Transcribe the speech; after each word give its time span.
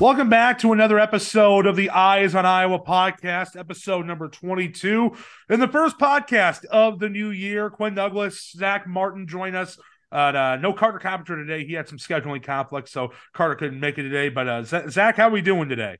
Welcome 0.00 0.30
back 0.30 0.58
to 0.60 0.72
another 0.72 0.98
episode 0.98 1.66
of 1.66 1.76
the 1.76 1.90
Eyes 1.90 2.34
on 2.34 2.46
Iowa 2.46 2.78
podcast, 2.78 3.54
episode 3.54 4.06
number 4.06 4.28
22. 4.28 5.14
And 5.50 5.60
the 5.60 5.68
first 5.68 5.98
podcast 5.98 6.64
of 6.64 7.00
the 7.00 7.10
new 7.10 7.28
year. 7.28 7.68
Quinn 7.68 7.94
Douglas, 7.94 8.50
Zach 8.50 8.86
Martin 8.86 9.26
join 9.26 9.54
us. 9.54 9.78
Uh, 10.10 10.14
uh, 10.14 10.58
no 10.58 10.72
Carter 10.72 11.00
Carpenter 11.00 11.36
today. 11.36 11.66
He 11.66 11.74
had 11.74 11.86
some 11.86 11.98
scheduling 11.98 12.42
conflicts, 12.42 12.92
so 12.92 13.12
Carter 13.34 13.56
couldn't 13.56 13.78
make 13.78 13.98
it 13.98 14.04
today. 14.04 14.30
But 14.30 14.48
uh, 14.48 14.62
Zach, 14.64 15.16
how 15.16 15.28
are 15.28 15.32
we 15.32 15.42
doing 15.42 15.68
today? 15.68 15.98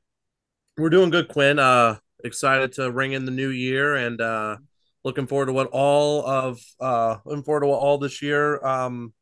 We're 0.79 0.89
doing 0.89 1.11
good, 1.11 1.27
Quinn. 1.27 1.59
Uh, 1.59 1.97
excited 2.23 2.71
to 2.73 2.89
ring 2.89 3.11
in 3.11 3.25
the 3.25 3.31
new 3.31 3.49
year 3.49 3.95
and 3.95 4.19
uh, 4.19 4.57
looking 5.03 5.27
forward 5.27 5.45
to 5.45 5.53
what 5.53 5.67
all 5.67 6.25
of 6.25 6.59
uh, 6.79 7.17
looking 7.23 7.43
forward 7.43 7.61
to 7.61 7.67
what 7.67 7.77
all 7.77 7.99
this 7.99 8.23
year 8.23 8.65
um, 8.65 9.13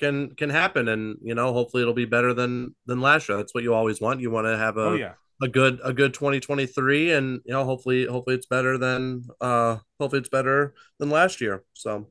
can 0.00 0.34
can 0.34 0.50
happen. 0.50 0.88
And 0.88 1.16
you 1.22 1.34
know 1.34 1.52
hopefully 1.52 1.82
it'll 1.82 1.94
be 1.94 2.06
better 2.06 2.34
than 2.34 2.74
than 2.86 3.00
last 3.00 3.28
year. 3.28 3.38
That's 3.38 3.54
what 3.54 3.62
you 3.62 3.74
always 3.74 4.00
want. 4.00 4.20
You 4.20 4.30
want 4.30 4.46
to 4.46 4.56
have 4.56 4.76
a 4.76 4.80
oh, 4.80 4.94
yeah. 4.94 5.12
a 5.42 5.48
good 5.48 5.78
a 5.84 5.92
good 5.92 6.14
2023 6.14 7.12
and 7.12 7.40
you 7.44 7.52
know 7.52 7.64
hopefully 7.64 8.06
hopefully 8.06 8.36
it's 8.36 8.46
better 8.46 8.76
than 8.78 9.24
uh 9.40 9.76
hopefully 10.00 10.20
it's 10.20 10.28
better 10.28 10.74
than 10.98 11.10
last 11.10 11.40
year. 11.40 11.62
So. 11.74 12.08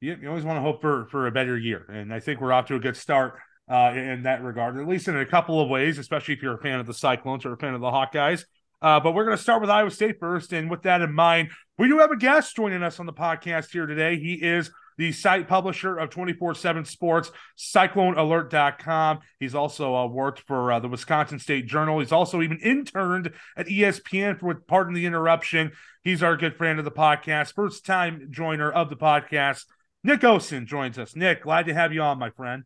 You, 0.00 0.18
you 0.20 0.28
always 0.28 0.42
want 0.42 0.56
to 0.56 0.62
hope 0.62 0.80
for 0.80 1.06
for 1.12 1.28
a 1.28 1.30
better 1.30 1.56
year. 1.56 1.86
And 1.88 2.12
i 2.12 2.18
think 2.18 2.40
we're 2.40 2.52
off 2.52 2.66
to 2.66 2.74
a 2.74 2.80
good 2.80 2.96
start 2.96 3.34
uh 3.70 3.92
in 3.94 4.24
that 4.24 4.42
regard 4.42 4.76
at 4.76 4.88
least 4.88 5.06
in 5.06 5.16
a 5.16 5.24
couple 5.24 5.60
of 5.60 5.68
ways 5.68 5.96
especially 5.96 6.34
if 6.34 6.42
you're 6.42 6.56
a 6.56 6.60
fan 6.60 6.80
of 6.80 6.88
the 6.88 6.92
cyclones 6.92 7.46
or 7.46 7.52
a 7.52 7.56
fan 7.56 7.72
of 7.72 7.80
the 7.80 7.86
hawkeyes. 7.86 8.44
Uh, 8.82 8.98
but 8.98 9.12
we're 9.12 9.24
going 9.24 9.36
to 9.36 9.42
start 9.42 9.60
with 9.60 9.70
Iowa 9.70 9.92
State 9.92 10.18
first. 10.18 10.52
And 10.52 10.68
with 10.68 10.82
that 10.82 11.02
in 11.02 11.12
mind, 11.12 11.50
we 11.78 11.86
do 11.86 11.98
have 11.98 12.10
a 12.10 12.16
guest 12.16 12.56
joining 12.56 12.82
us 12.82 12.98
on 12.98 13.06
the 13.06 13.12
podcast 13.12 13.70
here 13.70 13.86
today. 13.86 14.18
He 14.18 14.34
is 14.34 14.72
the 14.98 15.12
site 15.12 15.48
publisher 15.48 15.98
of 15.98 16.10
24 16.10 16.54
7 16.54 16.84
Sports, 16.84 17.30
CycloneAlert.com. 17.58 19.20
He's 19.38 19.54
also 19.54 19.94
uh, 19.94 20.06
worked 20.06 20.40
for 20.40 20.72
uh, 20.72 20.80
the 20.80 20.88
Wisconsin 20.88 21.38
State 21.38 21.66
Journal. 21.66 22.00
He's 22.00 22.12
also 22.12 22.42
even 22.42 22.58
interned 22.58 23.32
at 23.56 23.66
ESPN 23.66 24.38
for, 24.38 24.54
pardon 24.54 24.94
the 24.94 25.06
interruption. 25.06 25.72
He's 26.02 26.22
our 26.22 26.36
good 26.36 26.56
friend 26.56 26.78
of 26.78 26.84
the 26.84 26.90
podcast, 26.90 27.54
first 27.54 27.86
time 27.86 28.28
joiner 28.30 28.70
of 28.70 28.90
the 28.90 28.96
podcast. 28.96 29.64
Nick 30.04 30.20
Osen 30.20 30.66
joins 30.66 30.98
us. 30.98 31.14
Nick, 31.14 31.42
glad 31.42 31.66
to 31.66 31.74
have 31.74 31.92
you 31.92 32.02
on, 32.02 32.18
my 32.18 32.30
friend. 32.30 32.64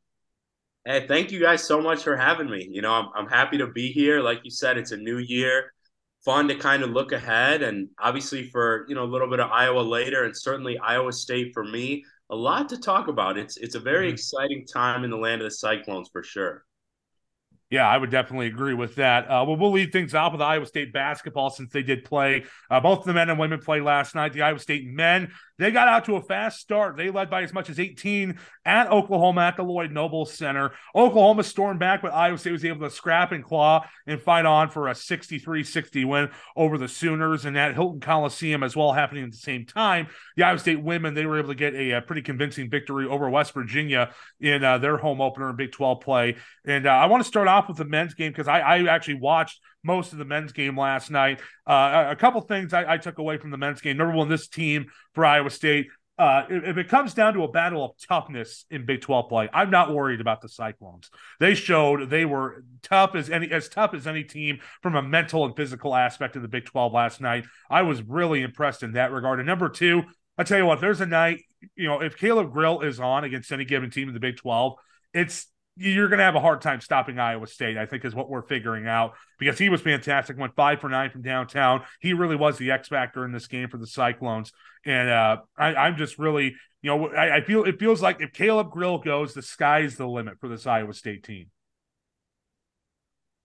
Hey, 0.85 1.07
thank 1.07 1.33
you 1.33 1.41
guys 1.41 1.65
so 1.65 1.81
much 1.81 2.05
for 2.05 2.17
having 2.17 2.49
me. 2.49 2.67
You 2.71 2.81
know, 2.81 2.93
I'm, 2.93 3.09
I'm 3.15 3.27
happy 3.27 3.59
to 3.59 3.67
be 3.67 3.91
here. 3.91 4.21
Like 4.21 4.41
you 4.45 4.51
said, 4.51 4.79
it's 4.79 4.93
a 4.93 4.97
new 4.97 5.19
year 5.19 5.73
fun 6.27 6.49
to 6.49 6.57
kind 6.57 6.83
of 6.83 6.91
look 6.91 7.13
ahead 7.13 7.63
and 7.63 7.89
obviously 8.01 8.51
for 8.51 8.85
you 8.89 8.97
know 8.97 9.05
a 9.05 9.07
little 9.07 9.31
bit 9.31 9.39
of 9.39 9.49
Iowa 9.49 9.81
later 9.81 10.25
and 10.25 10.37
certainly 10.37 10.77
Iowa 10.77 11.13
State 11.13 11.55
for 11.55 11.65
me 11.65 12.05
a 12.31 12.37
lot 12.37 12.69
to 12.71 12.79
talk 12.79 13.09
about. 13.09 13.39
It's 13.39 13.57
it's 13.57 13.75
a 13.75 13.81
very 13.81 14.07
mm-hmm. 14.07 14.15
exciting 14.15 14.67
time 14.67 15.05
in 15.05 15.11
the 15.11 15.17
land 15.17 15.41
of 15.41 15.47
the 15.47 15.51
Cyclones 15.51 16.09
for 16.13 16.23
sure. 16.23 16.65
Yeah, 17.69 17.89
I 17.89 17.97
would 17.99 18.11
definitely 18.11 18.47
agree 18.47 18.75
with 18.75 18.95
that. 18.95 19.25
Uh, 19.25 19.45
well, 19.45 19.57
we'll 19.57 19.73
lead 19.73 19.91
things 19.91 20.15
off 20.15 20.31
with 20.31 20.41
Iowa 20.41 20.67
State 20.67 20.93
basketball 20.93 21.51
since 21.51 21.73
they 21.73 21.83
did 21.83 22.05
play. 22.05 22.45
Uh, 22.71 22.79
both 22.79 23.05
the 23.05 23.13
men 23.13 23.29
and 23.29 23.41
women 23.41 23.59
played 23.59 23.83
last 23.83 24.15
night. 24.15 24.33
The 24.33 24.43
Iowa 24.43 24.61
State 24.61 24.87
men 24.87 25.33
they 25.59 25.71
got 25.71 25.89
out 25.89 26.05
to 26.07 26.17
a 26.17 26.23
fast 26.23 26.61
start. 26.61 26.97
They 26.97 27.11
led 27.11 27.31
by 27.31 27.43
as 27.43 27.53
much 27.53 27.71
as 27.71 27.81
18 27.81 28.39
at 28.65 28.91
Oklahoma 28.91 29.43
at 29.43 29.57
the 29.57 29.63
Lloyd 29.63 29.91
Noble 29.91 30.27
Center. 30.27 30.73
Oklahoma 30.95 31.43
stormed 31.45 31.81
back, 31.81 32.03
but 32.03 32.13
Iowa 32.13 32.39
State 32.39 32.53
was 32.53 32.65
able 32.65 32.87
to 32.87 32.95
scrap 32.95 33.33
and 33.33 33.45
claw 33.45 33.87
and 34.07 34.21
fight 34.21 34.45
on 34.45 34.71
for 34.71 34.89
a 34.89 34.95
63 34.95 35.65
60 35.65 36.05
win 36.05 36.31
over 36.57 36.77
the 36.79 36.89
Sooners. 36.89 37.45
And 37.45 37.57
at 37.57 37.75
Hilton 37.75 38.01
Coliseum 38.01 38.63
as 38.63 38.77
well, 38.77 38.93
happening 38.93 39.25
at 39.25 39.31
the 39.31 39.37
same 39.37 39.65
time, 39.65 40.09
the 40.37 40.43
Iowa 40.43 40.59
State 40.59 40.83
women 40.83 41.15
they 41.15 41.27
were 41.27 41.39
able 41.39 41.49
to 41.49 41.55
get 41.55 41.75
a, 41.75 41.93
a 41.93 42.03
pretty 42.03 42.23
convincing 42.23 42.71
victory 42.71 43.07
over 43.07 43.29
West 43.31 43.55
Virginia 43.55 44.13
in 44.41 44.63
uh, 44.63 44.79
their 44.79 44.97
home 44.97 45.21
opener 45.21 45.51
in 45.51 45.57
Big 45.57 45.73
12 45.73 46.01
play. 46.01 46.37
And 46.67 46.87
uh, 46.87 46.91
I 46.91 47.07
want 47.07 47.23
to 47.23 47.29
start 47.29 47.49
off 47.49 47.69
with 47.69 47.79
the 47.79 47.85
men's 47.85 48.15
game 48.15 48.33
because 48.33 48.49
I, 48.49 48.61
I 48.61 48.95
actually 48.95 49.21
watched 49.21 49.61
most 49.87 50.13
of 50.13 50.19
the 50.19 50.25
men's 50.25 50.53
game 50.53 50.77
last 50.77 51.11
night. 51.11 51.41
Uh, 51.67 52.07
a 52.11 52.17
couple 52.17 52.41
things 52.43 52.75
I, 52.75 52.95
I, 52.95 52.99
took 52.99 53.19
away 53.19 53.39
from 53.39 53.51
the 53.51 53.57
men's 53.57 53.81
game. 53.81 53.97
Number 53.97 54.15
one, 54.15 54.29
this 54.29 54.49
team 54.49 54.87
for 55.15 55.25
Iowa 55.25 55.51
State. 55.51 55.87
Uh, 56.19 56.45
if, 56.49 56.79
it 56.79 56.89
comes 56.89 57.13
down 57.13 57.35
to 57.35 57.43
a 57.43 57.49
battle 57.49 57.85
of 57.85 57.91
toughness 58.09 58.65
in 58.71 58.87
Big 58.87 59.03
12 59.03 59.29
play, 59.29 59.51
I'm 59.53 59.71
not 59.71 59.93
worried 59.93 60.23
about 60.23 60.41
the 60.41 60.49
Cyclones. 60.49 61.11
They 61.41 61.55
showed 61.55 62.09
they 62.09 62.25
were 62.25 62.65
tough 62.83 63.15
as 63.15 63.29
any 63.29 63.51
as 63.51 63.69
tough 63.69 63.93
as 63.93 64.07
any 64.07 64.25
team 64.25 64.61
from 64.83 64.97
a 64.97 65.03
mental 65.03 65.45
and 65.45 65.55
physical 65.55 65.95
aspect 65.95 66.35
of 66.35 66.43
the 66.43 66.49
Big 66.49 66.65
12 66.65 66.93
last 66.93 67.21
night. 67.21 67.45
I 67.69 67.83
was 67.83 68.03
really 68.03 68.43
impressed 68.43 68.83
in 68.83 68.93
that 68.93 69.13
regard. 69.13 69.41
And 69.41 69.47
number 69.47 69.69
two, 69.69 70.05
I 70.39 70.45
tell 70.45 70.59
you 70.59 70.67
what, 70.67 70.81
there's 70.81 71.03
a 71.03 71.07
night, 71.07 71.43
you 71.75 71.87
know, 71.87 72.01
if 72.01 72.17
Caleb 72.17 72.51
Grill 72.51 72.81
is 72.81 72.99
on 72.99 73.25
against 73.25 73.53
any 73.53 73.67
given 73.67 73.91
team 73.91 74.09
in 74.09 74.15
the 74.15 74.21
Big 74.21 74.37
12, 74.39 74.75
it's 75.13 75.47
you're 75.77 76.09
going 76.09 76.19
to 76.19 76.25
have 76.25 76.35
a 76.35 76.41
hard 76.41 76.63
time 76.63 76.81
stopping 76.81 77.19
Iowa 77.19 77.47
State, 77.47 77.77
I 77.77 77.85
think, 77.85 78.05
is 78.05 78.15
what 78.15 78.31
we're 78.31 78.43
figuring 78.43 78.87
out 78.87 79.15
because 79.39 79.59
he 79.59 79.69
was 79.69 79.83
fantastic. 79.83 80.39
Went 80.39 80.55
five 80.57 80.81
for 80.81 80.89
nine 80.89 81.11
from 81.11 81.23
downtown. 81.23 81.83
He 82.01 82.15
really 82.15 82.37
was 82.37 82.57
the 82.57 82.71
X 82.71 82.89
factor 82.89 83.25
in 83.25 83.33
this 83.33 83.47
game 83.47 83.69
for 83.69 83.77
the 83.77 83.87
Cyclones. 83.87 84.53
And 84.85 85.11
uh, 85.11 85.39
I, 85.59 85.87
am 85.87 85.97
just 85.97 86.19
really, 86.19 86.55
you 86.81 86.91
know, 86.91 87.09
I, 87.09 87.37
I, 87.37 87.41
feel 87.43 87.65
it 87.65 87.79
feels 87.79 88.01
like 88.01 88.21
if 88.21 88.33
Caleb 88.33 88.71
Grill 88.71 88.99
goes, 88.99 89.35
the 89.35 89.43
sky's 89.43 89.97
the 89.97 90.07
limit 90.07 90.41
for 90.41 90.49
this 90.49 90.67
Iowa 90.67 90.95
State 90.95 91.25
team. 91.25 91.51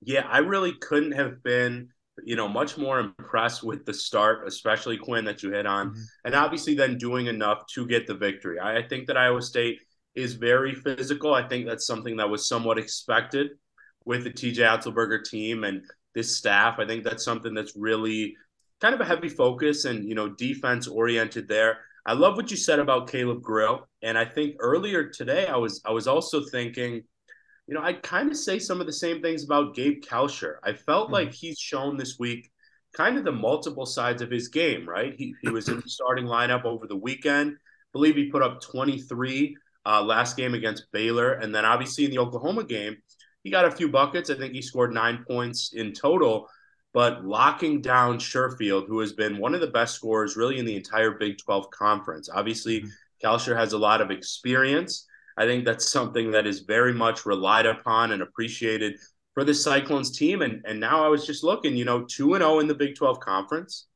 Yeah, 0.02 0.25
I 0.28 0.40
really 0.40 0.74
couldn't 0.74 1.12
have 1.12 1.44
been, 1.44 1.90
you 2.24 2.36
know, 2.36 2.48
much 2.48 2.78
more 2.78 3.00
impressed 3.00 3.63
with 3.63 3.86
the 3.86 3.94
start, 3.94 4.48
especially 4.48 4.98
Quinn 4.98 5.25
that 5.25 5.44
you 5.44 5.52
hit 5.52 5.66
on, 5.66 5.90
mm-hmm. 5.90 6.02
and 6.25 6.34
obviously 6.34 6.75
then 6.75 6.98
doing 6.98 7.28
enough 7.28 7.66
to 7.74 7.86
get 7.86 8.08
the 8.08 8.16
victory. 8.16 8.58
I, 8.58 8.78
I 8.78 8.88
think 8.88 9.08
that 9.08 9.18
Iowa 9.18 9.42
State 9.42 9.80
is 10.16 10.33
very 10.33 10.75
physical. 10.75 11.33
I 11.33 11.47
think 11.47 11.66
that's 11.66 11.88
something 11.88 12.17
that 12.17 12.29
was 12.29 12.47
somewhat 12.47 12.77
expected 12.77 13.51
with 14.05 14.23
the 14.23 14.31
TJ 14.31 14.57
Otzelberger 14.57 15.23
team 15.23 15.63
and 15.63 15.83
this 16.13 16.35
staff. 16.38 16.79
I 16.79 16.85
think 16.85 17.03
that's 17.03 17.23
something 17.23 17.53
that's 17.53 17.75
really 17.75 18.35
kind 18.81 18.95
of 18.95 19.01
a 19.01 19.05
heavy 19.05 19.29
focus 19.29 19.85
and 19.85 20.07
you 20.07 20.16
know 20.16 20.29
defense 20.29 20.88
oriented 20.88 21.47
there. 21.47 21.79
I 22.05 22.13
love 22.13 22.35
what 22.35 22.50
you 22.50 22.57
said 22.57 22.79
about 22.79 23.09
Caleb 23.09 23.41
Grill, 23.41 23.88
and 24.01 24.17
I 24.17 24.25
think 24.25 24.55
earlier 24.59 25.07
today 25.07 25.45
I 25.47 25.57
was 25.57 25.81
I 25.85 25.91
was 25.91 26.07
also 26.07 26.44
thinking, 26.44 27.03
you 27.67 27.75
know, 27.75 27.81
I 27.81 27.94
kind 27.94 28.29
of 28.29 28.38
say 28.38 28.59
some 28.59 28.81
of 28.81 28.88
the 28.88 28.94
same 28.94 29.21
things 29.21 29.44
about 29.44 29.75
Gabe 29.75 30.01
Kalscheur. 30.01 30.55
I 30.63 30.73
felt 30.73 31.05
mm-hmm. 31.05 31.13
like 31.13 31.33
he's 31.33 31.59
shown 31.59 31.97
this 31.97 32.17
week 32.19 32.51
kind 32.94 33.17
of 33.17 33.23
the 33.23 33.31
multiple 33.31 33.85
sides 33.85 34.21
of 34.21 34.31
his 34.31 34.47
game. 34.47 34.89
Right, 34.89 35.13
he 35.16 35.35
he 35.41 35.50
was 35.50 35.69
in 35.69 35.79
the 35.79 35.89
starting 35.89 36.25
lineup 36.25 36.66
over 36.66 36.88
the 36.88 36.97
weekend. 36.97 37.51
I 37.51 37.91
believe 37.94 38.16
he 38.16 38.31
put 38.31 38.41
up 38.41 38.61
23 38.61 39.55
uh, 39.86 40.02
last 40.03 40.38
game 40.38 40.53
against 40.53 40.92
Baylor. 40.92 41.34
And 41.34 41.53
then 41.53 41.66
obviously 41.66 42.06
in 42.06 42.12
the 42.12 42.19
Oklahoma 42.19 42.64
game, 42.64 42.97
he 43.44 43.50
got 43.50 43.66
a 43.66 43.72
few 43.72 43.90
buckets. 43.90 44.30
I 44.30 44.36
think 44.36 44.53
he 44.53 44.62
scored 44.62 44.94
nine 44.94 45.25
points 45.28 45.74
in 45.74 45.94
total. 45.94 46.47
But 46.94 47.25
locking 47.25 47.81
down 47.81 48.19
Sherfield, 48.19 48.88
who 48.88 49.00
has 49.00 49.14
been 49.14 49.38
one 49.38 49.56
of 49.56 49.62
the 49.62 49.68
best 49.68 49.96
scorers 49.96 50.36
really 50.36 50.59
in 50.59 50.66
the 50.66 50.75
entire 50.75 51.12
Big 51.12 51.38
12 51.38 51.72
conference. 51.72 52.30
Obviously, 52.30 52.81
mm-hmm. 52.81 52.90
Kalscheur 53.25 53.56
has 53.56 53.74
a 53.74 53.78
lot 53.78 54.02
of 54.02 54.12
experience. 54.12 55.08
I 55.38 55.46
think 55.46 55.64
that's 55.64 55.90
something 55.90 56.31
that 56.31 56.46
is 56.46 56.62
very 56.62 56.94
much 56.94 57.25
relied 57.25 57.66
upon 57.66 58.12
and 58.12 58.22
appreciated 58.22 59.00
for 59.34 59.46
the 59.46 59.53
Cyclones 59.53 60.12
team. 60.12 60.42
And, 60.42 60.62
and 60.66 60.80
now 60.80 61.06
I 61.06 61.08
was 61.08 61.25
just 61.25 61.44
looking, 61.44 61.78
you 61.78 61.86
know, 61.86 62.03
2 62.03 62.34
and 62.34 62.44
0 62.44 62.59
in 62.59 62.68
the 62.68 62.75
Big 62.75 62.96
12 62.96 63.19
conference. 63.22 63.88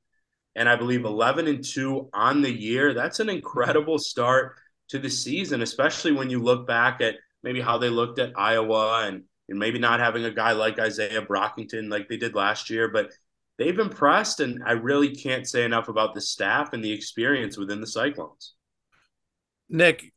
And 0.56 0.70
I 0.70 0.78
believe 0.78 1.04
11 1.04 1.48
and 1.48 1.64
2 1.64 2.10
on 2.14 2.42
the 2.42 2.52
year. 2.52 2.94
That's 2.94 3.20
an 3.20 3.30
incredible 3.30 4.00
start 4.00 4.56
to 4.90 5.00
the 5.00 5.10
season, 5.10 5.62
especially 5.62 6.12
when 6.12 6.30
you 6.30 6.42
look 6.42 6.68
back 6.68 7.02
at 7.02 7.16
maybe 7.44 7.62
how 7.62 7.78
they 7.78 7.90
looked 7.90 8.20
at 8.20 8.34
Iowa 8.38 9.06
and, 9.08 9.24
and 9.50 9.60
maybe 9.60 9.80
not 9.80 10.00
having 10.00 10.26
a 10.26 10.32
guy 10.32 10.52
like 10.52 10.80
Isaiah 10.80 11.22
Brockington 11.22 11.90
like 11.90 12.08
they 12.08 12.18
did 12.18 12.36
last 12.36 12.70
year. 12.70 12.90
But 12.90 13.12
they've 13.58 13.78
impressed, 13.78 14.40
and 14.40 14.64
I 14.66 14.74
really 14.74 15.16
can't 15.16 15.48
say 15.48 15.64
enough 15.64 15.88
about 15.88 16.14
the 16.14 16.22
staff 16.22 16.74
and 16.74 16.84
the 16.84 16.92
experience 16.92 17.58
within 17.58 17.82
the 17.82 17.88
Cyclones. 17.88 18.54
Nick, 19.70 20.14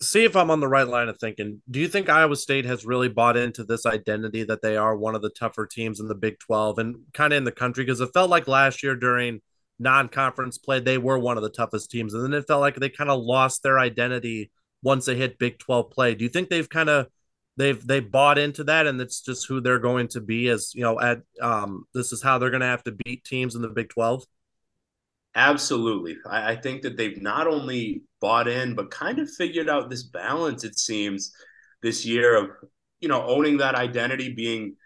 see 0.00 0.24
if 0.24 0.36
I'm 0.36 0.50
on 0.50 0.60
the 0.60 0.68
right 0.68 0.86
line 0.86 1.08
of 1.08 1.18
thinking. 1.18 1.60
Do 1.68 1.80
you 1.80 1.88
think 1.88 2.08
Iowa 2.08 2.36
State 2.36 2.64
has 2.66 2.86
really 2.86 3.08
bought 3.08 3.36
into 3.36 3.64
this 3.64 3.86
identity 3.86 4.44
that 4.44 4.62
they 4.62 4.76
are 4.76 4.96
one 4.96 5.16
of 5.16 5.22
the 5.22 5.30
tougher 5.30 5.66
teams 5.66 5.98
in 5.98 6.06
the 6.06 6.14
Big 6.14 6.38
12 6.38 6.78
and 6.78 6.96
kind 7.12 7.32
of 7.32 7.38
in 7.38 7.44
the 7.44 7.52
country? 7.52 7.84
Because 7.84 8.00
it 8.00 8.12
felt 8.14 8.30
like 8.30 8.46
last 8.46 8.82
year 8.82 8.94
during– 8.94 9.40
non-conference 9.78 10.58
play, 10.58 10.80
they 10.80 10.98
were 10.98 11.18
one 11.18 11.36
of 11.36 11.42
the 11.42 11.50
toughest 11.50 11.90
teams, 11.90 12.14
and 12.14 12.24
then 12.24 12.32
it 12.32 12.46
felt 12.46 12.60
like 12.60 12.76
they 12.76 12.88
kind 12.88 13.10
of 13.10 13.22
lost 13.22 13.62
their 13.62 13.78
identity 13.78 14.50
once 14.82 15.06
they 15.06 15.16
hit 15.16 15.38
Big 15.38 15.58
Twelve 15.58 15.90
play. 15.90 16.14
Do 16.14 16.24
you 16.24 16.30
think 16.30 16.48
they've 16.48 16.68
kind 16.68 16.88
of 16.88 17.06
they've 17.56 17.84
they 17.84 18.00
bought 18.00 18.38
into 18.38 18.64
that, 18.64 18.86
and 18.86 19.00
it's 19.00 19.20
just 19.20 19.46
who 19.48 19.60
they're 19.60 19.78
going 19.78 20.08
to 20.08 20.20
be 20.20 20.48
as 20.48 20.72
you 20.74 20.82
know 20.82 21.00
at 21.00 21.22
um 21.40 21.84
this 21.94 22.12
is 22.12 22.22
how 22.22 22.38
they're 22.38 22.50
going 22.50 22.60
to 22.60 22.66
have 22.66 22.84
to 22.84 22.92
beat 22.92 23.24
teams 23.24 23.54
in 23.54 23.62
the 23.62 23.68
Big 23.68 23.88
Twelve? 23.88 24.24
Absolutely, 25.34 26.18
I, 26.26 26.52
I 26.52 26.56
think 26.56 26.82
that 26.82 26.96
they've 26.96 27.20
not 27.20 27.46
only 27.46 28.02
bought 28.20 28.46
in 28.48 28.74
but 28.74 28.90
kind 28.90 29.18
of 29.18 29.30
figured 29.30 29.68
out 29.68 29.90
this 29.90 30.04
balance. 30.04 30.64
It 30.64 30.78
seems 30.78 31.32
this 31.82 32.06
year 32.06 32.36
of 32.36 32.50
you 33.00 33.08
know 33.08 33.26
owning 33.26 33.56
that 33.58 33.74
identity, 33.74 34.32
being 34.32 34.76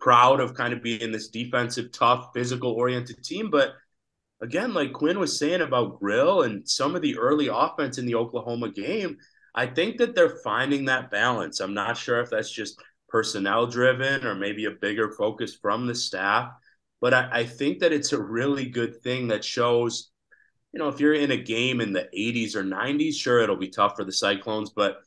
proud 0.00 0.40
of 0.40 0.54
kind 0.54 0.72
of 0.72 0.82
being 0.82 1.12
this 1.12 1.28
defensive, 1.28 1.92
tough, 1.92 2.30
physical 2.34 2.72
oriented 2.72 3.22
team. 3.22 3.50
But 3.50 3.74
again, 4.42 4.74
like 4.74 4.92
Quinn 4.92 5.18
was 5.18 5.38
saying 5.38 5.60
about 5.60 6.00
Grill 6.00 6.42
and 6.42 6.68
some 6.68 6.96
of 6.96 7.02
the 7.02 7.18
early 7.18 7.48
offense 7.48 7.98
in 7.98 8.06
the 8.06 8.14
Oklahoma 8.14 8.70
game, 8.70 9.18
I 9.54 9.66
think 9.66 9.98
that 9.98 10.14
they're 10.14 10.40
finding 10.42 10.86
that 10.86 11.10
balance. 11.10 11.60
I'm 11.60 11.74
not 11.74 11.96
sure 11.96 12.20
if 12.20 12.30
that's 12.30 12.50
just 12.50 12.80
personnel 13.08 13.66
driven 13.66 14.24
or 14.24 14.34
maybe 14.34 14.64
a 14.64 14.70
bigger 14.70 15.12
focus 15.12 15.54
from 15.54 15.86
the 15.86 15.94
staff. 15.94 16.50
But 17.00 17.14
I, 17.14 17.28
I 17.32 17.44
think 17.44 17.80
that 17.80 17.92
it's 17.92 18.12
a 18.12 18.22
really 18.22 18.66
good 18.66 19.02
thing 19.02 19.28
that 19.28 19.44
shows, 19.44 20.10
you 20.72 20.78
know, 20.78 20.88
if 20.88 21.00
you're 21.00 21.14
in 21.14 21.32
a 21.32 21.36
game 21.36 21.80
in 21.80 21.92
the 21.92 22.08
80s 22.16 22.54
or 22.54 22.62
90s, 22.62 23.14
sure, 23.14 23.40
it'll 23.40 23.56
be 23.56 23.68
tough 23.68 23.96
for 23.96 24.04
the 24.04 24.12
Cyclones, 24.12 24.70
but 24.70 24.98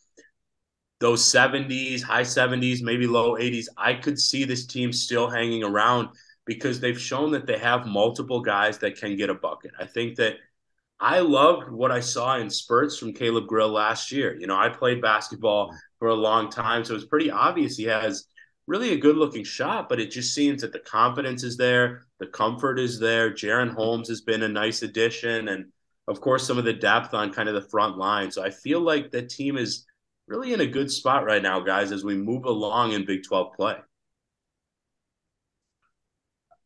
those 1.03 1.21
70s, 1.21 2.01
high 2.01 2.21
70s, 2.21 2.81
maybe 2.81 3.07
low 3.07 3.35
80s, 3.35 3.65
I 3.75 3.93
could 3.93 4.17
see 4.17 4.45
this 4.45 4.65
team 4.65 4.93
still 4.93 5.29
hanging 5.29 5.61
around 5.61 6.07
because 6.45 6.79
they've 6.79 6.99
shown 6.99 7.31
that 7.31 7.45
they 7.45 7.57
have 7.57 7.85
multiple 7.85 8.39
guys 8.39 8.77
that 8.77 8.97
can 8.97 9.17
get 9.17 9.29
a 9.29 9.33
bucket. 9.33 9.71
I 9.77 9.85
think 9.85 10.15
that 10.15 10.35
I 11.01 11.19
loved 11.19 11.69
what 11.69 11.91
I 11.91 11.99
saw 11.99 12.37
in 12.37 12.49
spurts 12.49 12.97
from 12.97 13.11
Caleb 13.11 13.47
Grill 13.47 13.67
last 13.67 14.13
year. 14.13 14.33
You 14.39 14.47
know, 14.47 14.55
I 14.55 14.69
played 14.69 15.01
basketball 15.01 15.75
for 15.99 16.07
a 16.07 16.13
long 16.13 16.49
time, 16.49 16.85
so 16.85 16.95
it's 16.95 17.03
pretty 17.03 17.29
obvious 17.29 17.75
he 17.75 17.83
has 17.83 18.25
really 18.65 18.93
a 18.93 18.97
good 18.97 19.17
looking 19.17 19.43
shot, 19.43 19.89
but 19.89 19.99
it 19.99 20.09
just 20.09 20.33
seems 20.33 20.61
that 20.61 20.71
the 20.71 20.79
confidence 20.79 21.43
is 21.43 21.57
there, 21.57 22.05
the 22.21 22.27
comfort 22.27 22.79
is 22.79 22.97
there. 22.97 23.29
Jaren 23.29 23.73
Holmes 23.73 24.07
has 24.07 24.21
been 24.21 24.43
a 24.43 24.47
nice 24.47 24.83
addition, 24.83 25.49
and 25.49 25.65
of 26.07 26.21
course, 26.21 26.47
some 26.47 26.57
of 26.57 26.63
the 26.63 26.71
depth 26.71 27.13
on 27.13 27.33
kind 27.33 27.49
of 27.49 27.55
the 27.55 27.69
front 27.69 27.97
line. 27.97 28.31
So 28.31 28.41
I 28.41 28.51
feel 28.51 28.79
like 28.79 29.11
the 29.11 29.23
team 29.23 29.57
is 29.57 29.85
really 30.27 30.53
in 30.53 30.61
a 30.61 30.67
good 30.67 30.91
spot 30.91 31.25
right 31.25 31.41
now, 31.41 31.59
guys, 31.59 31.91
as 31.91 32.03
we 32.03 32.15
move 32.15 32.45
along 32.45 32.93
in 32.93 33.05
Big 33.05 33.23
12 33.23 33.53
play 33.53 33.77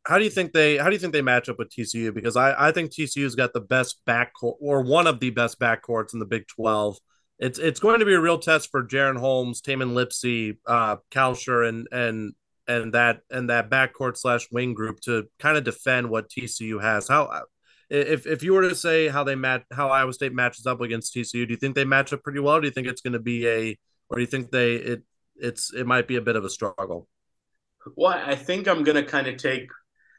how 0.08 0.18
do 0.18 0.24
you 0.24 0.30
think 0.30 0.54
they 0.54 0.78
how 0.78 0.86
do 0.86 0.94
you 0.94 1.00
think 1.00 1.12
they 1.12 1.22
match 1.22 1.50
up 1.50 1.60
with 1.60 1.70
TCU? 1.70 2.14
Because 2.14 2.38
I 2.38 2.70
I 2.70 2.72
think 2.72 2.92
TCU's 2.92 3.36
got 3.36 3.54
the 3.54 3.62
best 3.62 4.00
backcourt 4.08 4.56
or 4.62 4.82
one 4.82 5.06
of 5.06 5.20
the 5.20 5.32
best 5.32 5.60
backcourts 5.60 6.14
in 6.14 6.20
the 6.20 6.26
Big 6.26 6.48
Twelve. 6.48 6.98
It's 7.40 7.60
it's 7.60 7.82
going 7.82 8.00
to 8.00 8.06
be 8.06 8.14
a 8.14 8.20
real 8.20 8.40
test 8.40 8.72
for 8.72 8.84
Jaren 8.84 9.20
Holmes, 9.20 9.62
Tamin 9.62 9.94
Lipsey, 9.94 10.58
uh, 10.66 10.98
Kalscheur, 11.12 11.68
and 11.68 11.88
and 11.92 12.34
and 12.68 12.94
that 12.94 13.20
and 13.30 13.50
that 13.50 13.70
backcourt 13.70 14.18
slash 14.18 14.48
wing 14.50 14.74
group 14.74 15.02
to 15.02 15.28
kind 15.40 15.58
of 15.58 15.66
defend 15.66 16.10
what 16.10 16.30
TCU 16.30 16.82
has. 16.82 17.10
How 17.10 17.44
if 17.90 18.26
if 18.26 18.44
you 18.44 18.54
were 18.54 18.68
to 18.68 18.76
say 18.76 19.08
how 19.08 19.24
they 19.24 19.36
match 19.36 19.64
how 19.72 19.90
Iowa 19.90 20.14
State 20.14 20.34
matches 20.34 20.66
up 20.66 20.82
against 20.82 21.16
TCU, 21.16 21.48
do 21.48 21.54
you 21.54 21.58
think 21.58 21.76
they 21.76 21.86
match 21.86 22.14
up 22.14 22.24
pretty 22.24 22.40
well? 22.40 22.60
do 22.60 22.68
you 22.68 22.74
think 22.74 22.88
it's 22.88 23.02
going 23.02 23.14
to 23.14 23.20
be 23.20 23.48
a 23.48 23.78
or 24.10 24.16
do 24.16 24.22
you 24.22 24.28
think 24.28 24.52
they 24.52 24.76
it 24.76 25.04
it's 25.36 25.74
it 25.74 25.86
might 25.86 26.08
be 26.08 26.16
a 26.16 26.22
bit 26.22 26.36
of 26.36 26.44
a 26.44 26.50
struggle? 26.50 27.08
Well, 27.96 28.12
I 28.14 28.36
think 28.36 28.68
I'm 28.68 28.84
going 28.84 28.98
to 28.98 29.04
kind 29.04 29.28
of 29.28 29.38
take 29.38 29.70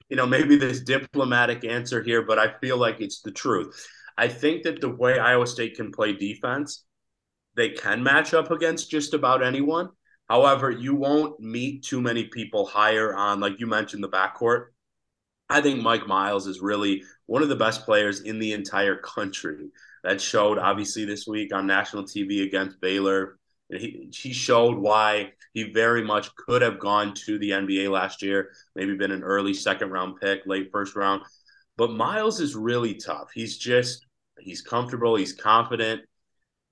you 0.08 0.16
know, 0.16 0.26
maybe 0.26 0.56
this 0.56 0.80
diplomatic 0.80 1.64
answer 1.64 2.02
here, 2.02 2.22
but 2.22 2.38
I 2.38 2.54
feel 2.60 2.78
like 2.78 3.00
it's 3.00 3.20
the 3.20 3.30
truth. 3.30 3.86
I 4.16 4.28
think 4.28 4.62
that 4.62 4.80
the 4.80 4.88
way 4.88 5.18
Iowa 5.18 5.46
State 5.46 5.76
can 5.76 5.92
play 5.92 6.12
defense, 6.12 6.84
they 7.56 7.70
can 7.70 8.02
match 8.02 8.34
up 8.34 8.50
against 8.50 8.90
just 8.90 9.14
about 9.14 9.42
anyone. 9.42 9.90
However, 10.28 10.70
you 10.70 10.94
won't 10.94 11.40
meet 11.40 11.84
too 11.84 12.00
many 12.00 12.24
people 12.24 12.66
higher 12.66 13.14
on, 13.14 13.40
like 13.40 13.60
you 13.60 13.66
mentioned, 13.66 14.02
the 14.02 14.08
backcourt. 14.08 14.66
I 15.50 15.60
think 15.60 15.82
Mike 15.82 16.06
Miles 16.06 16.46
is 16.46 16.60
really 16.60 17.02
one 17.26 17.42
of 17.42 17.48
the 17.48 17.56
best 17.56 17.84
players 17.84 18.20
in 18.20 18.38
the 18.38 18.52
entire 18.52 18.96
country. 18.96 19.70
That 20.04 20.20
showed 20.20 20.58
obviously 20.58 21.04
this 21.04 21.26
week 21.26 21.54
on 21.54 21.66
national 21.66 22.04
TV 22.04 22.44
against 22.46 22.80
Baylor. 22.80 23.38
He, 23.70 24.08
he 24.12 24.32
showed 24.32 24.78
why 24.78 25.32
he 25.52 25.72
very 25.72 26.02
much 26.04 26.34
could 26.36 26.62
have 26.62 26.78
gone 26.78 27.14
to 27.26 27.38
the 27.38 27.50
NBA 27.50 27.90
last 27.90 28.22
year, 28.22 28.50
maybe 28.74 28.96
been 28.96 29.10
an 29.10 29.22
early 29.22 29.52
second 29.52 29.90
round 29.90 30.20
pick, 30.20 30.42
late 30.46 30.70
first 30.70 30.96
round. 30.96 31.22
But 31.76 31.92
Miles 31.92 32.40
is 32.40 32.54
really 32.54 32.94
tough. 32.94 33.30
He's 33.34 33.58
just 33.58 34.06
he's 34.38 34.62
comfortable, 34.62 35.16
he's 35.16 35.32
confident. 35.32 36.02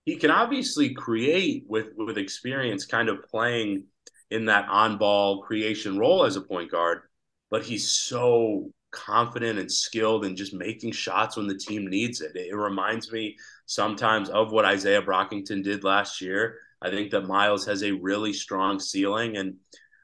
He 0.04 0.16
can 0.16 0.30
obviously 0.30 0.94
create 0.94 1.64
with 1.68 1.88
with 1.96 2.18
experience 2.18 2.86
kind 2.86 3.08
of 3.08 3.22
playing 3.24 3.84
in 4.30 4.46
that 4.46 4.68
on-ball 4.68 5.42
creation 5.42 5.98
role 5.98 6.24
as 6.24 6.36
a 6.36 6.40
point 6.40 6.70
guard, 6.70 7.02
but 7.50 7.64
he's 7.64 7.90
so 7.90 8.70
confident 8.90 9.58
and 9.58 9.70
skilled 9.70 10.24
and 10.24 10.36
just 10.36 10.54
making 10.54 10.92
shots 10.92 11.36
when 11.36 11.46
the 11.46 11.58
team 11.58 11.86
needs 11.86 12.20
it. 12.20 12.34
It 12.34 12.54
reminds 12.54 13.12
me 13.12 13.36
sometimes 13.66 14.30
of 14.30 14.52
what 14.52 14.64
Isaiah 14.64 15.02
Brockington 15.02 15.62
did 15.62 15.84
last 15.84 16.20
year 16.20 16.58
I 16.82 16.90
think 16.90 17.10
that 17.10 17.26
Miles 17.26 17.66
has 17.66 17.82
a 17.82 17.92
really 17.92 18.32
strong 18.32 18.78
ceiling, 18.78 19.36
and 19.36 19.56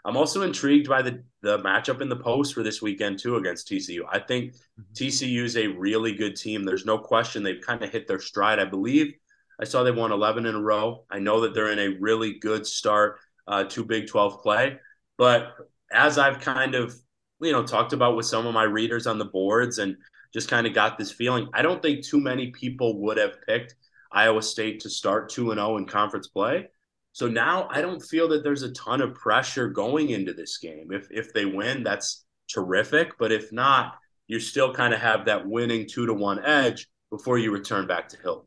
I'm 0.05 0.17
also 0.17 0.43
intrigued 0.43 0.89
by 0.89 1.03
the 1.03 1.23
the 1.43 1.59
matchup 1.59 2.01
in 2.01 2.09
the 2.09 2.17
post 2.17 2.55
for 2.55 2.63
this 2.63 2.81
weekend 2.81 3.19
too 3.19 3.37
against 3.37 3.69
TCU. 3.69 4.03
I 4.11 4.19
think 4.21 4.53
mm-hmm. 4.53 4.93
TCU 4.95 5.43
is 5.43 5.57
a 5.57 5.67
really 5.67 6.15
good 6.15 6.37
team. 6.37 6.65
There's 6.65 6.87
no 6.87 6.99
question 6.99 7.43
they've 7.43 7.61
kind 7.61 7.83
of 7.83 7.91
hit 7.91 8.07
their 8.07 8.21
stride. 8.21 8.59
I 8.59 8.65
believe 8.65 9.13
I 9.61 9.65
saw 9.65 9.83
they 9.83 9.91
won 9.91 10.13
11 10.13 10.47
in 10.47 10.55
a 10.55 10.61
row. 10.61 11.05
I 11.11 11.19
know 11.19 11.41
that 11.41 11.55
they're 11.55 11.73
in 11.73 11.79
a 11.79 11.99
really 12.01 12.39
good 12.39 12.67
start 12.67 13.19
uh, 13.47 13.65
to 13.65 13.85
Big 13.85 14.07
12 14.07 14.43
play, 14.43 14.79
but 15.19 15.55
as 15.93 16.17
I've 16.17 16.41
kind 16.41 16.75
of 16.75 16.95
you 17.43 17.53
know 17.53 17.65
talked 17.65 17.93
about 17.93 18.17
with 18.17 18.27
some 18.27 18.47
of 18.47 18.55
my 18.55 18.65
readers 18.65 19.07
on 19.07 19.19
the 19.19 19.25
boards 19.25 19.79
and 19.79 19.97
just 20.33 20.49
kind 20.49 20.67
of 20.67 20.75
got 20.75 20.99
this 20.99 21.13
feeling, 21.13 21.49
I 21.53 21.63
don't 21.63 21.83
think 21.83 22.05
too 22.05 22.21
many 22.21 22.51
people 22.51 23.01
would 23.03 23.19
have 23.19 23.43
picked 23.47 23.75
Iowa 24.11 24.43
State 24.43 24.81
to 24.81 24.91
start 24.91 25.29
2 25.29 25.51
and 25.51 25.59
0 25.59 25.77
in 25.79 25.87
conference 25.87 26.29
play. 26.29 26.69
So 27.13 27.29
now 27.29 27.69
I 27.71 27.83
don't 27.83 28.01
feel 28.01 28.29
that 28.29 28.43
there's 28.43 28.63
a 28.63 28.73
ton 28.73 29.03
of 29.03 29.15
pressure 29.15 29.69
going 29.69 30.11
into 30.11 30.33
this 30.33 30.59
game. 30.59 30.89
If 30.91 31.09
if 31.11 31.33
they 31.33 31.45
win, 31.45 31.83
that's 31.83 32.25
terrific, 32.49 33.19
but 33.19 33.33
if 33.33 33.53
not, 33.53 33.97
you 34.27 34.41
still 34.41 34.73
kind 34.73 34.95
of 34.95 35.01
have 35.01 35.27
that 35.27 35.47
winning 35.47 35.87
2 35.87 36.07
to 36.07 36.15
1 36.15 36.45
edge 36.45 36.89
before 37.11 37.39
you 37.39 37.53
return 37.53 37.87
back 37.87 38.09
to 38.09 38.17
Hill. 38.19 38.47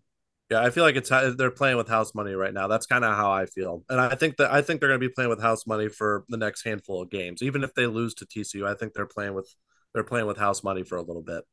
Yeah, 0.51 0.61
I 0.61 0.69
feel 0.69 0.83
like 0.83 0.95
it's 0.95 1.09
they're 1.09 1.49
playing 1.49 1.77
with 1.77 1.87
house 1.87 2.13
money 2.13 2.33
right 2.33 2.53
now. 2.53 2.67
That's 2.67 2.85
kind 2.85 3.03
of 3.03 3.15
how 3.15 3.31
I 3.31 3.47
feel, 3.47 3.83
and 3.89 3.99
I 3.99 4.13
think 4.13 4.37
that 4.37 4.51
I 4.51 4.61
think 4.61 4.79
they're 4.79 4.89
going 4.89 5.01
to 5.01 5.07
be 5.07 5.11
playing 5.13 5.29
with 5.31 5.41
house 5.41 5.65
money 5.65 5.89
for 5.89 6.23
the 6.29 6.37
next 6.37 6.63
handful 6.63 7.01
of 7.01 7.09
games. 7.09 7.41
Even 7.41 7.63
if 7.63 7.73
they 7.73 7.87
lose 7.87 8.13
to 8.15 8.27
TCU, 8.27 8.67
I 8.67 8.75
think 8.75 8.93
they're 8.93 9.07
playing 9.07 9.33
with 9.33 9.51
they're 9.93 10.03
playing 10.03 10.27
with 10.27 10.37
house 10.37 10.63
money 10.63 10.83
for 10.83 10.97
a 10.97 11.01
little 11.01 11.23
bit. 11.23 11.43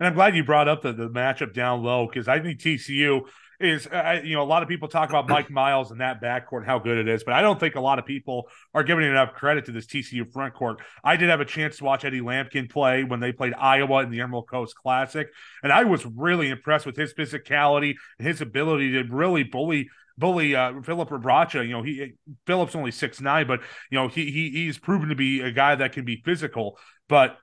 And 0.00 0.06
I'm 0.06 0.14
glad 0.14 0.36
you 0.36 0.44
brought 0.44 0.68
up 0.68 0.82
the, 0.82 0.92
the 0.92 1.08
matchup 1.08 1.52
down 1.52 1.82
low 1.82 2.06
because 2.06 2.28
I 2.28 2.40
think 2.40 2.60
TCU 2.60 3.26
is, 3.60 3.86
uh, 3.88 4.20
you 4.22 4.34
know, 4.34 4.42
a 4.42 4.44
lot 4.44 4.62
of 4.62 4.68
people 4.68 4.88
talk 4.88 5.08
about 5.08 5.28
Mike 5.28 5.50
Miles 5.50 5.90
and 5.90 6.00
that 6.00 6.22
backcourt 6.22 6.58
and 6.58 6.66
how 6.66 6.78
good 6.78 6.98
it 6.98 7.08
is, 7.08 7.24
but 7.24 7.34
I 7.34 7.42
don't 7.42 7.58
think 7.58 7.74
a 7.74 7.80
lot 7.80 7.98
of 7.98 8.06
people 8.06 8.48
are 8.74 8.82
giving 8.82 9.04
enough 9.04 9.34
credit 9.34 9.66
to 9.66 9.72
this 9.72 9.86
TCU 9.86 10.30
front 10.32 10.54
court. 10.54 10.80
I 11.02 11.16
did 11.16 11.28
have 11.28 11.40
a 11.40 11.44
chance 11.44 11.78
to 11.78 11.84
watch 11.84 12.04
Eddie 12.04 12.20
Lampkin 12.20 12.70
play 12.70 13.04
when 13.04 13.20
they 13.20 13.32
played 13.32 13.54
Iowa 13.54 14.02
in 14.02 14.10
the 14.10 14.20
Emerald 14.20 14.48
Coast 14.48 14.74
Classic, 14.76 15.28
and 15.62 15.72
I 15.72 15.84
was 15.84 16.06
really 16.06 16.48
impressed 16.50 16.86
with 16.86 16.96
his 16.96 17.12
physicality 17.14 17.94
and 18.18 18.28
his 18.28 18.40
ability 18.40 18.92
to 18.92 19.02
really 19.04 19.42
bully 19.42 19.88
bully 20.18 20.54
uh, 20.54 20.80
Filip 20.82 21.08
Rebraca. 21.08 21.64
You 21.64 21.72
know, 21.72 21.82
he 21.82 22.14
Philip's 22.46 22.74
only 22.74 22.90
six 22.90 23.20
nine, 23.20 23.46
but 23.46 23.60
you 23.90 23.98
know 23.98 24.08
he, 24.08 24.30
he 24.30 24.50
he's 24.50 24.78
proven 24.78 25.08
to 25.08 25.14
be 25.14 25.40
a 25.40 25.50
guy 25.50 25.74
that 25.76 25.92
can 25.92 26.04
be 26.04 26.20
physical. 26.24 26.78
But 27.08 27.38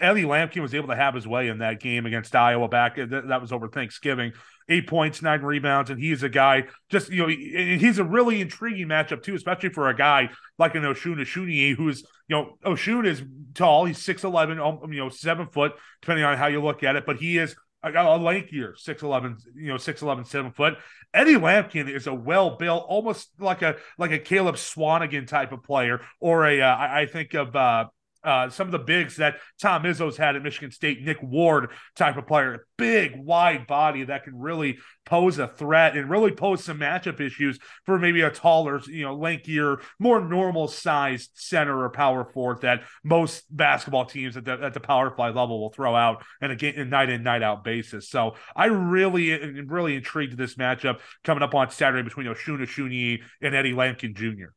Eddie 0.00 0.22
Lampkin 0.22 0.62
was 0.62 0.74
able 0.74 0.88
to 0.88 0.96
have 0.96 1.14
his 1.14 1.26
way 1.26 1.48
in 1.48 1.58
that 1.58 1.78
game 1.78 2.06
against 2.06 2.34
Iowa 2.34 2.68
back. 2.68 2.96
That 2.96 3.40
was 3.40 3.52
over 3.52 3.68
Thanksgiving. 3.68 4.32
Eight 4.66 4.86
points, 4.86 5.20
nine 5.20 5.42
rebounds, 5.42 5.90
and 5.90 6.00
he's 6.00 6.22
a 6.22 6.30
guy. 6.30 6.64
Just 6.88 7.10
you 7.10 7.22
know, 7.22 7.28
he's 7.28 7.98
a 7.98 8.04
really 8.04 8.40
intriguing 8.40 8.88
matchup 8.88 9.22
too, 9.22 9.34
especially 9.34 9.68
for 9.68 9.90
a 9.90 9.94
guy 9.96 10.30
like 10.58 10.74
an 10.74 10.84
Osun 10.84 11.16
Osunniyi, 11.16 11.76
who's 11.76 12.02
you 12.28 12.36
know 12.36 12.56
Oshun 12.64 13.06
is 13.06 13.22
tall. 13.52 13.84
He's 13.84 13.98
six 14.02 14.24
eleven, 14.24 14.58
um, 14.58 14.80
you 14.90 15.00
know, 15.00 15.10
seven 15.10 15.48
foot, 15.48 15.72
depending 16.00 16.24
on 16.24 16.38
how 16.38 16.46
you 16.46 16.62
look 16.62 16.82
at 16.82 16.96
it. 16.96 17.04
But 17.04 17.18
he 17.18 17.36
is 17.36 17.54
a, 17.82 17.90
a 17.90 18.18
lankier, 18.18 18.78
six 18.78 19.02
eleven, 19.02 19.36
you 19.54 19.68
know, 19.68 19.76
six 19.76 20.00
eleven, 20.00 20.24
seven 20.24 20.50
foot. 20.52 20.78
Eddie 21.12 21.34
Lampkin 21.34 21.94
is 21.94 22.06
a 22.06 22.14
well 22.14 22.56
built, 22.56 22.86
almost 22.88 23.32
like 23.38 23.60
a 23.60 23.76
like 23.98 24.12
a 24.12 24.18
Caleb 24.18 24.54
Swanigan 24.54 25.26
type 25.26 25.52
of 25.52 25.62
player, 25.62 26.00
or 26.20 26.46
a 26.46 26.62
uh, 26.62 26.74
I 26.74 27.04
think 27.04 27.34
of. 27.34 27.54
uh 27.54 27.84
uh, 28.24 28.48
some 28.48 28.66
of 28.66 28.72
the 28.72 28.78
bigs 28.78 29.16
that 29.16 29.36
Tom 29.60 29.82
Izzo's 29.82 30.16
had 30.16 30.36
at 30.36 30.42
Michigan 30.42 30.70
State, 30.70 31.02
Nick 31.02 31.22
Ward 31.22 31.70
type 31.94 32.16
of 32.16 32.26
player, 32.26 32.66
big, 32.76 33.12
wide 33.16 33.66
body 33.66 34.04
that 34.04 34.24
can 34.24 34.38
really 34.38 34.78
pose 35.04 35.38
a 35.38 35.46
threat 35.46 35.96
and 35.96 36.08
really 36.08 36.32
pose 36.32 36.64
some 36.64 36.78
matchup 36.78 37.20
issues 37.20 37.58
for 37.84 37.98
maybe 37.98 38.22
a 38.22 38.30
taller, 38.30 38.80
you 38.86 39.04
know, 39.04 39.16
lankier, 39.16 39.82
more 39.98 40.20
normal 40.20 40.68
sized 40.68 41.30
center 41.34 41.82
or 41.84 41.90
power 41.90 42.24
forward 42.24 42.62
that 42.62 42.82
most 43.02 43.44
basketball 43.54 44.06
teams 44.06 44.36
at 44.36 44.44
the, 44.44 44.52
at 44.52 44.74
the 44.74 44.80
power 44.80 45.14
five 45.14 45.36
level 45.36 45.60
will 45.60 45.70
throw 45.70 45.94
out 45.94 46.24
and 46.40 46.52
again, 46.52 46.74
a 46.76 46.84
night 46.84 47.10
in, 47.10 47.22
night 47.22 47.42
out 47.42 47.64
basis. 47.64 48.08
So 48.08 48.34
I 48.56 48.66
really 48.66 49.32
really 49.64 49.96
intrigued 49.96 50.36
this 50.36 50.54
matchup 50.54 51.00
coming 51.22 51.42
up 51.42 51.54
on 51.54 51.70
Saturday 51.70 52.02
between 52.02 52.26
Osun 52.26 52.60
Osunniyi 52.60 53.20
and 53.40 53.54
Eddie 53.54 53.72
Lampkin 53.72 54.14
Jr. 54.14 54.52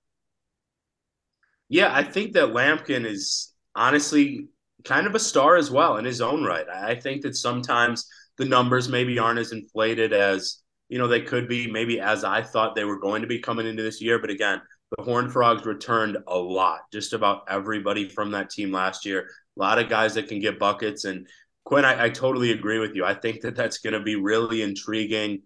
Yeah, 1.69 1.93
I 1.93 2.03
think 2.03 2.33
that 2.33 2.50
Lampkin 2.50 3.05
is 3.05 3.53
honestly 3.77 4.48
kind 4.84 5.07
of 5.07 5.15
a 5.15 5.19
star 5.19 5.55
as 5.55 5.72
well 5.72 5.98
in 5.98 6.05
his 6.05 6.22
own 6.22 6.43
right. 6.43 6.67
I 6.67 6.96
think 6.96 7.22
that 7.22 7.36
sometimes 7.36 8.07
the 8.38 8.46
numbers 8.46 8.89
maybe 8.89 9.19
aren't 9.19 9.39
as 9.39 9.51
inflated 9.51 10.13
as 10.13 10.60
you 10.89 10.98
know 10.98 11.07
they 11.07 11.22
could 11.22 11.48
be, 11.48 11.69
maybe 11.69 12.00
as 12.00 12.24
I 12.24 12.41
thought 12.41 12.75
they 12.75 12.86
were 12.86 13.00
going 13.00 13.22
to 13.22 13.27
be 13.27 13.39
coming 13.39 13.67
into 13.67 13.84
this 13.84 14.01
year. 14.01 14.19
But 14.19 14.29
again, 14.29 14.62
the 14.96 15.03
Horned 15.03 15.34
Frogs 15.34 15.65
returned 15.65 16.17
a 16.27 16.38
lot, 16.38 16.81
just 16.91 17.13
about 17.13 17.43
everybody 17.50 18.07
from 18.07 18.31
that 18.31 18.50
team 18.50 18.72
last 18.72 19.05
year. 19.05 19.29
A 19.57 19.60
lot 19.60 19.79
of 19.79 19.89
guys 19.89 20.13
that 20.13 20.29
can 20.29 20.39
get 20.39 20.60
buckets. 20.60 21.03
And 21.03 21.27
Quinn, 21.65 21.84
I, 21.84 22.05
I 22.05 22.10
totally 22.10 22.51
agree 22.51 22.79
with 22.79 22.96
you. 22.96 23.03
I 23.03 23.13
think 23.13 23.41
that 23.41 23.55
that's 23.55 23.79
going 23.79 23.93
to 23.93 24.00
be 24.00 24.15
really 24.15 24.62
intriguing. 24.62 25.41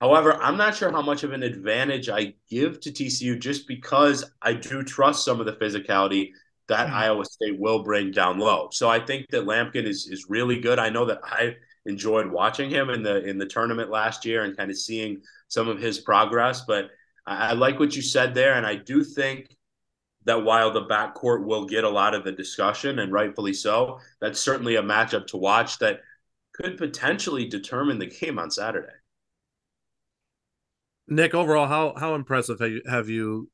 However, 0.00 0.34
I'm 0.34 0.56
not 0.56 0.74
sure 0.74 0.90
how 0.90 1.00
much 1.00 1.22
of 1.22 1.32
an 1.32 1.42
advantage 1.42 2.08
I 2.08 2.34
give 2.50 2.80
to 2.80 2.90
TCU 2.90 3.38
just 3.38 3.68
because 3.68 4.28
I 4.42 4.52
do 4.54 4.82
trust 4.82 5.24
some 5.24 5.38
of 5.38 5.46
the 5.46 5.52
physicality 5.52 6.30
that 6.68 6.86
mm-hmm. 6.86 6.96
Iowa 6.96 7.24
State 7.24 7.58
will 7.58 7.82
bring 7.82 8.10
down 8.10 8.38
low. 8.38 8.68
So 8.72 8.88
I 8.88 8.98
think 8.98 9.28
that 9.30 9.46
Lampkin 9.46 9.84
is 9.84 10.06
is 10.08 10.26
really 10.28 10.60
good. 10.60 10.78
I 10.78 10.90
know 10.90 11.04
that 11.06 11.20
I 11.24 11.56
enjoyed 11.86 12.30
watching 12.30 12.70
him 12.70 12.90
in 12.90 13.02
the 13.02 13.24
in 13.24 13.38
the 13.38 13.46
tournament 13.46 13.90
last 13.90 14.24
year 14.24 14.44
and 14.44 14.56
kind 14.56 14.70
of 14.70 14.76
seeing 14.76 15.22
some 15.48 15.68
of 15.68 15.80
his 15.80 16.00
progress. 16.00 16.62
But 16.66 16.90
I, 17.26 17.50
I 17.50 17.52
like 17.52 17.78
what 17.78 17.94
you 17.94 18.02
said 18.02 18.34
there, 18.34 18.54
and 18.54 18.66
I 18.66 18.76
do 18.76 19.04
think 19.04 19.56
that 20.24 20.44
while 20.44 20.72
the 20.72 20.86
backcourt 20.86 21.44
will 21.44 21.66
get 21.66 21.84
a 21.84 21.88
lot 21.88 22.14
of 22.14 22.24
the 22.24 22.32
discussion, 22.32 22.98
and 22.98 23.12
rightfully 23.12 23.52
so, 23.52 24.00
that's 24.20 24.40
certainly 24.40 24.74
a 24.74 24.82
matchup 24.82 25.28
to 25.28 25.36
watch 25.36 25.78
that 25.78 26.00
could 26.52 26.76
potentially 26.76 27.46
determine 27.46 27.98
the 27.98 28.06
game 28.06 28.38
on 28.38 28.50
Saturday. 28.50 28.92
Nick, 31.06 31.34
overall, 31.34 31.68
how 31.68 31.94
how 31.96 32.16
impressive 32.16 32.58
have 32.58 32.70
you, 32.70 32.82
have 32.88 33.08
you 33.08 33.50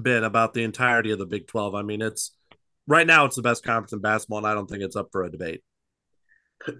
been 0.00 0.24
about 0.24 0.54
the 0.54 0.64
entirety 0.64 1.10
of 1.10 1.18
the 1.18 1.26
Big 1.26 1.46
Twelve? 1.46 1.74
I 1.74 1.82
mean, 1.82 2.00
it's 2.00 2.30
right 2.88 3.06
now 3.06 3.26
it's 3.26 3.36
the 3.36 3.42
best 3.42 3.62
conference 3.62 3.92
in 3.92 4.00
basketball, 4.00 4.38
and 4.38 4.46
I 4.46 4.54
don't 4.54 4.68
think 4.68 4.82
it's 4.82 4.96
up 4.96 5.10
for 5.12 5.22
a 5.22 5.30
debate. 5.30 5.62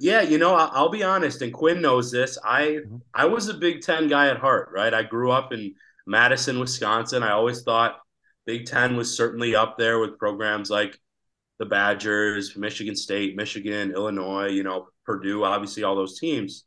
Yeah, 0.00 0.23
you 0.23 0.38
know, 0.38 0.55
I'll 0.55 0.88
be 0.88 1.05
honest, 1.05 1.41
and 1.43 1.53
Quinn 1.53 1.81
knows 1.81 2.11
this. 2.11 2.37
I 2.43 2.62
mm-hmm. 2.62 2.97
I 3.15 3.27
was 3.27 3.49
a 3.49 3.55
Big 3.55 3.83
Ten 3.83 4.09
guy 4.09 4.29
at 4.29 4.38
heart, 4.38 4.71
right? 4.73 4.93
I 4.93 5.05
grew 5.05 5.31
up 5.31 5.53
in 5.53 5.75
Madison, 6.07 6.59
Wisconsin. 6.59 7.23
I 7.23 7.31
always 7.31 7.62
thought 7.62 8.00
Big 8.45 8.67
Ten 8.67 8.97
was 8.97 9.17
certainly 9.17 9.55
up 9.55 9.79
there 9.79 10.00
with 10.00 10.19
programs 10.19 10.71
like 10.71 10.99
the 11.59 11.67
Badgers, 11.67 12.57
Michigan 12.57 12.97
State, 12.97 13.37
Michigan, 13.37 13.93
Illinois, 13.93 14.49
you 14.49 14.62
know, 14.62 14.88
Purdue, 15.05 15.45
obviously 15.45 15.83
all 15.83 15.97
those 15.97 16.19
teams. 16.19 16.65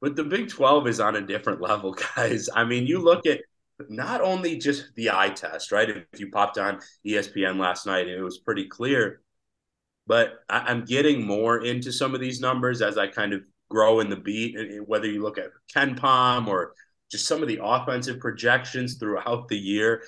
But 0.00 0.16
the 0.16 0.24
Big 0.24 0.48
12 0.48 0.86
is 0.88 1.00
on 1.00 1.16
a 1.16 1.20
different 1.20 1.60
level, 1.60 1.96
guys. 2.16 2.48
I 2.54 2.64
mean, 2.64 2.86
you 2.86 3.00
look 3.00 3.26
at 3.26 3.40
not 3.88 4.20
only 4.20 4.56
just 4.56 4.94
the 4.94 5.10
eye 5.10 5.30
test, 5.30 5.72
right? 5.72 5.88
If 5.88 6.20
you 6.20 6.30
popped 6.30 6.58
on 6.58 6.80
ESPN 7.06 7.58
last 7.58 7.86
night, 7.86 8.08
it 8.08 8.22
was 8.22 8.38
pretty 8.38 8.66
clear. 8.66 9.22
But 10.06 10.40
I, 10.48 10.70
am 10.70 10.84
getting 10.84 11.26
more 11.26 11.64
into 11.64 11.92
some 11.92 12.14
of 12.14 12.20
these 12.20 12.40
numbers 12.40 12.82
as 12.82 12.98
I 12.98 13.06
kind 13.06 13.32
of 13.32 13.42
grow 13.70 14.00
in 14.00 14.10
the 14.10 14.16
beat. 14.16 14.56
Whether 14.86 15.06
you 15.06 15.22
look 15.22 15.38
at 15.38 15.50
KenPom 15.74 16.48
or 16.48 16.74
just 17.10 17.26
some 17.26 17.42
of 17.42 17.48
the 17.48 17.60
offensive 17.62 18.20
projections 18.20 18.96
throughout 18.96 19.48
the 19.48 19.58
year, 19.58 20.02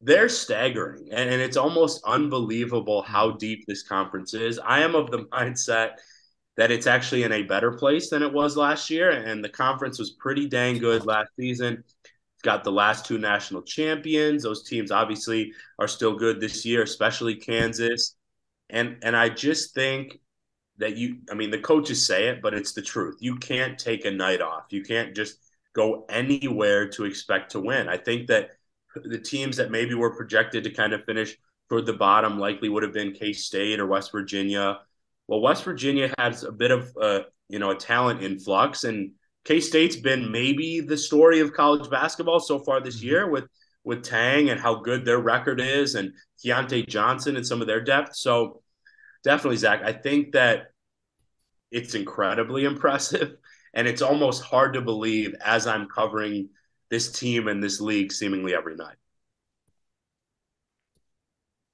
they're 0.00 0.28
staggering. 0.28 1.08
And, 1.10 1.30
and 1.30 1.42
it's 1.42 1.56
almost 1.56 2.02
unbelievable 2.04 3.02
how 3.02 3.32
deep 3.32 3.64
this 3.66 3.82
conference 3.82 4.34
is. 4.34 4.58
I 4.58 4.80
am 4.80 4.94
of 4.94 5.10
the 5.10 5.24
mindset 5.26 5.92
that 6.56 6.70
it's 6.70 6.86
actually 6.86 7.22
in 7.22 7.32
a 7.32 7.42
better 7.42 7.72
place 7.72 8.08
than 8.08 8.22
it 8.22 8.32
was 8.32 8.56
last 8.56 8.88
year. 8.88 9.10
And 9.10 9.44
the 9.44 9.48
conference 9.48 9.98
was 9.98 10.10
pretty 10.12 10.48
dang 10.48 10.78
good 10.78 11.04
last 11.04 11.30
season 11.38 11.84
got 12.42 12.64
the 12.64 12.72
last 12.72 13.06
two 13.06 13.18
national 13.18 13.62
champions. 13.62 14.42
Those 14.42 14.62
teams 14.62 14.90
obviously 14.90 15.52
are 15.78 15.88
still 15.88 16.16
good 16.16 16.40
this 16.40 16.64
year, 16.64 16.82
especially 16.82 17.36
Kansas. 17.36 18.14
And 18.70 18.98
and 19.02 19.16
I 19.16 19.28
just 19.28 19.74
think 19.74 20.18
that 20.78 20.96
you 20.96 21.18
I 21.30 21.34
mean 21.34 21.50
the 21.50 21.58
coaches 21.58 22.06
say 22.06 22.28
it, 22.28 22.42
but 22.42 22.54
it's 22.54 22.72
the 22.72 22.82
truth. 22.82 23.16
You 23.20 23.36
can't 23.36 23.78
take 23.78 24.04
a 24.04 24.10
night 24.10 24.40
off. 24.40 24.64
You 24.70 24.82
can't 24.82 25.14
just 25.14 25.38
go 25.74 26.06
anywhere 26.08 26.88
to 26.88 27.04
expect 27.04 27.52
to 27.52 27.60
win. 27.60 27.88
I 27.88 27.96
think 27.96 28.28
that 28.28 28.50
the 29.04 29.18
teams 29.18 29.56
that 29.58 29.70
maybe 29.70 29.94
were 29.94 30.16
projected 30.16 30.64
to 30.64 30.70
kind 30.70 30.92
of 30.92 31.04
finish 31.04 31.36
toward 31.68 31.86
the 31.86 31.92
bottom 31.92 32.38
likely 32.38 32.68
would 32.68 32.82
have 32.82 32.92
been 32.92 33.12
K-State 33.12 33.78
or 33.78 33.86
West 33.86 34.12
Virginia. 34.12 34.80
Well, 35.26 35.40
West 35.40 35.64
Virginia 35.64 36.14
has 36.18 36.44
a 36.44 36.52
bit 36.52 36.70
of 36.70 36.96
uh, 37.00 37.20
you 37.48 37.58
know 37.58 37.70
a 37.70 37.76
talent 37.76 38.22
influx 38.22 38.84
and 38.84 39.12
K 39.46 39.60
State's 39.60 39.94
been 39.94 40.32
maybe 40.32 40.80
the 40.80 40.98
story 40.98 41.38
of 41.38 41.52
college 41.52 41.88
basketball 41.88 42.40
so 42.40 42.58
far 42.58 42.80
this 42.80 42.96
mm-hmm. 42.98 43.06
year 43.06 43.30
with 43.30 43.44
with 43.84 44.02
Tang 44.02 44.50
and 44.50 44.58
how 44.58 44.74
good 44.74 45.04
their 45.04 45.20
record 45.20 45.60
is, 45.60 45.94
and 45.94 46.12
Keyontae 46.44 46.88
Johnson 46.88 47.36
and 47.36 47.46
some 47.46 47.60
of 47.60 47.68
their 47.68 47.80
depth. 47.80 48.16
So 48.16 48.62
definitely, 49.22 49.58
Zach, 49.58 49.82
I 49.84 49.92
think 49.92 50.32
that 50.32 50.72
it's 51.70 51.94
incredibly 51.94 52.64
impressive, 52.72 53.36
and 53.72 53.86
it's 53.86 54.02
almost 54.02 54.42
hard 54.42 54.74
to 54.74 54.80
believe 54.80 55.36
as 55.44 55.68
I'm 55.68 55.88
covering 55.88 56.48
this 56.90 57.12
team 57.12 57.46
and 57.46 57.62
this 57.62 57.80
league 57.80 58.10
seemingly 58.10 58.54
every 58.54 58.74
night. 58.74 58.96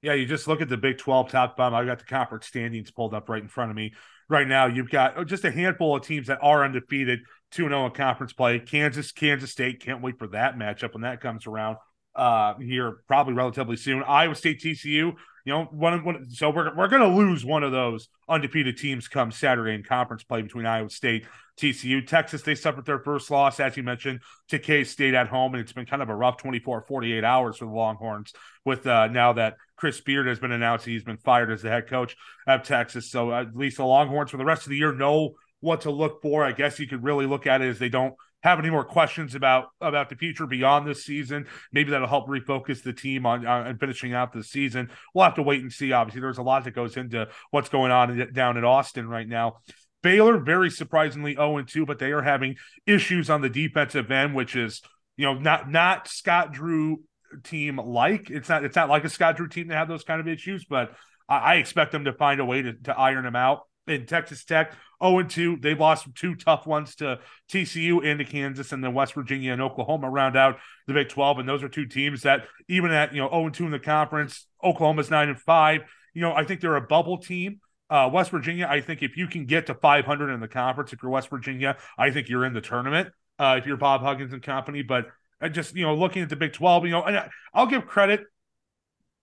Yeah, 0.03 0.13
you 0.13 0.25
just 0.25 0.47
look 0.47 0.61
at 0.61 0.69
the 0.69 0.77
Big 0.77 0.97
12 0.97 1.31
top 1.31 1.57
bomb. 1.57 1.73
I've 1.73 1.85
got 1.87 1.97
the 1.97 2.05
conference 2.05 2.45
standings 2.45 2.91
pulled 2.91 3.13
up 3.13 3.29
right 3.29 3.41
in 3.41 3.47
front 3.47 3.71
of 3.71 3.77
me 3.77 3.93
right 4.29 4.47
now. 4.47 4.65
You've 4.65 4.89
got 4.89 5.25
just 5.27 5.45
a 5.45 5.51
handful 5.51 5.95
of 5.95 6.03
teams 6.03 6.27
that 6.27 6.39
are 6.41 6.65
undefeated 6.65 7.21
2 7.53 7.67
0 7.67 7.85
in 7.85 7.91
conference 7.91 8.33
play. 8.33 8.59
Kansas, 8.59 9.11
Kansas 9.11 9.51
State. 9.51 9.79
Can't 9.79 10.01
wait 10.01 10.17
for 10.17 10.27
that 10.27 10.57
matchup 10.57 10.93
when 10.93 11.03
that 11.03 11.21
comes 11.21 11.47
around 11.47 11.77
uh, 12.15 12.55
here 12.59 13.03
probably 13.07 13.33
relatively 13.33 13.75
soon. 13.75 14.03
Iowa 14.03 14.35
State, 14.35 14.61
TCU. 14.61 15.13
You 15.45 15.51
know, 15.51 15.65
one, 15.65 16.05
one 16.05 16.29
so 16.29 16.49
we're 16.49 16.73
we're 16.75 16.87
going 16.87 17.01
to 17.01 17.17
lose 17.17 17.43
one 17.43 17.63
of 17.63 17.73
those 17.73 18.07
undefeated 18.29 18.77
teams 18.77 19.09
come 19.09 19.29
Saturday 19.29 19.73
in 19.73 19.83
conference 19.83 20.23
play 20.23 20.41
between 20.41 20.65
Iowa 20.65 20.89
State, 20.89 21.25
TCU, 21.59 22.05
Texas. 22.07 22.43
They 22.43 22.55
suffered 22.55 22.85
their 22.85 22.99
first 22.99 23.29
loss, 23.29 23.59
as 23.59 23.75
you 23.75 23.83
mentioned, 23.83 24.21
to 24.49 24.59
K 24.59 24.85
State 24.85 25.13
at 25.13 25.27
home, 25.27 25.53
and 25.53 25.61
it's 25.61 25.73
been 25.73 25.85
kind 25.85 26.01
of 26.01 26.07
a 26.07 26.15
rough 26.15 26.37
24, 26.37 26.85
48 26.87 27.25
hours 27.25 27.57
for 27.57 27.65
the 27.65 27.71
Longhorns. 27.71 28.31
With 28.63 28.87
uh, 28.87 29.07
now 29.07 29.33
that 29.33 29.57
Chris 29.75 29.99
Beard 29.99 30.27
has 30.27 30.39
been 30.39 30.53
announced, 30.53 30.85
he's 30.85 31.03
been 31.03 31.17
fired 31.17 31.51
as 31.51 31.61
the 31.61 31.69
head 31.69 31.87
coach 31.89 32.15
of 32.47 32.63
Texas. 32.63 33.11
So 33.11 33.33
at 33.33 33.53
least 33.53 33.77
the 33.77 33.85
Longhorns 33.85 34.31
for 34.31 34.37
the 34.37 34.45
rest 34.45 34.63
of 34.63 34.69
the 34.69 34.77
year 34.77 34.93
know 34.93 35.35
what 35.63 35.81
to 35.81 35.91
look 35.91 36.21
for. 36.21 36.43
I 36.43 36.51
guess 36.51 36.77
you 36.77 36.87
could 36.87 37.03
really 37.03 37.25
look 37.25 37.47
at 37.47 37.61
it 37.61 37.69
as 37.69 37.79
they 37.79 37.89
don't 37.89 38.13
have 38.43 38.59
any 38.59 38.69
more 38.69 38.83
questions 38.83 39.33
about 39.33 39.67
about 39.79 40.09
the 40.09 40.15
future 40.15 40.45
beyond 40.45 40.85
this 40.85 41.05
season. 41.05 41.47
Maybe 41.71 41.91
that'll 41.91 42.07
help 42.07 42.27
refocus 42.27 42.83
the 42.83 42.91
team 42.91 43.25
on 43.25 43.45
uh, 43.45 43.73
finishing 43.79 44.13
out 44.13 44.33
the 44.33 44.43
season. 44.43 44.91
We'll 45.13 45.23
have 45.23 45.35
to 45.35 45.41
wait 45.41 45.61
and 45.61 45.71
see. 45.71 45.93
Obviously, 45.93 46.19
there's 46.19 46.37
a 46.37 46.43
lot 46.43 46.65
that 46.65 46.75
goes 46.75 46.97
into 46.97 47.29
what's 47.51 47.69
going 47.69 47.91
on 47.91 48.33
down 48.33 48.57
in 48.57 48.65
Austin 48.65 49.07
right 49.07 49.27
now. 49.27 49.59
Baylor, 50.01 50.37
very 50.37 50.69
surprisingly 50.69 51.35
0 51.35 51.63
2, 51.63 51.85
but 51.85 51.97
they 51.97 52.11
are 52.11 52.21
having 52.21 52.57
issues 52.85 53.29
on 53.29 53.39
the 53.39 53.49
defensive 53.49 54.11
end, 54.11 54.35
which 54.35 54.57
is 54.57 54.81
you 55.15 55.25
know 55.25 55.35
not 55.35 55.71
not 55.71 56.09
Scott 56.09 56.51
Drew 56.51 57.01
team 57.43 57.77
like. 57.77 58.29
It's 58.29 58.49
not 58.49 58.65
it's 58.65 58.75
not 58.75 58.89
like 58.89 59.05
a 59.05 59.09
Scott 59.09 59.37
Drew 59.37 59.47
team 59.47 59.69
to 59.69 59.75
have 59.75 59.87
those 59.87 60.03
kind 60.03 60.19
of 60.19 60.27
issues, 60.27 60.65
but 60.65 60.93
I, 61.29 61.37
I 61.37 61.55
expect 61.55 61.93
them 61.93 62.03
to 62.03 62.11
find 62.11 62.41
a 62.41 62.45
way 62.45 62.61
to, 62.63 62.73
to 62.73 62.99
iron 62.99 63.23
them 63.23 63.37
out 63.37 63.61
in 63.87 64.05
Texas 64.05 64.43
Tech. 64.43 64.73
0 65.03 65.23
2. 65.23 65.57
They've 65.61 65.79
lost 65.79 66.07
two 66.15 66.35
tough 66.35 66.65
ones 66.65 66.95
to 66.95 67.19
TCU 67.51 68.05
and 68.05 68.19
to 68.19 68.25
Kansas, 68.25 68.71
and 68.71 68.83
then 68.83 68.93
West 68.93 69.13
Virginia 69.13 69.51
and 69.51 69.61
Oklahoma 69.61 70.09
round 70.09 70.37
out 70.37 70.59
the 70.87 70.93
Big 70.93 71.09
12. 71.09 71.39
And 71.39 71.49
those 71.49 71.63
are 71.63 71.69
two 71.69 71.85
teams 71.85 72.21
that, 72.21 72.45
even 72.69 72.91
at 72.91 73.13
you 73.13 73.21
know 73.21 73.29
0 73.29 73.49
2 73.49 73.65
in 73.65 73.71
the 73.71 73.79
conference, 73.79 74.47
Oklahoma's 74.63 75.11
9 75.11 75.29
and 75.29 75.39
5. 75.39 75.81
You 76.13 76.21
know, 76.21 76.33
I 76.33 76.43
think 76.43 76.61
they're 76.61 76.75
a 76.75 76.81
bubble 76.81 77.17
team. 77.17 77.59
Uh, 77.89 78.09
West 78.11 78.31
Virginia, 78.31 78.67
I 78.69 78.81
think 78.81 79.03
if 79.03 79.17
you 79.17 79.27
can 79.27 79.45
get 79.45 79.67
to 79.67 79.75
500 79.75 80.33
in 80.33 80.39
the 80.39 80.47
conference, 80.47 80.93
if 80.93 81.03
you're 81.03 81.11
West 81.11 81.29
Virginia, 81.29 81.77
I 81.97 82.11
think 82.11 82.29
you're 82.29 82.45
in 82.45 82.53
the 82.53 82.61
tournament. 82.61 83.09
Uh, 83.37 83.57
if 83.59 83.67
you're 83.67 83.77
Bob 83.77 84.01
Huggins 84.01 84.31
and 84.31 84.41
company, 84.41 84.83
but 84.83 85.07
uh, 85.41 85.49
just 85.49 85.75
you 85.75 85.83
know, 85.83 85.93
looking 85.93 86.21
at 86.23 86.29
the 86.29 86.35
Big 86.35 86.53
12, 86.53 86.85
you 86.85 86.91
know, 86.91 87.03
and 87.03 87.29
I'll 87.53 87.67
give 87.67 87.85
credit 87.85 88.21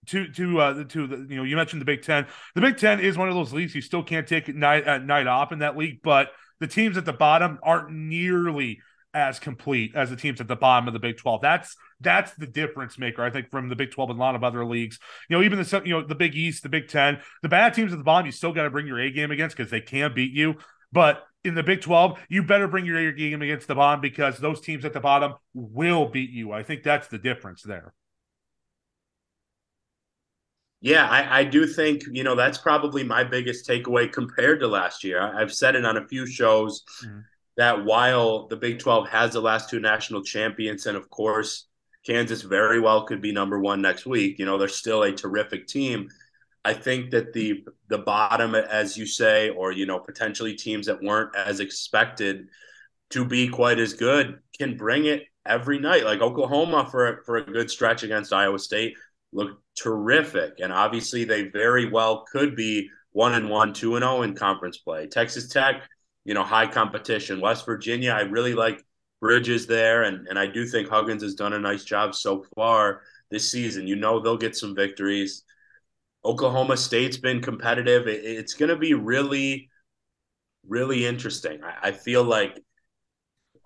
to 0.06 0.28
to 0.32 0.60
uh 0.60 0.84
to 0.84 1.06
the 1.06 1.26
you 1.28 1.36
know 1.36 1.44
you 1.44 1.56
mentioned 1.56 1.80
the 1.80 1.86
Big 1.86 2.02
Ten. 2.02 2.26
The 2.54 2.60
Big 2.60 2.78
Ten 2.78 3.00
is 3.00 3.18
one 3.18 3.28
of 3.28 3.34
those 3.34 3.52
leagues 3.52 3.74
you 3.74 3.82
still 3.82 4.02
can't 4.02 4.26
take 4.26 4.48
night 4.54 4.86
uh, 4.86 4.98
night 4.98 5.26
off 5.26 5.52
in 5.52 5.60
that 5.60 5.76
league, 5.76 6.00
but 6.02 6.30
the 6.60 6.66
teams 6.66 6.96
at 6.96 7.04
the 7.04 7.12
bottom 7.12 7.58
aren't 7.62 7.90
nearly 7.90 8.80
as 9.12 9.38
complete 9.38 9.92
as 9.96 10.10
the 10.10 10.16
teams 10.16 10.40
at 10.40 10.48
the 10.48 10.56
bottom 10.56 10.86
of 10.86 10.94
the 10.94 11.00
Big 11.00 11.16
12. 11.16 11.40
That's 11.40 11.76
that's 12.00 12.32
the 12.34 12.46
difference 12.46 12.98
maker, 12.98 13.22
I 13.22 13.30
think, 13.30 13.50
from 13.50 13.68
the 13.68 13.76
Big 13.76 13.90
12 13.90 14.10
and 14.10 14.18
a 14.18 14.22
lot 14.22 14.34
of 14.34 14.44
other 14.44 14.64
leagues. 14.64 14.98
You 15.28 15.36
know, 15.36 15.42
even 15.42 15.58
the 15.58 15.82
you 15.84 15.92
know 15.92 16.06
the 16.06 16.14
Big 16.14 16.34
East, 16.34 16.62
the 16.62 16.68
Big 16.68 16.88
10, 16.88 17.20
the 17.42 17.48
bad 17.48 17.74
teams 17.74 17.92
at 17.92 17.98
the 17.98 18.04
bottom, 18.04 18.26
you 18.26 18.32
still 18.32 18.52
got 18.52 18.64
to 18.64 18.70
bring 18.70 18.86
your 18.86 19.00
A 19.00 19.10
game 19.10 19.30
against 19.30 19.56
because 19.56 19.70
they 19.70 19.80
can 19.80 20.14
beat 20.14 20.32
you. 20.32 20.56
But 20.92 21.24
in 21.44 21.54
the 21.54 21.62
Big 21.62 21.80
12, 21.80 22.18
you 22.28 22.42
better 22.42 22.68
bring 22.68 22.84
your 22.84 22.98
A 22.98 23.12
game 23.12 23.42
against 23.42 23.68
the 23.68 23.74
bottom 23.74 24.00
because 24.00 24.38
those 24.38 24.60
teams 24.60 24.84
at 24.84 24.92
the 24.92 25.00
bottom 25.00 25.34
will 25.54 26.08
beat 26.08 26.30
you. 26.30 26.52
I 26.52 26.62
think 26.62 26.82
that's 26.82 27.08
the 27.08 27.18
difference 27.18 27.62
there. 27.62 27.92
Yeah, 30.80 31.06
I, 31.06 31.40
I, 31.40 31.44
do 31.44 31.66
think, 31.66 32.02
you 32.10 32.24
know, 32.24 32.34
that's 32.34 32.56
probably 32.56 33.04
my 33.04 33.22
biggest 33.22 33.68
takeaway 33.68 34.10
compared 34.10 34.60
to 34.60 34.66
last 34.66 35.04
year. 35.04 35.20
I've 35.20 35.52
said 35.52 35.76
it 35.76 35.84
on 35.84 35.98
a 35.98 36.08
few 36.08 36.26
shows 36.26 36.84
mm-hmm. 37.04 37.20
that 37.58 37.84
while 37.84 38.46
the 38.46 38.56
Big 38.56 38.78
12 38.78 39.08
has 39.10 39.34
the 39.34 39.42
last 39.42 39.68
two 39.68 39.78
national 39.78 40.22
champions, 40.22 40.86
and 40.86 40.96
of 40.96 41.10
course, 41.10 41.66
Kansas 42.06 42.40
very 42.40 42.80
well 42.80 43.04
could 43.04 43.20
be 43.20 43.30
number 43.30 43.60
one 43.60 43.82
next 43.82 44.06
week, 44.06 44.38
you 44.38 44.46
know, 44.46 44.56
they're 44.56 44.68
still 44.68 45.02
a 45.02 45.12
terrific 45.12 45.66
team. 45.66 46.08
I 46.64 46.74
think 46.74 47.10
that 47.10 47.32
the 47.32 47.64
the 47.88 47.98
bottom, 47.98 48.54
as 48.54 48.96
you 48.96 49.06
say, 49.06 49.48
or 49.48 49.72
you 49.72 49.86
know, 49.86 49.98
potentially 49.98 50.54
teams 50.54 50.86
that 50.86 51.02
weren't 51.02 51.34
as 51.34 51.60
expected 51.60 52.48
to 53.10 53.24
be 53.24 53.48
quite 53.48 53.78
as 53.78 53.94
good 53.94 54.40
can 54.58 54.76
bring 54.76 55.06
it 55.06 55.24
every 55.46 55.78
night. 55.78 56.04
Like 56.04 56.20
Oklahoma 56.20 56.86
for 56.90 57.22
for 57.24 57.36
a 57.36 57.44
good 57.44 57.70
stretch 57.70 58.02
against 58.02 58.32
Iowa 58.32 58.58
State 58.58 58.94
looked 59.32 59.62
terrific. 59.76 60.54
And 60.60 60.72
obviously, 60.72 61.24
they 61.24 61.48
very 61.48 61.88
well 61.88 62.24
could 62.30 62.56
be 62.56 62.88
one 63.12 63.34
and 63.34 63.48
one, 63.48 63.72
two 63.72 63.96
and 63.96 64.02
zero 64.02 64.18
oh 64.18 64.22
in 64.22 64.34
conference 64.34 64.78
play. 64.78 65.06
Texas 65.06 65.48
Tech, 65.48 65.82
you 66.24 66.34
know, 66.34 66.42
high 66.44 66.66
competition. 66.66 67.40
West 67.40 67.66
Virginia, 67.66 68.12
I 68.12 68.22
really 68.22 68.54
like 68.54 68.84
Bridges 69.20 69.66
there, 69.66 70.04
and 70.04 70.26
and 70.28 70.38
I 70.38 70.46
do 70.46 70.64
think 70.64 70.88
Huggins 70.88 71.22
has 71.22 71.34
done 71.34 71.52
a 71.52 71.58
nice 71.58 71.84
job 71.84 72.14
so 72.14 72.44
far 72.56 73.02
this 73.30 73.50
season. 73.50 73.86
You 73.86 73.96
know 73.96 74.18
they'll 74.18 74.38
get 74.38 74.56
some 74.56 74.74
victories. 74.74 75.44
Oklahoma 76.24 76.76
State's 76.76 77.18
been 77.18 77.42
competitive. 77.42 78.06
It, 78.08 78.24
it's 78.24 78.54
going 78.54 78.70
to 78.70 78.76
be 78.76 78.94
really, 78.94 79.68
really 80.66 81.06
interesting. 81.06 81.62
I, 81.62 81.88
I 81.88 81.92
feel 81.92 82.24
like 82.24 82.62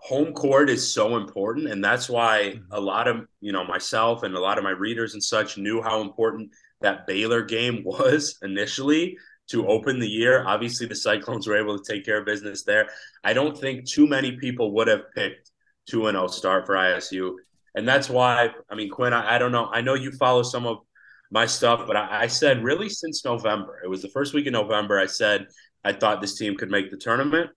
home 0.04 0.34
court 0.34 0.68
is 0.68 0.92
so 0.92 1.16
important, 1.16 1.66
and 1.66 1.82
that's 1.82 2.10
why 2.10 2.52
mm-hmm. 2.54 2.72
a 2.72 2.80
lot 2.80 3.08
of 3.08 3.26
you 3.40 3.52
know 3.52 3.64
myself 3.64 4.22
and 4.22 4.34
a 4.34 4.40
lot 4.40 4.58
of 4.58 4.64
my 4.64 4.70
readers 4.70 5.14
and 5.14 5.24
such 5.24 5.56
knew 5.56 5.80
how 5.80 6.02
important 6.02 6.50
that 6.82 7.06
Baylor 7.06 7.42
game 7.42 7.82
was 7.84 8.38
initially 8.42 9.16
to 9.48 9.66
open 9.66 9.98
the 9.98 10.08
year. 10.08 10.44
Obviously, 10.46 10.86
the 10.86 10.94
Cyclones 10.94 11.46
were 11.46 11.56
able 11.56 11.78
to 11.78 11.92
take 11.92 12.04
care 12.04 12.18
of 12.18 12.26
business 12.26 12.64
there. 12.64 12.88
I 13.24 13.32
don't 13.32 13.56
think 13.56 13.86
too 13.86 14.06
many 14.06 14.32
people 14.32 14.74
would 14.74 14.88
have 14.88 15.10
picked 15.14 15.50
2 15.88 16.02
0 16.10 16.26
start 16.28 16.66
for 16.66 16.74
ISU. 16.74 17.34
And 17.74 17.88
that's 17.88 18.08
why, 18.08 18.50
I 18.70 18.74
mean, 18.74 18.88
Quinn, 18.88 19.12
I, 19.12 19.34
I, 19.34 19.38
don't 19.38 19.52
know. 19.52 19.68
I 19.72 19.80
know 19.80 19.94
you 19.94 20.12
follow 20.12 20.42
some 20.44 20.64
of 20.64 20.78
my 21.30 21.44
stuff, 21.44 21.86
but 21.86 21.96
I, 21.96 22.22
I 22.22 22.26
said 22.28 22.62
really 22.62 22.88
since 22.88 23.24
November, 23.24 23.80
it 23.82 23.88
was 23.88 24.00
the 24.00 24.08
first 24.08 24.32
week 24.32 24.46
in 24.46 24.52
November, 24.52 24.98
I 24.98 25.06
said 25.06 25.46
I 25.82 25.92
thought 25.92 26.20
this 26.20 26.38
team 26.38 26.56
could 26.56 26.70
make 26.70 26.90
the 26.90 26.96
tournament. 26.96 27.50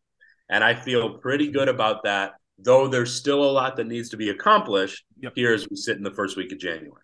And 0.50 0.63
I 0.63 0.74
feel 0.74 1.18
pretty 1.18 1.51
good 1.51 1.68
about 1.68 2.04
that, 2.04 2.34
though 2.58 2.88
there's 2.88 3.13
still 3.13 3.44
a 3.44 3.51
lot 3.51 3.75
that 3.77 3.88
needs 3.88 4.10
to 4.10 4.18
be 4.18 4.30
accomplished 4.30 5.06
yep. 5.20 5.34
here 5.36 5.54
as 5.54 5.68
we 5.70 5.75
sit 5.75 5.98
in 5.98 6.04
the 6.04 6.12
first 6.12 6.38
week 6.38 6.51
of 6.51 6.60
January. 6.60 7.01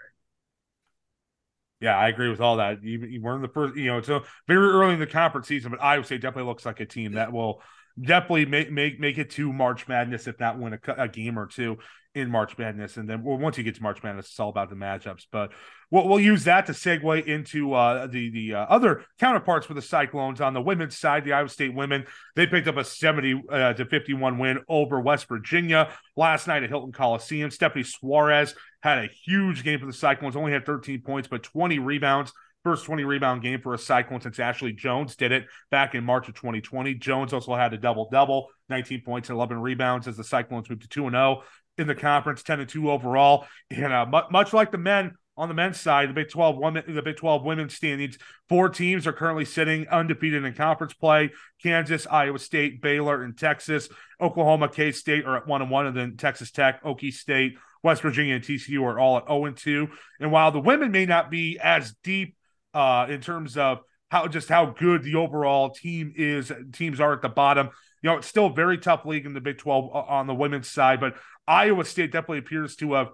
Yeah, 1.82 1.98
I 1.98 2.08
agree 2.08 2.30
with 2.30 2.40
all 2.40 2.58
that. 2.58 2.82
You, 2.82 3.00
you 3.00 3.22
were 3.22 3.36
in 3.36 3.42
the 3.42 3.50
first, 3.50 3.76
you 3.76 3.88
know, 3.88 4.02
so 4.02 4.22
very 4.48 4.68
early 4.68 4.94
in 4.94 5.00
the 5.02 5.08
conference 5.08 5.48
season, 5.48 5.72
but 5.72 5.84
Iowa 5.84 6.06
State 6.06 6.22
definitely 6.22 6.48
looks 6.50 6.66
like 6.66 6.80
a 6.80 6.86
team 6.86 7.14
that 7.14 7.34
will 7.34 7.62
definitely 8.02 8.46
make 8.46 8.72
make 8.72 9.00
make 9.00 9.18
it 9.18 9.32
to 9.32 9.52
March 9.52 9.88
Madness, 9.90 10.26
if 10.28 10.40
not 10.40 10.58
win 10.58 10.74
a, 10.74 10.94
a 10.98 11.08
game 11.10 11.38
or 11.38 11.46
two 11.46 11.78
in 12.16 12.30
March 12.30 12.58
Madness. 12.58 12.98
And 12.98 13.10
then 13.10 13.24
well, 13.24 13.38
once 13.38 13.58
you 13.58 13.64
get 13.64 13.76
to 13.76 13.84
March 13.84 14.04
Madness, 14.04 14.28
it's 14.28 14.40
all 14.40 14.50
about 14.50 14.70
the 14.70 14.76
matchups. 14.76 15.26
But 15.32 15.52
we'll, 15.90 16.08
we'll 16.08 16.20
use 16.20 16.44
that 16.44 16.66
to 16.68 16.72
segue 16.74 17.26
into 17.26 17.74
uh, 17.74 18.08
the 18.08 18.30
the 18.30 18.56
uh, 18.56 18.66
other 18.66 19.06
counterparts 19.20 19.66
for 19.66 19.74
the 19.74 19.82
Cyclones 19.82 20.42
on 20.42 20.54
the 20.54 20.62
women's 20.62 20.98
side. 20.98 21.26
The 21.26 21.34
Iowa 21.34 21.50
State 21.50 21.74
women 21.74 22.06
they 22.36 22.48
picked 22.48 22.68
up 22.68 22.78
a 22.78 22.84
seventy 22.84 23.42
uh, 23.50 23.74
to 23.74 23.86
fifty 23.86 24.14
one 24.14 24.38
win 24.38 24.60
over 24.68 25.00
West 25.00 25.28
Virginia 25.28 25.92
last 26.16 26.48
night 26.48 26.64
at 26.64 26.70
Hilton 26.70 26.92
Coliseum. 26.92 27.52
Stephanie 27.52 27.84
Soares 27.84 28.56
had 28.82 29.00
a 29.00 29.08
huge 29.08 29.64
game 29.64 29.80
for 29.80 29.86
the 29.86 29.94
Cyclones. 29.94 30.36
Only 30.36 30.52
had 30.52 30.66
thirteen 30.66 31.02
points, 31.02 31.28
but 31.28 31.44
twenty 31.44 31.80
rebounds. 31.80 32.32
First 32.64 32.86
20 32.86 33.04
rebound 33.04 33.42
game 33.42 33.60
for 33.60 33.74
a 33.74 33.78
Cyclone 33.78 34.22
since 34.22 34.40
Ashley 34.40 34.72
Joens 34.72 35.18
did 35.18 35.34
it 35.34 35.48
back 35.70 35.96
in 35.96 36.06
March 36.06 36.30
of 36.30 36.36
2020. 36.36 36.94
Joens 36.94 37.34
also 37.34 37.54
had 37.56 37.74
a 37.74 37.78
double 37.78 38.08
double, 38.10 38.48
19 38.70 39.02
points 39.02 39.28
and 39.28 39.36
11 39.36 39.60
rebounds 39.60 40.08
as 40.08 40.16
the 40.16 40.24
Cyclones 40.24 40.70
moved 40.70 40.84
to 40.84 40.88
2 40.88 41.10
0 41.10 41.44
in 41.78 41.88
the 41.88 41.96
conference, 41.96 42.44
10 42.44 42.60
and 42.60 42.70
2 42.70 42.92
overall. 42.92 43.46
And 43.70 43.92
uh, 43.92 44.06
much 44.30 44.54
like 44.54 44.72
the 44.72 44.78
men, 44.78 45.14
on 45.36 45.48
the 45.48 45.56
men's 45.56 45.80
side, 45.80 46.10
the 46.10 46.14
Big 46.14 46.30
12 46.30 46.58
women, 46.58 46.84
the 46.88 47.02
Big 47.02 47.18
12 47.18 47.44
women's 47.44 47.74
standings, 47.74 48.18
four 48.50 48.70
teams 48.70 49.08
are 49.08 49.14
currently 49.14 49.46
sitting 49.46 49.88
undefeated 49.88 50.44
in 50.44 50.54
conference 50.54 50.94
play. 50.94 51.32
Kansas, 51.62 52.06
Iowa 52.10 52.38
State, 52.38 52.82
Baylor, 52.82 53.24
and 53.24 53.38
Texas. 53.38 53.90
Oklahoma, 54.22 54.70
K 54.70 54.92
State 54.92 55.26
are 55.26 55.38
at 55.38 55.48
one 55.48 55.62
and 55.62 55.72
one, 55.72 55.88
and 55.88 55.98
then 55.98 56.18
Texas 56.18 56.52
Tech, 56.52 56.84
Okie 56.84 57.12
State, 57.12 57.56
West 57.82 58.04
Virginia, 58.04 58.36
and 58.36 58.44
TCU 58.44 58.84
are 58.84 59.00
all 59.00 59.18
at 59.18 59.28
0 59.28 59.46
and 59.46 59.58
2. 59.58 59.88
And 60.20 60.32
while 60.32 60.52
the 60.52 60.60
women 60.60 60.92
may 60.92 61.06
not 61.06 61.32
be 61.32 61.60
as 61.60 61.96
deep 62.04 62.36
uh, 62.74 63.08
in 63.10 63.20
terms 63.20 63.58
of 63.58 63.80
how 64.10 64.28
just 64.28 64.50
how 64.50 64.68
good 64.68 65.02
the 65.02 65.16
overall 65.16 65.72
team 65.72 66.14
is, 66.16 66.52
teams 66.72 67.00
are 67.00 67.14
at 67.14 67.24
the 67.24 67.30
bottom. 67.30 67.70
You 68.04 68.12
know, 68.12 68.18
it's 68.18 68.28
still 68.28 68.48
a 68.48 68.54
very 68.54 68.78
tough 68.78 69.06
league 69.06 69.26
in 69.26 69.34
the 69.34 69.42
Big 69.42 69.58
12 69.58 69.86
uh, 69.86 69.98
on 69.98 70.28
the 70.28 70.36
women's 70.36 70.70
side, 70.70 71.00
but 71.00 71.16
Iowa 71.48 71.86
State 71.86 72.12
definitely 72.12 72.40
appears 72.40 72.76
to 72.78 72.94
have, 72.94 73.10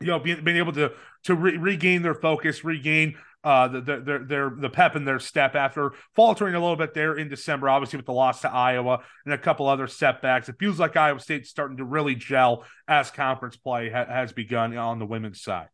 you 0.00 0.08
know, 0.08 0.18
being, 0.18 0.42
being 0.44 0.56
able 0.56 0.72
to 0.72 0.92
to 1.24 1.34
re- 1.34 1.56
regain 1.56 2.02
their 2.02 2.14
focus, 2.14 2.64
regain 2.64 3.16
uh, 3.44 3.68
the, 3.68 3.80
the, 3.80 4.00
their 4.00 4.18
their 4.24 4.50
the 4.50 4.68
pep 4.68 4.96
in 4.96 5.04
their 5.04 5.20
step 5.20 5.54
after 5.54 5.92
faltering 6.16 6.54
a 6.54 6.60
little 6.60 6.76
bit 6.76 6.94
there 6.94 7.16
in 7.16 7.28
December, 7.28 7.68
obviously 7.68 7.96
with 7.96 8.06
the 8.06 8.12
loss 8.12 8.40
to 8.40 8.50
Iowa 8.50 9.00
and 9.24 9.32
a 9.32 9.38
couple 9.38 9.68
other 9.68 9.86
setbacks. 9.86 10.48
It 10.48 10.56
feels 10.58 10.80
like 10.80 10.96
Iowa 10.96 11.20
State's 11.20 11.48
starting 11.48 11.76
to 11.76 11.84
really 11.84 12.16
gel 12.16 12.64
as 12.88 13.10
conference 13.10 13.56
play 13.56 13.88
ha- 13.88 14.06
has 14.06 14.32
begun 14.32 14.76
on 14.76 14.98
the 14.98 15.06
women's 15.06 15.42
side. 15.42 15.68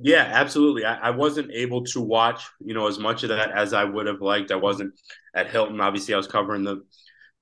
Yeah, 0.00 0.28
absolutely. 0.32 0.84
I, 0.84 1.08
I, 1.08 1.10
wasn't 1.10 1.50
able 1.52 1.84
to 1.86 2.00
watch, 2.00 2.44
you 2.60 2.72
know, 2.72 2.86
as 2.86 3.00
much 3.00 3.24
of 3.24 3.30
that 3.30 3.50
as 3.50 3.72
I 3.72 3.82
would 3.82 4.06
have 4.06 4.20
liked. 4.20 4.52
I 4.52 4.56
wasn't 4.56 4.94
at 5.34 5.50
Hilton. 5.50 5.80
Obviously, 5.80 6.14
I 6.14 6.16
was 6.16 6.28
covering 6.28 6.62
the 6.62 6.82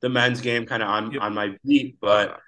the 0.01 0.09
men's 0.09 0.41
game 0.41 0.67
kind 0.67 0.83
of 0.83 0.89
on 0.89 1.13
yep. 1.13 1.23
on 1.23 1.35
my 1.35 1.57
beat, 1.65 1.99
but 2.01 2.41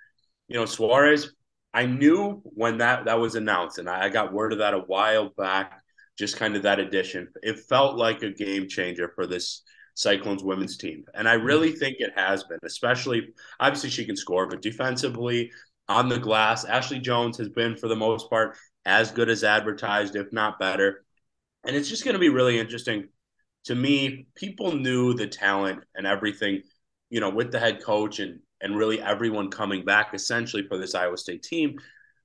you 0.48 0.56
know, 0.56 0.64
Soares, 0.64 1.28
I 1.72 1.86
knew 1.86 2.40
when 2.44 2.78
that 2.78 3.04
that 3.04 3.20
was 3.20 3.34
announced, 3.34 3.78
and 3.78 3.88
I 3.88 4.08
got 4.08 4.32
word 4.32 4.52
of 4.52 4.58
that 4.58 4.74
a 4.74 4.78
while 4.78 5.30
back. 5.36 5.82
Just 6.18 6.36
kind 6.36 6.56
of 6.56 6.62
that 6.62 6.80
addition. 6.80 7.28
It 7.42 7.60
felt 7.60 7.96
like 7.96 8.22
a 8.22 8.32
game 8.32 8.68
changer 8.68 9.12
for 9.14 9.26
this 9.26 9.62
Cyclones 9.94 10.42
women's 10.42 10.76
team, 10.76 11.04
and 11.14 11.28
I 11.28 11.36
mm-hmm. 11.36 11.46
really 11.46 11.72
think 11.72 11.96
it 11.98 12.12
has 12.16 12.44
been. 12.44 12.58
Especially, 12.64 13.28
obviously, 13.60 13.90
she 13.90 14.06
can 14.06 14.16
score, 14.16 14.48
but 14.48 14.62
defensively 14.62 15.52
on 15.88 16.08
the 16.08 16.18
glass, 16.18 16.64
Ashley 16.64 16.98
Joens 16.98 17.38
has 17.38 17.48
been 17.48 17.76
for 17.76 17.88
the 17.88 17.96
most 17.96 18.28
part 18.28 18.56
as 18.84 19.10
good 19.10 19.28
as 19.28 19.44
advertised, 19.44 20.16
if 20.16 20.32
not 20.32 20.58
better. 20.58 21.04
And 21.64 21.74
it's 21.74 21.88
just 21.88 22.04
going 22.04 22.14
to 22.14 22.20
be 22.20 22.28
really 22.28 22.58
interesting. 22.58 23.08
To 23.64 23.74
me, 23.74 24.26
people 24.34 24.72
knew 24.72 25.14
the 25.14 25.26
talent 25.26 25.84
and 25.94 26.06
everything, 26.06 26.62
you 27.10 27.20
know, 27.20 27.30
with 27.30 27.52
the 27.52 27.58
head 27.58 27.82
coach 27.82 28.18
and 28.18 28.40
and 28.60 28.76
really 28.76 29.00
everyone 29.00 29.50
coming 29.50 29.84
back 29.84 30.14
essentially 30.14 30.66
for 30.66 30.78
this 30.78 30.94
Iowa 30.94 31.16
State 31.16 31.42
team. 31.42 31.76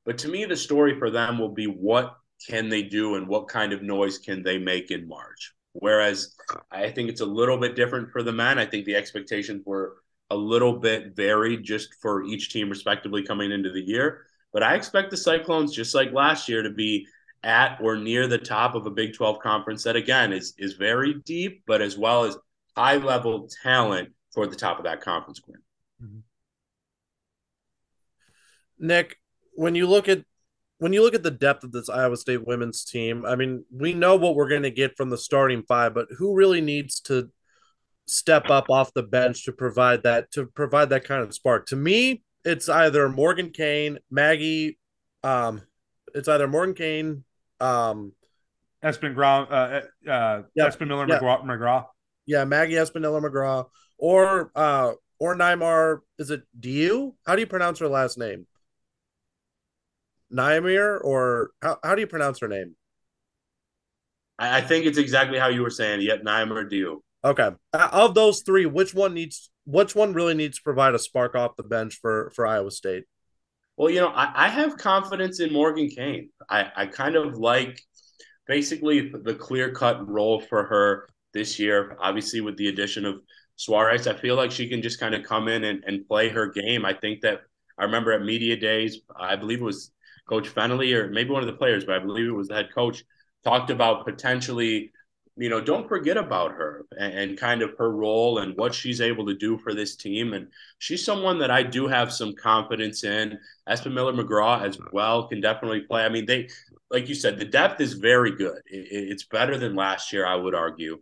But 0.06 0.17
to 0.19 0.28
me, 0.28 0.46
the 0.46 0.56
story 0.56 0.98
for 0.98 1.10
them 1.10 1.38
will 1.38 1.54
be 1.54 1.65
what 1.65 2.15
can 2.48 2.69
they 2.69 2.84
do 2.84 3.15
and 3.15 3.28
what 3.28 3.48
kind 3.48 3.72
of 3.72 3.82
noise 3.82 4.17
can 4.17 4.43
they 4.43 4.58
make 4.58 4.91
in 4.91 5.08
March. 5.08 5.54
Whereas 5.74 6.36
I 6.72 6.91
think 6.91 7.10
it's 7.10 7.22
a 7.22 7.26
little 7.26 7.58
bit 7.58 7.76
different 7.76 8.12
for 8.12 8.22
the 8.22 8.32
men. 8.32 8.60
I 8.60 8.65
think 8.65 8.86
the 8.86 8.96
expectations 8.96 9.63
were 9.65 9.98
a 10.30 10.36
little 10.36 10.80
bit 10.80 11.15
varied 11.15 11.63
just 11.63 11.96
for 12.02 12.24
each 12.24 12.52
team, 12.52 12.69
respectively, 12.69 13.24
coming 13.24 13.52
into 13.52 13.72
the 13.72 13.82
year. 13.82 14.26
But 14.52 14.63
I 14.63 14.76
expect 14.76 15.10
the 15.10 15.17
Cyclones, 15.17 15.74
just 15.74 15.96
like 15.96 16.12
last 16.12 16.48
year, 16.48 16.62
to 16.62 16.69
be 16.69 17.08
at 17.43 17.80
or 17.82 17.98
near 17.98 18.28
the 18.28 18.38
top 18.38 18.76
of 18.76 18.86
a 18.86 18.91
Big 18.91 19.13
12 19.13 19.39
conference 19.39 19.84
that, 19.84 19.96
again, 19.96 20.32
is, 20.32 20.54
is 20.58 20.74
very 20.74 21.15
deep, 21.26 21.63
but 21.65 21.82
as 21.82 21.98
well 21.98 22.24
as 22.24 22.38
high 22.78 22.98
level 22.98 23.50
talent 23.63 24.10
for 24.32 24.48
the 24.48 24.56
top 24.56 24.78
of 24.78 24.86
that 24.86 25.02
conference, 25.02 25.39
Quinn. 25.39 25.60
Mm-hmm. 26.04 26.20
Nick, 28.80 29.18
when 29.56 29.76
you 29.76 29.88
look 29.88 30.10
at 30.10 30.24
when 30.80 30.92
you 30.92 31.02
look 31.02 31.13
at 31.13 31.24
the 31.24 31.32
depth 31.32 31.63
of 31.63 31.72
this 31.72 31.88
Iowa 31.88 32.18
State 32.18 32.46
women's 32.46 32.84
team, 32.84 33.26
I 33.26 33.36
mean, 33.36 33.63
we 33.72 33.94
know 33.94 34.16
what 34.18 34.36
we're 34.36 34.50
going 34.50 34.63
to 34.63 34.72
get 34.72 34.98
from 34.98 35.10
the 35.10 35.18
starting 35.18 35.63
five, 35.63 35.94
but 35.94 36.08
who 36.18 36.36
really 36.36 36.60
needs 36.60 37.00
to 37.02 37.30
step 38.06 38.50
up 38.50 38.70
off 38.70 38.94
the 38.94 39.04
bench 39.04 39.46
to 39.46 39.54
provide 39.54 40.04
that 40.04 40.30
to 40.32 40.46
provide 40.48 40.89
that 40.89 41.06
kind 41.06 41.22
of 41.22 41.34
spark? 41.34 41.68
To 41.68 41.76
me, 41.76 42.24
it's 42.44 42.68
either 42.68 43.08
Morgan 43.08 43.52
Kane, 43.52 44.00
Maggie, 44.12 44.78
um, 45.24 45.62
it's 46.13 46.28
either 46.28 46.48
Morgan 46.48 46.76
Kane, 46.76 47.24
um, 47.62 48.12
Espen 48.84 49.16
Grau, 49.16 49.44
uh, 49.44 49.82
uh, 50.10 50.42
yeah, 50.54 50.68
Espen 50.68 50.88
Miller 50.88 51.08
yeah. 51.08 51.20
McGraw, 51.20 51.46
McGraw. 51.46 51.86
Yeah, 52.26 52.46
Maggie 52.46 52.76
Espenmiller-McGraw, 52.76 53.66
or 53.98 54.52
uh, 54.56 54.94
or 55.19 55.36
Neymar. 55.36 55.99
Is 56.17 56.30
it 56.30 56.43
Diew? 56.60 57.13
How 57.26 57.36
do 57.36 57.41
you 57.41 57.47
pronounce 57.47 57.80
her 57.80 57.88
last 57.88 58.17
name? 58.17 58.47
Nyamer, 60.34 60.99
or 61.04 61.52
how, 61.62 61.78
how 61.84 61.95
do 61.95 62.02
you 62.02 62.08
pronounce 62.08 62.39
her 62.39 62.47
name? 62.47 62.76
I 64.39 64.62
think 64.62 64.86
it's 64.86 64.97
exactly 64.97 65.38
how 65.38 65.47
you 65.47 65.62
were 65.62 65.69
saying. 65.69 66.02
Yet 66.02 66.23
Nyamer 66.23 66.67
Diew. 66.67 67.02
Okay, 67.23 67.52
uh, 67.71 67.89
of 67.91 68.15
those 68.15 68.41
three, 68.41 68.65
which 68.65 68.93
one 68.93 69.13
needs 69.13 69.49
which 69.65 69.95
one 69.95 70.13
really 70.13 70.34
needs 70.34 70.58
to 70.58 70.63
provide 70.63 70.95
a 70.95 70.99
spark 70.99 71.36
off 71.36 71.56
the 71.56 71.63
bench 71.63 71.99
for 72.02 72.32
for 72.36 72.45
Iowa 72.45 72.71
State? 72.71 73.06
Well, 73.78 73.89
you 73.89 73.99
know, 73.99 74.10
I, 74.10 74.45
I 74.45 74.47
have 74.49 74.78
confidence 74.78 75.39
in 75.39 75.54
Morgan 75.54 75.88
Kane. 75.89 76.30
I, 76.49 76.67
I 76.76 76.86
kind 76.88 77.15
of 77.15 77.38
like 77.38 77.80
basically 78.47 79.12
the 79.23 79.34
clear 79.34 79.71
cut 79.71 80.08
role 80.08 80.41
for 80.41 80.63
her 80.63 81.08
this 81.34 81.60
year. 81.60 81.95
Obviously, 81.99 82.41
with 82.41 82.58
the 82.58 82.67
addition 82.67 83.06
of 83.06 83.21
Soares, 83.58 84.08
I 84.08 84.18
feel 84.18 84.36
like 84.36 84.52
she 84.52 84.68
can 84.68 84.82
just 84.82 85.00
kind 85.00 85.16
of 85.16 85.24
come 85.24 85.48
in 85.48 85.63
and, 85.63 85.84
and 85.86 86.08
play 86.08 86.30
her 86.30 86.48
game. 86.48 86.86
I 86.86 86.94
think 86.94 87.22
that 87.22 87.42
I 87.78 87.84
remember 87.84 88.12
at 88.12 88.22
media 88.22 88.56
days, 88.56 89.02
I 89.16 89.36
believe 89.36 89.62
it 89.62 89.66
was 89.66 89.92
Coach 90.28 90.54
Fennelly 90.54 90.94
or 90.94 91.10
maybe 91.10 91.32
one 91.32 91.44
of 91.44 91.48
the 91.48 91.54
players, 91.54 91.86
but 91.86 91.96
I 91.96 92.00
believe 92.00 92.28
it 92.28 92.32
was 92.32 92.48
the 92.48 92.56
head 92.56 92.74
coach, 92.74 93.04
talked 93.44 93.70
about 93.70 94.06
potentially 94.06 94.92
you 95.36 95.50
know, 95.50 95.60
don't 95.60 95.88
forget 95.88 96.16
about 96.16 96.52
her 96.52 96.86
and, 96.98 97.13
and, 97.13 97.38
kind 97.39 97.62
of 97.63 97.72
her 97.78 97.92
role 97.92 98.39
and 98.39 98.56
what 98.56 98.74
she's 98.74 99.02
able 99.02 99.26
to 99.26 99.34
do 99.34 99.58
for 99.58 99.74
this 99.74 99.96
team. 99.96 100.34
And 100.34 100.48
she's 100.78 101.04
someone 101.04 101.39
that 101.39 101.50
I 101.50 101.63
do 101.63 101.88
have 101.88 102.13
some 102.13 102.36
confidence 102.36 103.04
in. 103.04 103.39
Espenmiller-McGraw 103.68 104.63
as 104.63 104.78
well 104.92 105.28
can 105.28 105.42
definitely 105.42 105.82
play. 105.82 106.04
I 106.04 106.10
mean, 106.10 106.28
they, 106.28 106.50
like 106.92 107.10
you 107.10 107.16
said, 107.16 107.39
the 107.39 107.46
depth 107.46 107.82
is 107.82 107.94
very 107.94 108.36
good. 108.36 108.60
It, 108.68 108.88
it's 108.92 109.24
better 109.24 109.58
than 109.58 109.76
last 109.76 110.13
year, 110.13 110.26
I 110.26 110.36
would 110.36 110.54
argue. 110.54 111.02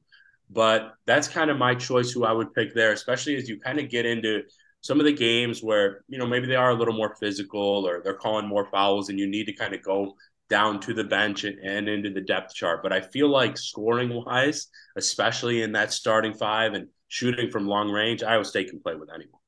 But 0.51 0.93
that's 1.05 1.27
kind 1.27 1.49
of 1.49 1.57
my 1.57 1.75
choice 1.75 2.11
who 2.11 2.25
I 2.25 2.31
would 2.31 2.53
pick 2.53 2.73
there, 2.73 2.91
especially 2.91 3.35
as 3.37 3.47
you 3.47 3.59
kind 3.59 3.79
of 3.79 3.89
get 3.89 4.05
into 4.05 4.43
some 4.81 4.99
of 4.99 5.05
the 5.05 5.13
games 5.13 5.63
where 5.63 6.03
you 6.07 6.17
know 6.17 6.25
maybe 6.25 6.47
they 6.47 6.55
are 6.55 6.71
a 6.71 6.75
little 6.75 6.93
more 6.93 7.15
physical 7.19 7.87
or 7.87 8.01
they're 8.03 8.13
calling 8.13 8.47
more 8.47 8.67
fouls 8.71 9.09
and 9.09 9.19
you 9.19 9.27
need 9.27 9.45
to 9.45 9.53
kind 9.53 9.73
of 9.73 9.81
go 9.81 10.15
down 10.49 10.81
to 10.81 10.93
the 10.93 11.03
bench 11.03 11.45
and, 11.45 11.59
and 11.59 11.87
into 11.87 12.09
the 12.09 12.19
depth 12.19 12.53
chart. 12.53 12.83
But 12.83 12.91
I 12.91 12.99
feel 12.99 13.29
like 13.29 13.57
scoring 13.57 14.23
wise, 14.25 14.67
especially 14.97 15.61
in 15.61 15.71
that 15.73 15.93
starting 15.93 16.33
five 16.33 16.73
and 16.73 16.87
shooting 17.07 17.49
from 17.49 17.67
long 17.67 17.89
range, 17.89 18.21
Iowa 18.21 18.43
State 18.43 18.69
can 18.69 18.81
play 18.81 18.95
with 18.95 19.09
anyone. 19.13 19.39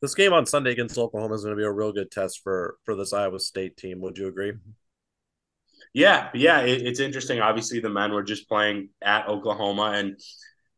This 0.00 0.14
game 0.14 0.32
on 0.32 0.46
Sunday 0.46 0.72
against 0.72 0.98
Oklahoma 0.98 1.34
is 1.34 1.44
going 1.44 1.56
to 1.56 1.60
be 1.60 1.66
a 1.66 1.70
real 1.70 1.92
good 1.92 2.10
test 2.10 2.40
for 2.42 2.78
for 2.84 2.96
this 2.96 3.12
Iowa 3.12 3.38
State 3.38 3.76
team. 3.76 4.00
Would 4.00 4.18
you 4.18 4.26
agree? 4.26 4.54
Yeah, 5.94 6.28
yeah, 6.34 6.60
it, 6.60 6.82
it's 6.86 7.00
interesting. 7.00 7.40
Obviously, 7.40 7.80
the 7.80 7.90
men 7.90 8.12
were 8.12 8.22
just 8.22 8.48
playing 8.48 8.90
at 9.02 9.28
Oklahoma, 9.28 9.92
and 9.94 10.18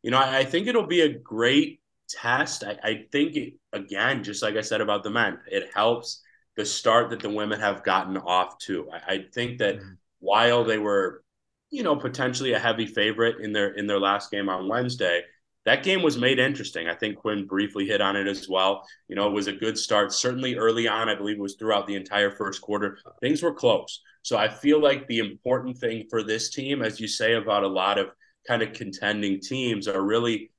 you 0.02 0.10
know, 0.10 0.18
I, 0.18 0.38
I 0.38 0.44
think 0.44 0.66
it'll 0.66 0.86
be 0.86 1.02
a 1.02 1.12
great 1.12 1.80
test. 2.08 2.64
I, 2.64 2.78
I 2.82 3.06
think 3.12 3.36
it, 3.36 3.54
again, 3.72 4.22
just 4.22 4.42
like 4.42 4.56
I 4.56 4.60
said 4.60 4.80
about 4.80 5.02
the 5.02 5.10
men, 5.10 5.38
it 5.50 5.70
helps 5.74 6.22
the 6.56 6.64
start 6.64 7.10
that 7.10 7.20
the 7.20 7.30
women 7.30 7.60
have 7.60 7.84
gotten 7.84 8.16
off 8.16 8.58
to. 8.58 8.88
I, 8.90 9.14
I 9.14 9.24
think 9.32 9.58
that 9.58 9.76
mm-hmm. 9.76 9.92
while 10.18 10.64
they 10.64 10.78
were, 10.78 11.22
you 11.70 11.82
know, 11.82 11.96
potentially 11.96 12.52
a 12.52 12.58
heavy 12.58 12.86
favorite 12.86 13.40
in 13.40 13.52
their 13.52 13.70
in 13.70 13.86
their 13.86 14.00
last 14.00 14.30
game 14.30 14.48
on 14.48 14.68
Wednesday, 14.68 15.22
that 15.70 15.84
game 15.84 16.02
was 16.02 16.18
made 16.18 16.40
interesting. 16.40 16.88
I 16.88 16.96
think 16.96 17.16
Quinn 17.16 17.46
briefly 17.46 17.86
hit 17.86 18.00
on 18.00 18.16
it 18.16 18.26
as 18.26 18.48
well. 18.48 18.84
You 19.06 19.14
know, 19.14 19.28
it 19.28 19.32
was 19.32 19.46
a 19.46 19.52
good 19.52 19.78
start. 19.78 20.12
Certainly 20.12 20.56
early 20.56 20.88
on, 20.88 21.08
I 21.08 21.14
believe 21.14 21.36
it 21.36 21.42
was 21.42 21.54
throughout 21.54 21.86
the 21.86 21.94
entire 21.94 22.32
first 22.32 22.60
quarter. 22.60 22.98
Things 23.20 23.40
were 23.40 23.54
close. 23.54 24.02
So 24.22 24.36
I 24.36 24.48
feel 24.48 24.82
like 24.82 25.06
the 25.06 25.20
important 25.20 25.78
thing 25.78 26.06
for 26.10 26.24
this 26.24 26.50
team, 26.50 26.82
as 26.82 26.98
you 26.98 27.06
say 27.06 27.34
about 27.34 27.62
a 27.62 27.68
lot 27.68 27.98
of 27.98 28.08
kind 28.48 28.62
of 28.62 28.72
contending 28.72 29.38
teams, 29.40 29.86
are 29.86 30.02
really 30.02 30.50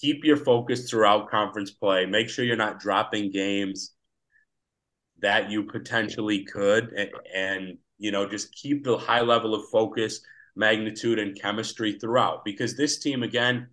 keep 0.00 0.24
your 0.24 0.36
focus 0.36 0.90
throughout 0.90 1.30
conference 1.30 1.70
play. 1.70 2.04
Make 2.04 2.28
sure 2.28 2.44
you're 2.44 2.56
not 2.56 2.80
dropping 2.80 3.30
games 3.30 3.92
that 5.22 5.48
you 5.48 5.62
potentially 5.62 6.44
could 6.44 6.92
and, 6.92 7.10
and 7.32 7.78
you 7.98 8.10
know 8.10 8.28
just 8.28 8.52
keep 8.52 8.82
the 8.82 8.98
high 8.98 9.22
level 9.22 9.54
of 9.54 9.68
focus 9.70 10.22
magnitude 10.56 11.20
and 11.20 11.40
chemistry 11.40 11.98
throughout 12.00 12.44
because 12.44 12.76
this 12.76 12.98
team 12.98 13.22
again 13.22 13.68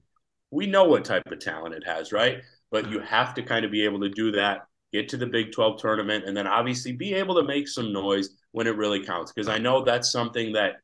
we 0.54 0.68
know 0.68 0.84
what 0.86 1.06
type 1.06 1.24
of 1.32 1.40
talent 1.40 1.76
it 1.76 1.86
has 1.86 2.12
right? 2.12 2.42
But 2.72 2.90
you 2.90 3.00
have 3.00 3.34
to 3.36 3.44
kind 3.44 3.66
of 3.66 3.72
be 3.72 3.84
able 3.84 4.00
to 4.02 4.10
do 4.10 4.32
that 4.34 4.62
get 4.92 5.10
to 5.10 5.18
the 5.18 5.26
big 5.26 5.52
12 5.52 5.82
tournament 5.82 6.26
and 6.26 6.38
then 6.38 6.46
obviously 6.46 6.92
be 6.92 7.16
able 7.16 7.34
to 7.36 7.44
make 7.44 7.68
some 7.68 7.92
noise 7.92 8.30
when 8.52 8.68
it 8.68 8.78
really 8.78 9.04
counts. 9.04 9.32
Because 9.32 9.50
i 9.50 9.58
know 9.58 9.84
that's 9.84 10.12
something 10.12 10.54
that 10.54 10.76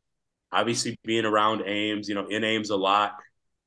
obviously 0.51 0.97
being 1.03 1.25
around 1.25 1.62
ames 1.67 2.10
you 2.10 2.15
know 2.15 2.27
in 2.27 2.43
ames 2.43 2.71
a 2.71 2.75
lot 2.75 3.15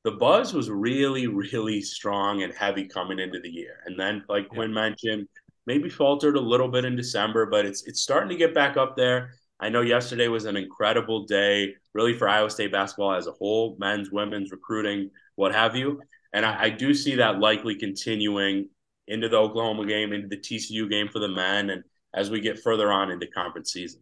the 0.02 0.10
buzz 0.10 0.52
was 0.52 0.68
really 0.68 1.28
really 1.28 1.80
strong 1.80 2.42
and 2.42 2.52
heavy 2.52 2.86
coming 2.86 3.20
into 3.20 3.38
the 3.40 3.50
year. 3.50 3.76
And 3.86 3.98
then 3.98 4.24
like 4.28 4.48
quinn 4.48 4.72
mentioned 4.72 5.28
maybe 5.66 5.88
faltered 5.88 6.36
a 6.36 6.40
little 6.40 6.68
bit 6.68 6.84
in 6.84 6.96
December, 6.96 7.46
but 7.46 7.64
it's 7.64 7.84
it's 7.84 8.00
starting 8.00 8.28
to 8.30 8.36
get 8.36 8.54
back 8.54 8.76
up 8.76 8.96
there. 8.96 9.34
I 9.62 9.68
know 9.68 9.80
yesterday 9.80 10.26
was 10.26 10.44
an 10.44 10.56
incredible 10.56 11.24
day, 11.24 11.74
really 11.94 12.14
for 12.14 12.28
Iowa 12.28 12.50
State 12.50 12.72
basketball 12.72 13.14
as 13.14 13.28
a 13.28 13.32
whole, 13.32 13.76
men's, 13.78 14.10
women's, 14.10 14.50
recruiting, 14.50 15.10
what 15.36 15.54
have 15.54 15.76
you. 15.76 16.02
And 16.32 16.44
I, 16.44 16.64
I 16.64 16.70
do 16.70 16.92
see 16.92 17.14
that 17.14 17.38
likely 17.38 17.76
continuing 17.76 18.68
into 19.06 19.28
the 19.28 19.36
Oklahoma 19.36 19.86
game, 19.86 20.12
into 20.12 20.26
the 20.26 20.36
TCU 20.36 20.90
game 20.90 21.06
for 21.06 21.20
the 21.20 21.28
men, 21.28 21.70
and 21.70 21.84
as 22.12 22.28
we 22.28 22.40
get 22.40 22.58
further 22.58 22.90
on 22.90 23.12
into 23.12 23.28
conference 23.28 23.72
season. 23.72 24.00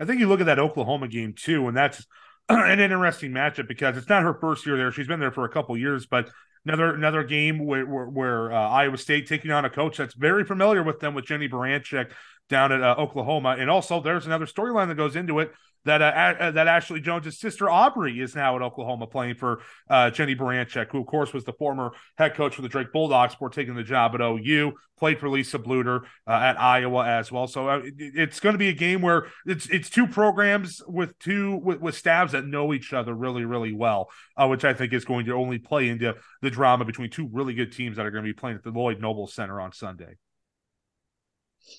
I 0.00 0.06
think 0.06 0.18
you 0.18 0.26
look 0.26 0.40
at 0.40 0.46
that 0.46 0.58
Oklahoma 0.58 1.06
game 1.06 1.32
too, 1.32 1.68
and 1.68 1.76
that's 1.76 2.04
an 2.48 2.80
interesting 2.80 3.30
matchup 3.30 3.68
because 3.68 3.96
it's 3.96 4.08
not 4.08 4.24
her 4.24 4.34
first 4.34 4.66
year 4.66 4.76
there. 4.76 4.90
She's 4.90 5.06
been 5.06 5.20
there 5.20 5.30
for 5.30 5.44
a 5.44 5.48
couple 5.48 5.76
years, 5.78 6.06
but 6.06 6.28
another 6.66 6.94
another 6.94 7.22
game 7.22 7.64
where 7.64 7.86
where, 7.86 8.06
where 8.06 8.52
uh, 8.52 8.68
Iowa 8.68 8.96
State 8.96 9.28
taking 9.28 9.52
on 9.52 9.64
a 9.64 9.70
coach 9.70 9.98
that's 9.98 10.14
very 10.14 10.44
familiar 10.44 10.82
with 10.82 10.98
them 10.98 11.14
with 11.14 11.26
Jennie 11.26 11.48
Baranczyk 11.48 12.10
down 12.50 12.72
at 12.72 12.82
uh, 12.82 12.94
Oklahoma, 12.98 13.56
and 13.58 13.70
also 13.70 14.00
there's 14.00 14.26
another 14.26 14.44
storyline 14.44 14.88
that 14.88 14.96
goes 14.96 15.16
into 15.16 15.38
it 15.38 15.52
that 15.84 16.02
uh, 16.02 16.04
uh, 16.04 16.50
that 16.50 16.68
Ashley 16.68 17.00
Joens' 17.00 17.38
sister 17.38 17.70
Aubrey 17.70 18.20
is 18.20 18.34
now 18.34 18.54
at 18.56 18.62
Oklahoma 18.62 19.06
playing 19.06 19.36
for 19.36 19.62
uh, 19.88 20.10
Jennie 20.10 20.36
Baranczyk, 20.36 20.90
who 20.90 21.00
of 21.00 21.06
course 21.06 21.32
was 21.32 21.44
the 21.44 21.54
former 21.54 21.92
head 22.18 22.34
coach 22.34 22.54
for 22.54 22.62
the 22.62 22.68
Drake 22.68 22.92
Bulldogs 22.92 23.34
before 23.34 23.48
taking 23.48 23.74
the 23.74 23.82
job 23.82 24.14
at 24.14 24.20
OU. 24.20 24.74
Played 24.98 25.18
for 25.18 25.30
Lisa 25.30 25.58
Bluder 25.58 26.02
uh, 26.26 26.32
at 26.32 26.60
Iowa 26.60 27.06
as 27.06 27.32
well. 27.32 27.46
So 27.46 27.68
uh, 27.70 27.78
it, 27.78 27.94
it's 27.98 28.40
going 28.40 28.52
to 28.52 28.58
be 28.58 28.68
a 28.68 28.74
game 28.74 29.00
where 29.00 29.28
it's 29.46 29.66
it's 29.70 29.88
two 29.88 30.06
programs 30.06 30.82
with 30.86 31.18
two 31.18 31.56
with, 31.56 31.80
with 31.80 31.94
stabs 31.94 32.32
that 32.32 32.44
know 32.44 32.74
each 32.74 32.92
other 32.92 33.14
really 33.14 33.46
really 33.46 33.72
well, 33.72 34.10
which 34.38 34.64
I 34.64 34.74
think 34.74 34.92
is 34.92 35.06
going 35.06 35.24
to 35.26 35.32
only 35.32 35.58
play 35.58 35.88
into 35.88 36.14
the 36.42 36.50
drama 36.50 36.84
between 36.84 37.08
two 37.08 37.30
really 37.32 37.54
good 37.54 37.72
teams 37.72 37.96
that 37.96 38.04
are 38.04 38.10
going 38.10 38.24
to 38.24 38.28
be 38.28 38.38
playing 38.38 38.58
at 38.58 38.64
the 38.64 38.70
Lloyd 38.70 39.00
Noble 39.00 39.26
Center 39.26 39.60
on 39.60 39.72
Sunday. 39.72 40.16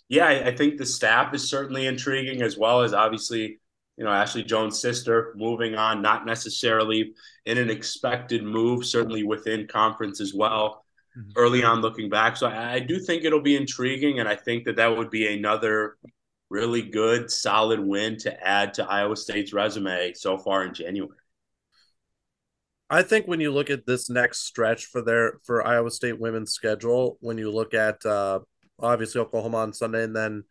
Yeah, 0.09 0.27
I 0.27 0.55
think 0.55 0.77
the 0.77 0.85
staff 0.85 1.33
is 1.33 1.49
certainly 1.49 1.85
intriguing 1.85 2.41
as 2.41 2.57
well 2.57 2.81
as 2.81 2.93
obviously 2.93 3.59
you 4.01 4.05
know, 4.05 4.11
Ashley 4.11 4.43
Joens' 4.43 4.81
sister 4.81 5.31
moving 5.35 5.75
on, 5.75 6.01
not 6.01 6.25
necessarily 6.25 7.13
in 7.45 7.59
an 7.59 7.69
expected 7.69 8.43
move, 8.43 8.83
certainly 8.83 9.23
within 9.23 9.67
conference 9.67 10.19
as 10.19 10.33
well. 10.33 10.83
Mm-hmm. 11.15 11.31
Early 11.35 11.63
on, 11.63 11.81
looking 11.81 12.09
back, 12.09 12.35
so 12.35 12.47
I, 12.47 12.73
I 12.73 12.79
do 12.79 12.99
think 12.99 13.25
it'll 13.25 13.41
be 13.41 13.55
intriguing, 13.55 14.19
and 14.19 14.27
I 14.27 14.35
think 14.35 14.63
that 14.65 14.77
that 14.77 14.97
would 14.97 15.11
be 15.11 15.31
another 15.31 15.97
really 16.49 16.81
good, 16.81 17.29
solid 17.29 17.79
win 17.79 18.17
to 18.19 18.47
add 18.47 18.73
to 18.75 18.89
Iowa 18.89 19.15
State's 19.15 19.53
resume 19.53 20.13
so 20.13 20.37
far 20.37 20.63
in 20.65 20.73
January. 20.73 21.17
I 22.89 23.03
think 23.03 23.27
when 23.27 23.39
you 23.39 23.51
look 23.51 23.69
at 23.69 23.85
this 23.85 24.09
next 24.09 24.45
stretch 24.47 24.85
for 24.85 25.01
their 25.01 25.33
for 25.43 25.65
Iowa 25.65 25.91
State 25.91 26.19
women's 26.19 26.53
schedule, 26.53 27.17
when 27.19 27.37
you 27.37 27.51
look 27.51 27.73
at 27.73 28.05
uh, 28.05 28.39
obviously 28.81 29.21
Oklahoma 29.21 29.57
on 29.57 29.73
Sunday 29.73 30.03
and 30.03 30.15
then 30.15 30.43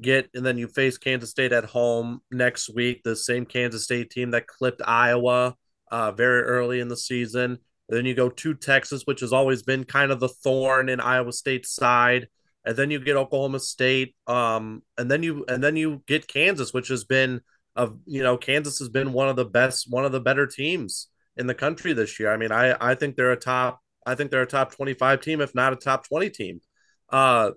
get 0.00 0.30
and 0.34 0.44
then 0.44 0.58
you 0.58 0.68
face 0.68 0.98
Kansas 0.98 1.30
State 1.30 1.52
at 1.52 1.64
home 1.64 2.20
next 2.30 2.72
week, 2.74 3.02
the 3.02 3.16
same 3.16 3.46
Kansas 3.46 3.84
State 3.84 4.10
team 4.10 4.30
that 4.32 4.46
clipped 4.46 4.82
Iowa 4.84 5.56
uh, 5.90 6.12
very 6.12 6.42
early 6.42 6.80
in 6.80 6.88
the 6.88 6.96
season. 6.96 7.58
And 7.88 7.98
then 7.98 8.06
you 8.06 8.14
go 8.14 8.28
to 8.28 8.54
Texas, 8.54 9.02
which 9.04 9.20
has 9.20 9.32
always 9.32 9.62
been 9.62 9.84
kind 9.84 10.12
of 10.12 10.20
the 10.20 10.28
thorn 10.28 10.88
in 10.88 11.00
Iowa 11.00 11.32
State's 11.32 11.74
side. 11.74 12.28
And 12.64 12.76
then 12.76 12.90
you 12.90 13.00
get 13.00 13.16
Oklahoma 13.16 13.58
State, 13.58 14.14
um, 14.26 14.82
and 14.98 15.10
then 15.10 15.22
you 15.22 15.46
and 15.48 15.64
then 15.64 15.76
you 15.76 16.02
get 16.06 16.28
Kansas, 16.28 16.74
which 16.74 16.88
has 16.88 17.04
been 17.04 17.40
of 17.74 17.98
you 18.04 18.22
know 18.22 18.36
Kansas 18.36 18.78
has 18.80 18.90
been 18.90 19.12
one 19.14 19.28
of 19.28 19.36
the 19.36 19.46
best, 19.46 19.86
one 19.88 20.04
of 20.04 20.12
the 20.12 20.20
better 20.20 20.46
teams 20.46 21.08
in 21.36 21.46
the 21.46 21.54
country 21.54 21.94
this 21.94 22.20
year. 22.20 22.30
I 22.30 22.36
mean, 22.36 22.52
I 22.52 22.76
I 22.78 22.94
think 22.94 23.16
they're 23.16 23.32
a 23.32 23.36
top, 23.36 23.80
I 24.04 24.14
think 24.14 24.30
they're 24.30 24.42
a 24.42 24.46
top 24.46 24.72
twenty 24.74 24.92
five 24.92 25.22
team, 25.22 25.40
if 25.40 25.54
not 25.54 25.72
a 25.72 25.76
top 25.76 26.06
twenty 26.06 26.28
team. 26.28 26.60
Uh, 27.10 27.52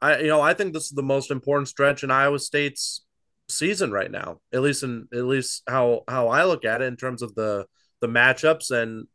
I 0.00 0.18
you 0.18 0.28
know 0.28 0.40
I 0.40 0.54
think 0.54 0.72
this 0.72 0.84
is 0.84 0.92
the 0.92 1.02
most 1.02 1.30
important 1.30 1.68
stretch 1.68 2.02
in 2.04 2.10
Iowa 2.10 2.38
State's 2.38 3.04
season 3.48 3.90
right 3.90 4.10
now. 4.10 4.40
At 4.52 4.62
least 4.62 4.82
in 4.82 5.08
at 5.12 5.24
least 5.24 5.62
how 5.68 6.02
how 6.08 6.28
I 6.28 6.44
look 6.44 6.64
at 6.64 6.82
it 6.82 6.86
in 6.86 6.96
terms 6.96 7.22
of 7.22 7.34
the 7.34 7.66
the 8.00 8.08
matchups 8.08 8.70
and 8.70 9.06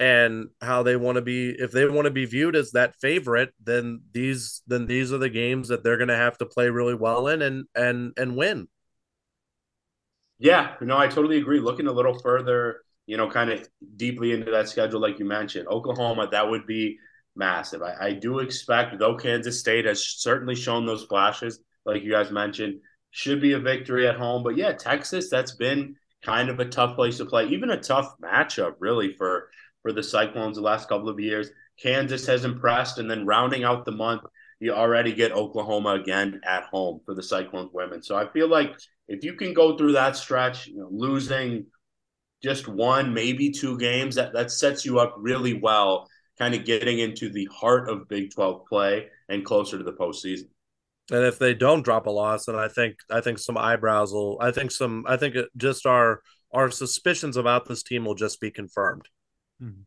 and 0.00 0.48
how 0.60 0.82
they 0.82 0.96
want 0.96 1.16
to 1.16 1.22
be 1.22 1.50
if 1.50 1.72
they 1.72 1.86
want 1.86 2.04
to 2.04 2.10
be 2.10 2.24
viewed 2.24 2.54
as 2.54 2.70
that 2.70 2.94
favorite 3.00 3.52
then 3.64 4.00
these 4.12 4.62
then 4.66 4.86
these 4.86 5.12
are 5.12 5.18
the 5.18 5.28
games 5.28 5.68
that 5.68 5.82
they're 5.82 5.96
going 5.96 6.08
to 6.08 6.16
have 6.16 6.38
to 6.38 6.46
play 6.46 6.70
really 6.70 6.94
well 6.94 7.26
in 7.26 7.42
and 7.42 7.64
and 7.74 8.12
and 8.16 8.36
win 8.36 8.68
yeah 10.38 10.74
no 10.80 10.96
i 10.96 11.08
totally 11.08 11.38
agree 11.38 11.58
looking 11.58 11.88
a 11.88 11.92
little 11.92 12.16
further 12.20 12.82
you 13.06 13.16
know 13.16 13.28
kind 13.28 13.50
of 13.50 13.68
deeply 13.96 14.30
into 14.32 14.50
that 14.52 14.68
schedule 14.68 15.00
like 15.00 15.18
you 15.18 15.24
mentioned 15.24 15.66
oklahoma 15.66 16.28
that 16.30 16.48
would 16.48 16.64
be 16.66 16.96
massive. 17.38 17.80
I, 17.82 17.94
I 18.00 18.12
do 18.12 18.40
expect, 18.40 18.98
though 18.98 19.16
Kansas 19.16 19.60
State 19.60 19.86
has 19.86 20.04
certainly 20.06 20.54
shown 20.54 20.84
those 20.84 21.04
flashes, 21.04 21.60
like 21.86 22.02
you 22.02 22.10
guys 22.10 22.30
mentioned, 22.30 22.80
should 23.10 23.40
be 23.40 23.52
a 23.52 23.58
victory 23.58 24.06
at 24.06 24.16
home. 24.16 24.42
But 24.42 24.56
yeah, 24.56 24.72
Texas, 24.72 25.30
that's 25.30 25.54
been 25.54 25.96
kind 26.22 26.50
of 26.50 26.60
a 26.60 26.64
tough 26.64 26.96
place 26.96 27.16
to 27.18 27.24
play, 27.24 27.46
even 27.46 27.70
a 27.70 27.80
tough 27.80 28.14
matchup, 28.22 28.74
really, 28.80 29.14
for 29.14 29.48
for 29.82 29.92
the 29.92 30.02
Cyclones 30.02 30.56
the 30.56 30.62
last 30.62 30.88
couple 30.88 31.08
of 31.08 31.20
years. 31.20 31.50
Kansas 31.80 32.26
has 32.26 32.44
impressed, 32.44 32.98
and 32.98 33.10
then 33.10 33.24
rounding 33.24 33.64
out 33.64 33.84
the 33.84 33.92
month, 33.92 34.22
you 34.60 34.72
already 34.72 35.12
get 35.12 35.32
Oklahoma 35.32 35.90
again 35.90 36.40
at 36.44 36.64
home 36.64 37.00
for 37.06 37.14
the 37.14 37.22
Cyclones 37.22 37.70
women. 37.72 38.02
So 38.02 38.16
I 38.16 38.28
feel 38.28 38.48
like 38.48 38.76
if 39.06 39.24
you 39.24 39.34
can 39.34 39.54
go 39.54 39.76
through 39.76 39.92
that 39.92 40.16
stretch, 40.16 40.66
you 40.66 40.78
know, 40.78 40.88
losing 40.90 41.66
just 42.42 42.68
one, 42.68 43.14
maybe 43.14 43.50
two 43.50 43.78
games, 43.78 44.16
that 44.16 44.32
that 44.32 44.50
sets 44.50 44.84
you 44.84 44.98
up 44.98 45.14
really 45.16 45.54
well 45.54 46.08
kind 46.38 46.54
of 46.54 46.64
getting 46.64 46.98
into 47.00 47.28
the 47.28 47.46
heart 47.46 47.88
of 47.88 48.08
Big 48.08 48.32
12 48.32 48.66
play 48.66 49.08
and 49.28 49.44
closer 49.44 49.78
to 49.78 49.84
the 49.84 49.92
postseason. 49.92 50.48
And 51.10 51.24
if 51.24 51.38
they 51.38 51.54
don't 51.54 51.82
drop 51.82 52.06
a 52.06 52.10
loss, 52.10 52.46
then 52.46 52.56
I 52.56 52.68
think 52.68 52.96
I 53.10 53.20
think 53.20 53.38
some 53.38 53.56
eyebrows 53.56 54.12
will. 54.12 54.38
I 54.40 54.50
think 54.50 54.70
some. 54.70 55.04
I 55.08 55.16
think 55.16 55.36
just 55.56 55.86
our 55.86 56.20
our 56.52 56.70
suspicions 56.70 57.36
about 57.36 57.66
this 57.66 57.82
team 57.82 58.04
will 58.04 58.14
just 58.14 58.40
be 58.40 58.50
confirmed. 58.50 59.08
Mm-hmm. 59.62 59.82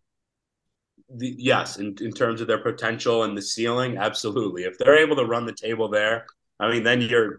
The, 1.18 1.36
yes, 1.38 1.78
in, 1.78 1.96
in 2.02 2.12
terms 2.12 2.42
of 2.42 2.48
their 2.48 2.64
potential 2.64 3.24
and 3.24 3.38
the 3.38 3.42
ceiling, 3.42 3.98
absolutely. 3.98 4.64
If 4.64 4.78
they're 4.78 4.98
able 4.98 5.16
to 5.18 5.26
run 5.26 5.46
the 5.46 5.54
table 5.54 5.90
there, 5.90 6.26
I 6.60 6.72
mean, 6.72 6.84
then 6.84 7.02
you're 7.02 7.38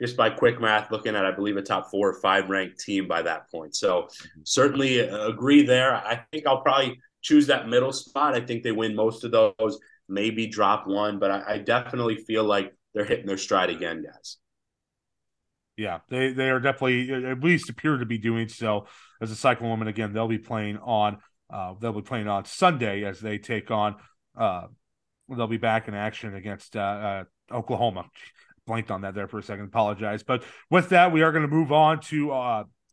just 0.00 0.16
by 0.16 0.30
quick 0.30 0.60
math 0.60 0.90
looking 0.90 1.14
at, 1.14 1.26
I 1.26 1.30
believe, 1.30 1.56
a 1.56 1.62
top 1.62 1.90
four 1.90 2.08
or 2.08 2.20
five 2.20 2.48
ranked 2.48 2.80
team 2.80 3.06
by 3.06 3.22
that 3.22 3.50
point. 3.50 3.76
So 3.76 4.02
mm-hmm. 4.02 4.40
certainly 4.44 5.00
agree 5.00 5.62
there. 5.62 5.94
I 5.94 6.24
think 6.32 6.46
I'll 6.46 6.62
probably 6.62 6.98
choose 7.22 7.46
that 7.46 7.68
middle 7.68 7.92
spot. 7.92 8.34
I 8.34 8.40
think 8.40 8.62
they 8.62 8.72
win 8.72 8.94
most 8.94 9.24
of 9.24 9.30
those, 9.30 9.78
maybe 10.08 10.46
drop 10.46 10.86
one, 10.86 11.18
but 11.18 11.30
I, 11.30 11.54
I 11.54 11.58
definitely 11.58 12.16
feel 12.16 12.44
like 12.44 12.74
they're 12.94 13.04
hitting 13.04 13.26
their 13.26 13.38
stride 13.38 13.70
again, 13.70 14.02
guys. 14.02 14.36
Yeah, 15.76 16.00
they 16.10 16.32
they 16.32 16.50
are 16.50 16.60
definitely 16.60 17.10
at 17.24 17.42
least 17.42 17.70
appear 17.70 17.96
to 17.96 18.04
be 18.04 18.18
doing 18.18 18.48
so. 18.48 18.86
As 19.22 19.30
a 19.30 19.36
Cyclone 19.36 19.70
woman, 19.70 19.88
again, 19.88 20.12
they'll 20.12 20.28
be 20.28 20.38
playing 20.38 20.78
on 20.78 21.18
uh, 21.48 21.74
they'll 21.80 21.92
be 21.92 22.02
playing 22.02 22.28
on 22.28 22.44
Sunday 22.44 23.04
as 23.04 23.20
they 23.20 23.38
take 23.38 23.70
on 23.70 23.96
uh, 24.36 24.66
they'll 25.28 25.46
be 25.46 25.56
back 25.56 25.88
in 25.88 25.94
action 25.94 26.34
against 26.34 26.76
uh, 26.76 26.80
uh 26.80 27.24
Oklahoma. 27.50 28.04
Blanked 28.66 28.90
on 28.90 29.00
that 29.00 29.14
there 29.14 29.26
for 29.26 29.38
a 29.38 29.42
second. 29.42 29.64
Apologize, 29.64 30.22
but 30.22 30.44
with 30.70 30.90
that, 30.90 31.10
we 31.10 31.22
are 31.22 31.32
going 31.32 31.42
to 31.42 31.48
move 31.48 31.72
on 31.72 32.00
to 32.00 32.30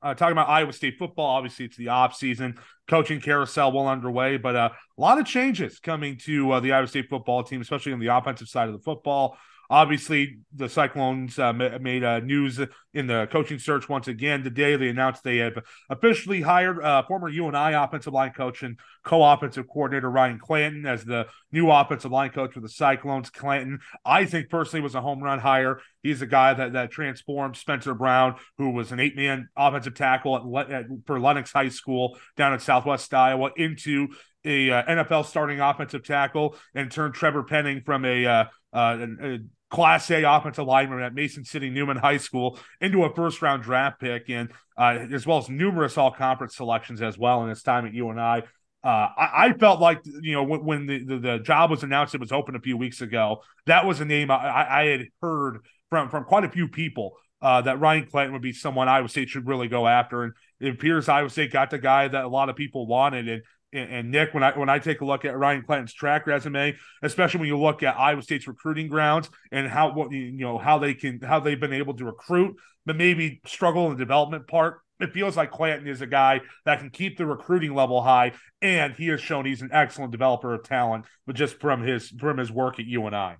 uh, 0.01 0.13
talking 0.13 0.31
about 0.31 0.49
Iowa 0.49 0.73
State 0.73 0.97
football. 0.97 1.25
Obviously, 1.25 1.65
it's 1.65 1.77
the 1.77 1.89
off 1.89 2.15
season, 2.15 2.57
coaching 2.87 3.21
carousel 3.21 3.71
well 3.71 3.87
underway, 3.87 4.37
but 4.37 4.55
uh, 4.55 4.69
a 4.97 5.01
lot 5.01 5.19
of 5.19 5.25
changes 5.25 5.79
coming 5.79 6.17
to 6.25 6.51
uh, 6.51 6.59
the 6.59 6.71
Iowa 6.71 6.87
State 6.87 7.09
football 7.09 7.43
team, 7.43 7.61
especially 7.61 7.93
on 7.93 7.99
the 7.99 8.07
offensive 8.07 8.47
side 8.47 8.67
of 8.67 8.73
the 8.73 8.81
football. 8.81 9.37
Obviously, 9.71 10.39
the 10.55 10.67
Cyclones 10.67 11.37
uh, 11.37 11.53
made 11.53 12.03
uh, 12.03 12.21
news 12.21 12.59
in 12.95 13.05
the 13.05 13.27
coaching 13.31 13.59
search 13.59 13.87
once 13.87 14.07
again 14.07 14.43
today. 14.43 14.75
They 14.75 14.89
announced 14.89 15.23
they 15.23 15.37
have 15.37 15.59
officially 15.91 16.41
hired 16.41 16.81
uh, 16.81 17.03
former 17.03 17.29
UNI 17.29 17.73
offensive 17.75 18.11
line 18.11 18.31
coach 18.31 18.63
and 18.63 18.79
co-offensive 19.03 19.67
coordinator 19.67 20.09
Ryan 20.09 20.39
Clanton 20.39 20.87
as 20.87 21.05
the 21.05 21.27
new 21.51 21.69
offensive 21.69 22.11
line 22.11 22.31
coach 22.31 22.53
for 22.53 22.61
the 22.61 22.69
Cyclones. 22.69 23.29
Clanton, 23.29 23.79
I 24.03 24.25
think 24.25 24.49
personally, 24.49 24.81
was 24.81 24.95
a 24.95 25.01
home 25.01 25.21
run 25.21 25.37
hire. 25.37 25.81
He's 26.03 26.21
a 26.21 26.27
guy 26.27 26.53
that 26.53 26.73
that 26.73 26.91
transformed 26.91 27.57
Spencer 27.57 27.93
Brown, 27.93 28.35
who 28.57 28.71
was 28.71 28.91
an 28.91 28.99
eight-man 28.99 29.49
offensive 29.55 29.95
tackle 29.95 30.57
at, 30.59 30.71
at, 30.71 30.85
for 31.05 31.19
Lenox 31.19 31.51
High 31.51 31.69
School 31.69 32.17
down 32.37 32.53
in 32.53 32.59
Southwest 32.59 33.13
Iowa, 33.13 33.51
into 33.57 34.07
a 34.45 34.71
uh, 34.71 34.83
NFL 34.83 35.25
starting 35.25 35.59
offensive 35.59 36.03
tackle, 36.03 36.55
and 36.73 36.91
turned 36.91 37.13
Trevor 37.13 37.43
Penning 37.43 37.81
from 37.85 38.05
a, 38.05 38.25
uh, 38.25 38.45
uh, 38.71 39.05
a 39.21 39.39
Class 39.69 40.09
A 40.09 40.23
offensive 40.23 40.65
lineman 40.65 41.01
at 41.01 41.13
Mason 41.13 41.43
City 41.43 41.69
Newman 41.69 41.97
High 41.97 42.17
School 42.17 42.57
into 42.81 43.03
a 43.03 43.13
first 43.13 43.41
round 43.41 43.63
draft 43.63 43.99
pick, 43.99 44.29
and 44.29 44.51
uh, 44.77 45.05
as 45.11 45.27
well 45.27 45.37
as 45.37 45.49
numerous 45.49 45.97
all 45.97 46.11
conference 46.11 46.55
selections 46.55 47.01
as 47.01 47.17
well 47.17 47.43
in 47.43 47.49
his 47.49 47.61
time 47.61 47.85
at 47.85 47.93
UNI. 47.93 48.43
Uh, 48.81 49.09
I, 49.17 49.29
I, 49.33 49.53
felt 49.59 49.81
like 49.81 49.99
you 50.05 50.33
know 50.33 50.43
when, 50.43 50.63
when 50.63 50.85
the, 50.85 51.03
the, 51.03 51.17
the, 51.17 51.39
job 51.39 51.69
was 51.69 51.83
announced, 51.83 52.15
it 52.15 52.21
was 52.21 52.31
open 52.31 52.55
a 52.55 52.61
few 52.61 52.77
weeks 52.77 53.01
ago. 53.01 53.43
That 53.65 53.85
was 53.85 53.99
a 53.99 54.05
name 54.05 54.31
I, 54.31 54.81
I 54.81 54.85
had 54.85 55.07
heard 55.21 55.65
from 55.89 56.09
from 56.09 56.23
quite 56.23 56.43
a 56.43 56.49
few 56.49 56.67
people 56.67 57.17
uh, 57.41 57.61
that 57.61 57.79
Ryan 57.79 58.05
Clanton 58.05 58.33
would 58.33 58.41
be 58.41 58.53
someone 58.53 58.87
Iowa 58.87 59.09
State 59.09 59.29
should 59.29 59.47
really 59.47 59.67
go 59.67 59.87
after, 59.87 60.23
and 60.23 60.33
it 60.59 60.73
appears 60.73 61.09
Iowa 61.09 61.29
State 61.29 61.51
got 61.51 61.69
the 61.69 61.79
guy 61.79 62.07
that 62.07 62.25
a 62.25 62.27
lot 62.27 62.49
of 62.49 62.55
people 62.55 62.87
wanted, 62.87 63.27
and 63.27 63.41
and, 63.71 64.09
Nick, 64.09 64.33
when 64.33 64.41
I 64.41 64.57
when 64.57 64.69
I 64.69 64.79
take 64.79 65.01
a 65.01 65.05
look 65.05 65.25
at 65.25 65.37
Ryan 65.37 65.61
Clanton's 65.61 65.93
track 65.93 66.25
resume, 66.25 66.75
especially 67.03 67.41
when 67.41 67.49
you 67.49 67.59
look 67.59 67.83
at 67.83 67.99
Iowa 67.99 68.21
State's 68.23 68.47
recruiting 68.47 68.87
grounds 68.87 69.29
and 69.51 69.67
how 69.67 69.93
what 69.93 70.11
you 70.11 70.31
know 70.31 70.57
how 70.57 70.79
they 70.79 70.95
can 70.95 71.19
how 71.21 71.39
they've 71.39 71.59
been 71.59 71.73
able 71.73 71.93
to 71.95 72.05
recruit, 72.05 72.55
but 72.85 72.95
maybe 72.95 73.41
struggle 73.45 73.85
in 73.85 73.91
the 73.93 73.99
development 73.99 74.47
part. 74.47 74.79
It 74.99 75.13
feels 75.13 75.37
like 75.37 75.51
Clanton 75.51 75.87
is 75.87 76.01
a 76.01 76.07
guy 76.07 76.41
that 76.65 76.79
can 76.79 76.89
keep 76.89 77.17
the 77.17 77.25
recruiting 77.25 77.73
level 77.75 78.01
high, 78.01 78.33
and 78.61 78.93
he 78.95 79.07
has 79.09 79.21
shown 79.21 79.45
he's 79.45 79.61
an 79.61 79.69
excellent 79.71 80.11
developer 80.11 80.53
of 80.53 80.63
talent, 80.63 81.05
but 81.27 81.35
just 81.35 81.59
from 81.59 81.83
his 81.83 82.09
from 82.09 82.37
his 82.37 82.51
work 82.51 82.79
at 82.79 82.85
UNI. 82.85 83.35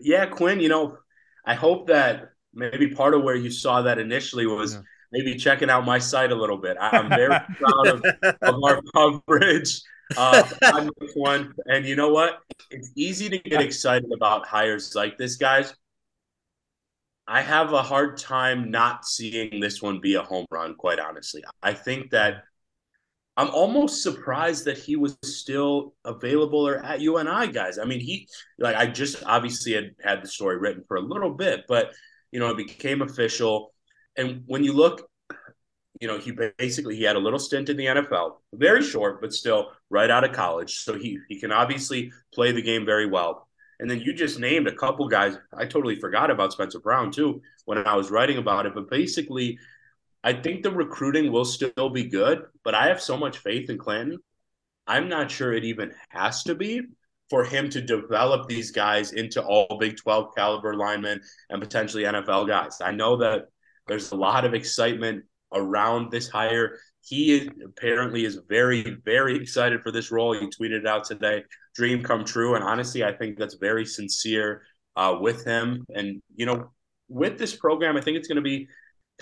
Yeah, 0.00 0.24
Quinn. 0.26 0.58
You 0.58 0.70
know, 0.70 0.98
I 1.44 1.54
hope 1.54 1.88
that 1.88 2.32
maybe 2.54 2.88
part 2.88 3.14
of 3.14 3.22
where 3.22 3.34
you 3.34 3.50
saw 3.50 3.82
that 3.82 3.98
initially 3.98 4.46
was. 4.46 4.74
Yeah 4.74 4.80
maybe 5.12 5.36
checking 5.36 5.70
out 5.70 5.84
my 5.84 5.98
site 5.98 6.32
a 6.32 6.34
little 6.34 6.56
bit. 6.56 6.76
I'm 6.80 7.08
very 7.08 7.38
proud 7.58 7.86
of, 7.86 8.04
of, 8.40 8.64
our 8.64 8.80
coverage 8.94 9.80
uh, 10.16 10.48
on 10.74 10.90
this 10.98 11.12
one. 11.14 11.52
And 11.66 11.86
you 11.86 11.94
know 11.94 12.08
what? 12.08 12.40
It's 12.70 12.90
easy 12.96 13.28
to 13.28 13.38
get 13.38 13.60
excited 13.60 14.10
about 14.12 14.46
hires 14.46 14.94
like 14.94 15.18
this, 15.18 15.36
guys. 15.36 15.74
I 17.28 17.42
have 17.42 17.72
a 17.72 17.82
hard 17.82 18.18
time 18.18 18.70
not 18.70 19.06
seeing 19.06 19.60
this 19.60 19.80
one 19.80 20.00
be 20.00 20.14
a 20.14 20.22
home 20.22 20.46
run, 20.50 20.74
quite 20.74 20.98
honestly. 20.98 21.44
I 21.62 21.72
think 21.72 22.10
that 22.10 22.44
I'm 23.36 23.48
almost 23.48 24.02
surprised 24.02 24.66
that 24.66 24.76
he 24.76 24.96
was 24.96 25.16
still 25.24 25.94
available 26.04 26.66
or 26.68 26.84
at 26.84 27.00
UNI, 27.00 27.48
guys. 27.48 27.78
I 27.78 27.84
mean, 27.84 28.00
he 28.00 28.28
like 28.58 28.76
I 28.76 28.86
just 28.86 29.22
obviously 29.24 29.72
had 29.72 29.92
had 30.02 30.22
the 30.22 30.28
story 30.28 30.58
written 30.58 30.84
for 30.86 30.96
a 30.96 31.00
little 31.00 31.30
bit, 31.30 31.64
but 31.66 31.92
you 32.30 32.40
know, 32.40 32.50
it 32.50 32.56
became 32.56 33.02
official 33.02 33.72
and 34.16 34.42
when 34.46 34.64
you 34.64 34.72
look, 34.72 35.08
you 36.00 36.08
know, 36.08 36.18
he 36.18 36.32
basically 36.58 36.96
he 36.96 37.04
had 37.04 37.16
a 37.16 37.20
little 37.20 37.38
stint 37.38 37.68
in 37.68 37.76
the 37.76 37.86
NFL, 37.86 38.36
very 38.52 38.82
short, 38.82 39.20
but 39.20 39.32
still 39.32 39.70
right 39.88 40.10
out 40.10 40.24
of 40.24 40.32
college. 40.32 40.80
So 40.80 40.98
he 40.98 41.18
he 41.28 41.40
can 41.40 41.52
obviously 41.52 42.12
play 42.34 42.52
the 42.52 42.62
game 42.62 42.84
very 42.84 43.06
well. 43.06 43.48
And 43.78 43.90
then 43.90 44.00
you 44.00 44.12
just 44.12 44.38
named 44.38 44.68
a 44.68 44.74
couple 44.74 45.08
guys. 45.08 45.36
I 45.56 45.64
totally 45.64 45.98
forgot 45.98 46.30
about 46.30 46.52
Spencer 46.52 46.80
Brown 46.80 47.10
too 47.10 47.40
when 47.64 47.78
I 47.78 47.96
was 47.96 48.10
writing 48.10 48.38
about 48.38 48.66
it. 48.66 48.74
But 48.74 48.90
basically, 48.90 49.58
I 50.24 50.32
think 50.32 50.62
the 50.62 50.70
recruiting 50.70 51.32
will 51.32 51.44
still 51.44 51.90
be 51.90 52.04
good, 52.04 52.42
but 52.64 52.74
I 52.74 52.88
have 52.88 53.00
so 53.00 53.16
much 53.16 53.38
faith 53.38 53.70
in 53.70 53.78
Clanton. 53.78 54.18
I'm 54.86 55.08
not 55.08 55.30
sure 55.30 55.52
it 55.52 55.64
even 55.64 55.92
has 56.10 56.42
to 56.44 56.54
be 56.54 56.82
for 57.30 57.44
him 57.44 57.70
to 57.70 57.80
develop 57.80 58.46
these 58.46 58.70
guys 58.70 59.12
into 59.12 59.42
all 59.42 59.78
Big 59.80 59.96
12 59.96 60.34
caliber 60.36 60.74
linemen 60.74 61.20
and 61.50 61.62
potentially 61.62 62.04
NFL 62.04 62.46
guys. 62.46 62.78
I 62.80 62.92
know 62.92 63.16
that 63.16 63.46
there's 63.88 64.12
a 64.12 64.16
lot 64.16 64.44
of 64.44 64.54
excitement 64.54 65.24
around 65.52 66.10
this 66.10 66.28
hire. 66.28 66.78
He 67.00 67.48
apparently 67.64 68.24
is 68.24 68.38
very, 68.48 68.98
very 69.04 69.36
excited 69.36 69.82
for 69.82 69.90
this 69.90 70.10
role. 70.10 70.34
He 70.34 70.46
tweeted 70.46 70.86
out 70.86 71.04
today. 71.04 71.42
Dream 71.74 72.02
come 72.02 72.24
true. 72.24 72.54
And 72.54 72.62
honestly, 72.62 73.02
I 73.02 73.12
think 73.12 73.38
that's 73.38 73.54
very 73.54 73.86
sincere 73.86 74.62
uh, 74.94 75.16
with 75.20 75.44
him. 75.44 75.84
And, 75.94 76.22
you 76.34 76.46
know, 76.46 76.70
with 77.08 77.38
this 77.38 77.56
program, 77.56 77.96
I 77.96 78.00
think 78.00 78.18
it's 78.18 78.28
going 78.28 78.36
to 78.36 78.42
be 78.42 78.68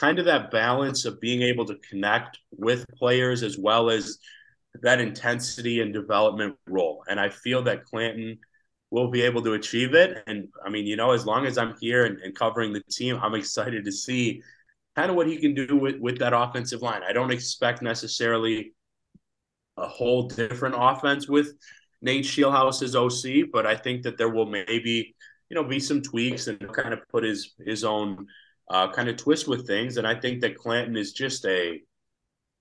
kind 0.01 0.19
of 0.19 0.25
that 0.25 0.51
balance 0.51 1.05
of 1.05 1.21
being 1.21 1.43
able 1.43 1.67
to 1.67 1.77
connect 1.89 2.39
with 2.57 2.87
players 2.97 3.43
as 3.43 3.59
well 3.59 3.91
as 3.91 4.19
that 4.83 4.99
intensity 4.99 5.81
and 5.81 5.93
development 5.93 6.57
role. 6.67 7.05
And 7.09 7.21
I 7.21 7.29
feel 7.29 7.63
that 7.65 7.85
Clanton 7.85 8.39
will 8.91 9.09
be 9.09 9.21
able 9.21 9.43
to 9.43 9.53
achieve 9.53 9.95
it. 9.95 10.23
And 10.27 10.49
I 10.65 10.71
mean, 10.71 10.87
you 10.87 10.97
know, 10.97 11.11
as 11.11 11.27
long 11.27 11.45
as 11.45 11.59
I'm 11.59 11.75
here 11.81 12.07
and, 12.07 12.19
and 12.21 12.35
covering 12.35 12.73
the 12.73 12.83
team, 12.91 13.21
I'm 13.23 13.35
excited 13.35 13.85
to 13.85 13.93
see 13.93 14.43
kind 14.97 15.11
of 15.11 15.17
what 15.17 15.27
he 15.27 15.37
can 15.37 15.55
do 15.55 15.77
with, 15.77 15.99
with 16.01 16.19
that 16.19 16.33
offensive 16.33 16.81
line. 16.81 17.03
I 17.07 17.13
don't 17.13 17.31
expect 17.31 17.83
necessarily 17.83 18.73
a 19.77 19.87
whole 19.87 20.29
different 20.29 20.77
offense 20.79 21.29
with 21.29 21.53
Nate 22.01 22.25
Scheelhaase 22.25 22.83
as 22.83 22.97
OC, 22.97 23.51
but 23.53 23.67
I 23.67 23.77
think 23.77 24.03
that 24.05 24.17
there 24.17 24.31
will 24.31 24.47
maybe, 24.47 25.15
you 25.51 25.55
know, 25.55 25.65
be 25.65 25.79
some 25.79 26.01
tweaks 26.01 26.47
and 26.47 26.59
kind 26.73 26.95
of 26.95 27.01
put 27.11 27.23
his 27.23 27.55
his 27.65 27.85
own 27.85 28.27
uh, 28.71 28.91
kind 28.93 29.09
of 29.09 29.17
twist 29.17 29.49
with 29.49 29.67
things. 29.67 29.97
And 29.99 30.07
I 30.07 30.15
think 30.19 30.41
that 30.41 30.57
Clanton 30.57 30.97
is 30.97 31.13
just 31.13 31.45
a 31.45 31.83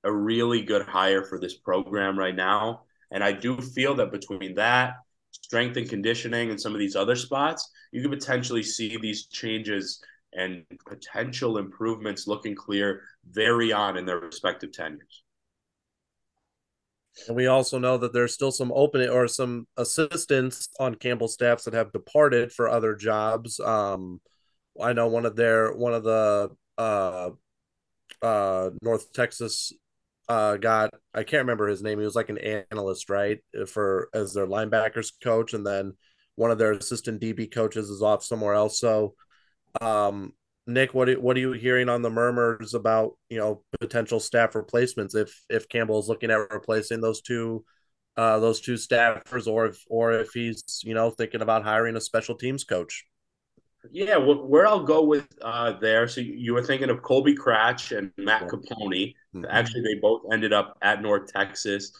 a 0.05 0.11
really 0.11 0.61
good 0.61 0.83
hire 0.83 1.23
for 1.23 1.39
this 1.39 1.57
program 1.57 2.17
right 2.17 2.35
now. 2.35 2.83
And 3.11 3.23
I 3.23 3.33
do 3.33 3.57
feel 3.57 3.95
that 3.95 4.11
between 4.11 4.55
that 4.55 4.93
strength 5.31 5.77
and 5.77 5.89
conditioning 5.89 6.51
and 6.51 6.59
some 6.59 6.73
of 6.73 6.79
these 6.79 6.95
other 6.95 7.15
spots, 7.15 7.69
you 7.91 8.01
could 8.01 8.17
potentially 8.17 8.63
see 8.63 8.97
these 8.97 9.25
changes 9.27 10.01
and 10.33 10.63
potential 10.87 11.57
improvements 11.57 12.27
looking 12.27 12.55
clear 12.55 13.01
very 13.29 13.73
on 13.73 13.97
in 13.97 14.05
their 14.05 14.19
respective 14.19 14.71
tenures. 14.71 15.23
And 17.27 17.35
we 17.35 17.47
also 17.47 17.79
know 17.79 17.97
that 17.97 18.13
there's 18.13 18.33
still 18.33 18.51
some 18.51 18.71
opening 18.73 19.09
or 19.09 19.27
some 19.27 19.67
assistants 19.75 20.69
on 20.79 20.95
Campbell 20.95 21.27
staffs 21.27 21.65
that 21.65 21.73
have 21.73 21.91
departed 21.91 22.53
for 22.53 22.69
other 22.69 22.95
jobs. 22.95 23.59
Um, 23.59 24.21
I 24.81 24.93
know 24.93 25.07
one 25.07 25.25
of 25.25 25.35
their 25.35 25.73
one 25.73 25.93
of 25.93 26.03
the 26.03 26.51
uh, 26.77 27.29
uh, 28.21 28.69
North 28.81 29.11
Texas 29.13 29.73
uh, 30.27 30.57
got 30.57 30.91
I 31.13 31.23
can't 31.23 31.41
remember 31.41 31.67
his 31.67 31.81
name. 31.81 31.99
He 31.99 32.05
was 32.05 32.15
like 32.15 32.29
an 32.29 32.37
analyst, 32.71 33.09
right, 33.09 33.39
for 33.67 34.09
as 34.13 34.33
their 34.33 34.47
linebackers 34.47 35.11
coach, 35.21 35.53
and 35.53 35.65
then 35.65 35.93
one 36.35 36.51
of 36.51 36.57
their 36.57 36.71
assistant 36.71 37.21
DB 37.21 37.51
coaches 37.51 37.89
is 37.89 38.01
off 38.01 38.23
somewhere 38.23 38.53
else. 38.53 38.79
So, 38.79 39.15
um, 39.81 40.33
Nick, 40.67 40.93
what 40.93 41.09
what 41.21 41.35
are 41.35 41.39
you 41.39 41.51
hearing 41.53 41.89
on 41.89 42.01
the 42.01 42.09
murmurs 42.09 42.73
about 42.73 43.13
you 43.29 43.39
know 43.39 43.63
potential 43.79 44.19
staff 44.19 44.55
replacements 44.55 45.15
if 45.15 45.33
if 45.49 45.67
Campbell 45.67 45.99
is 45.99 46.07
looking 46.07 46.31
at 46.31 46.51
replacing 46.51 47.01
those 47.01 47.21
two 47.21 47.65
uh, 48.17 48.39
those 48.39 48.61
two 48.61 48.73
staffers, 48.73 49.47
or 49.47 49.65
if 49.67 49.83
or 49.89 50.13
if 50.13 50.31
he's 50.33 50.81
you 50.83 50.93
know 50.93 51.09
thinking 51.09 51.41
about 51.41 51.63
hiring 51.63 51.95
a 51.95 52.01
special 52.01 52.35
teams 52.35 52.63
coach? 52.63 53.05
Yeah, 53.91 54.17
well, 54.17 54.45
where 54.45 54.67
I'll 54.67 54.83
go 54.83 55.03
with 55.03 55.27
uh, 55.41 55.73
there. 55.79 56.07
So 56.07 56.21
you 56.21 56.53
were 56.53 56.63
thinking 56.63 56.89
of 56.89 57.01
Colby 57.01 57.35
Cratch 57.35 57.97
and 57.97 58.11
Matt 58.17 58.47
Caponi. 58.47 59.15
Mm-hmm. 59.33 59.45
Actually, 59.49 59.81
they 59.81 59.99
both 60.01 60.21
ended 60.31 60.53
up 60.53 60.77
at 60.81 61.01
North 61.01 61.31
Texas. 61.31 61.91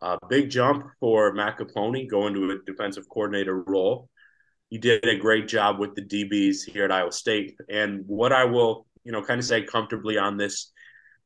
Uh, 0.00 0.16
big 0.28 0.50
jump 0.50 0.86
for 1.00 1.32
Matt 1.32 1.58
Caponi 1.58 2.08
going 2.08 2.34
to 2.34 2.50
a 2.50 2.58
defensive 2.64 3.08
coordinator 3.08 3.62
role. 3.62 4.08
You 4.70 4.78
did 4.78 5.04
a 5.04 5.16
great 5.16 5.46
job 5.46 5.78
with 5.78 5.94
the 5.94 6.02
DBs 6.02 6.70
here 6.70 6.84
at 6.84 6.92
Iowa 6.92 7.12
State. 7.12 7.56
And 7.68 8.04
what 8.06 8.32
I 8.32 8.44
will, 8.44 8.86
you 9.04 9.12
know, 9.12 9.22
kind 9.22 9.38
of 9.38 9.44
say 9.44 9.62
comfortably 9.62 10.18
on 10.18 10.36
this 10.36 10.72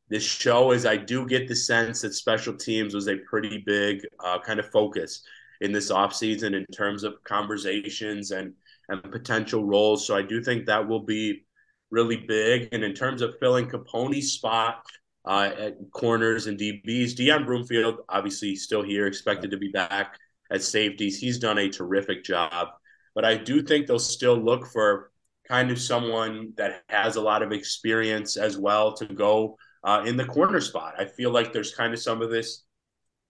this 0.09 0.25
show 0.25 0.73
is 0.73 0.87
I 0.87 0.97
do 0.97 1.25
get 1.25 1.47
the 1.47 1.55
sense 1.55 2.01
that 2.01 2.15
special 2.15 2.55
teams 2.55 2.95
was 2.95 3.07
a 3.07 3.17
pretty 3.19 3.63
big 3.65 4.05
uh, 4.19 4.41
kind 4.41 4.59
of 4.59 4.69
focus 4.71 5.23
in 5.61 5.71
this 5.73 5.93
offseason 5.93 6.55
in 6.55 6.67
terms 6.67 7.05
of 7.05 7.23
conversations 7.23 8.33
and 8.33 8.53
and 8.91 9.03
potential 9.11 9.65
roles. 9.65 10.07
So 10.07 10.17
I 10.17 10.23
do 10.23 10.43
think 10.43 10.67
that 10.67 10.87
will 10.87 11.05
be 11.05 11.47
really 11.91 12.17
big. 12.17 12.69
And 12.73 12.85
in 12.85 12.95
terms 12.95 13.23
of 13.23 13.39
filling 13.41 13.69
Caponi's 13.69 14.33
spot 14.33 14.85
uh, 15.25 15.51
at 15.57 15.77
corners 15.93 16.47
and 16.47 16.59
DBs, 16.59 17.15
Deon 17.15 17.47
Broomfield 17.47 18.01
obviously 18.09 18.57
still 18.57 18.83
here, 18.83 19.07
expected 19.07 19.51
to 19.53 19.57
be 19.57 19.69
back 19.69 20.19
at 20.51 20.63
safeties. 20.63 21.19
He's 21.19 21.39
done 21.39 21.59
a 21.59 21.69
terrific 21.69 22.25
job. 22.25 22.69
But 23.15 23.25
I 23.25 23.37
do 23.37 23.63
think 23.63 23.87
they'll 23.87 23.99
still 23.99 24.37
look 24.37 24.67
for 24.67 25.11
kind 25.49 25.71
of 25.71 25.81
someone 25.81 26.53
that 26.57 26.83
has 26.89 27.17
a 27.17 27.21
lot 27.21 27.43
of 27.43 27.53
experience 27.53 28.37
as 28.37 28.57
well 28.57 28.93
to 28.95 29.07
go 29.07 29.57
uh, 29.83 30.03
in 30.07 30.17
the 30.17 30.25
corner 30.25 30.61
spot. 30.61 30.95
I 30.99 31.07
feel 31.07 31.31
like 31.31 31.53
there's 31.53 31.75
kind 31.75 31.93
of 31.93 32.01
some 32.01 32.23
of 32.23 32.31
this 32.31 32.65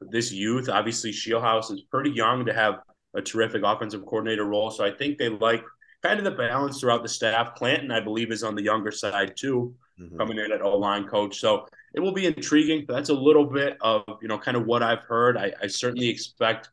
this 0.01 0.33
youth. 0.33 0.68
Obviously, 0.68 1.12
Scheelhaase 1.12 1.73
is 1.73 1.83
pretty 1.90 2.11
young 2.11 2.44
to 2.46 2.55
have 2.55 2.81
a 3.14 3.23
terrific 3.23 3.62
offensive 3.64 4.05
coordinator 4.07 4.44
role. 4.44 4.70
So 4.70 4.85
I 4.85 4.90
think 4.90 5.18
they 5.18 5.29
like 5.29 5.64
kind 6.03 6.18
of 6.18 6.25
the 6.25 6.31
balance 6.31 6.81
throughout 6.81 7.03
the 7.03 7.09
staff. 7.09 7.55
Clanton, 7.55 7.90
I 7.90 8.01
believe, 8.01 8.31
is 8.31 8.42
on 8.42 8.55
the 8.55 8.62
younger 8.62 8.90
side 8.90 9.35
too, 9.37 9.75
mm-hmm. 10.01 10.16
coming 10.16 10.38
in 10.38 10.53
at 10.53 10.62
O 10.62 10.77
line 10.77 11.07
coach. 11.07 11.40
So 11.40 11.66
it 11.94 12.01
will 12.01 12.12
be 12.12 12.27
intriguing. 12.27 12.85
That's 12.88 13.09
a 13.09 13.14
little 13.14 13.44
bit 13.44 13.77
of 13.81 14.03
you 14.23 14.29
know 14.29 14.38
kind 14.38 14.57
of 14.57 14.66
what 14.66 14.83
I've 14.83 15.03
heard. 15.03 15.37
I, 15.37 15.53
I 15.62 15.66
certainly 15.66 16.09
expect 16.09 16.70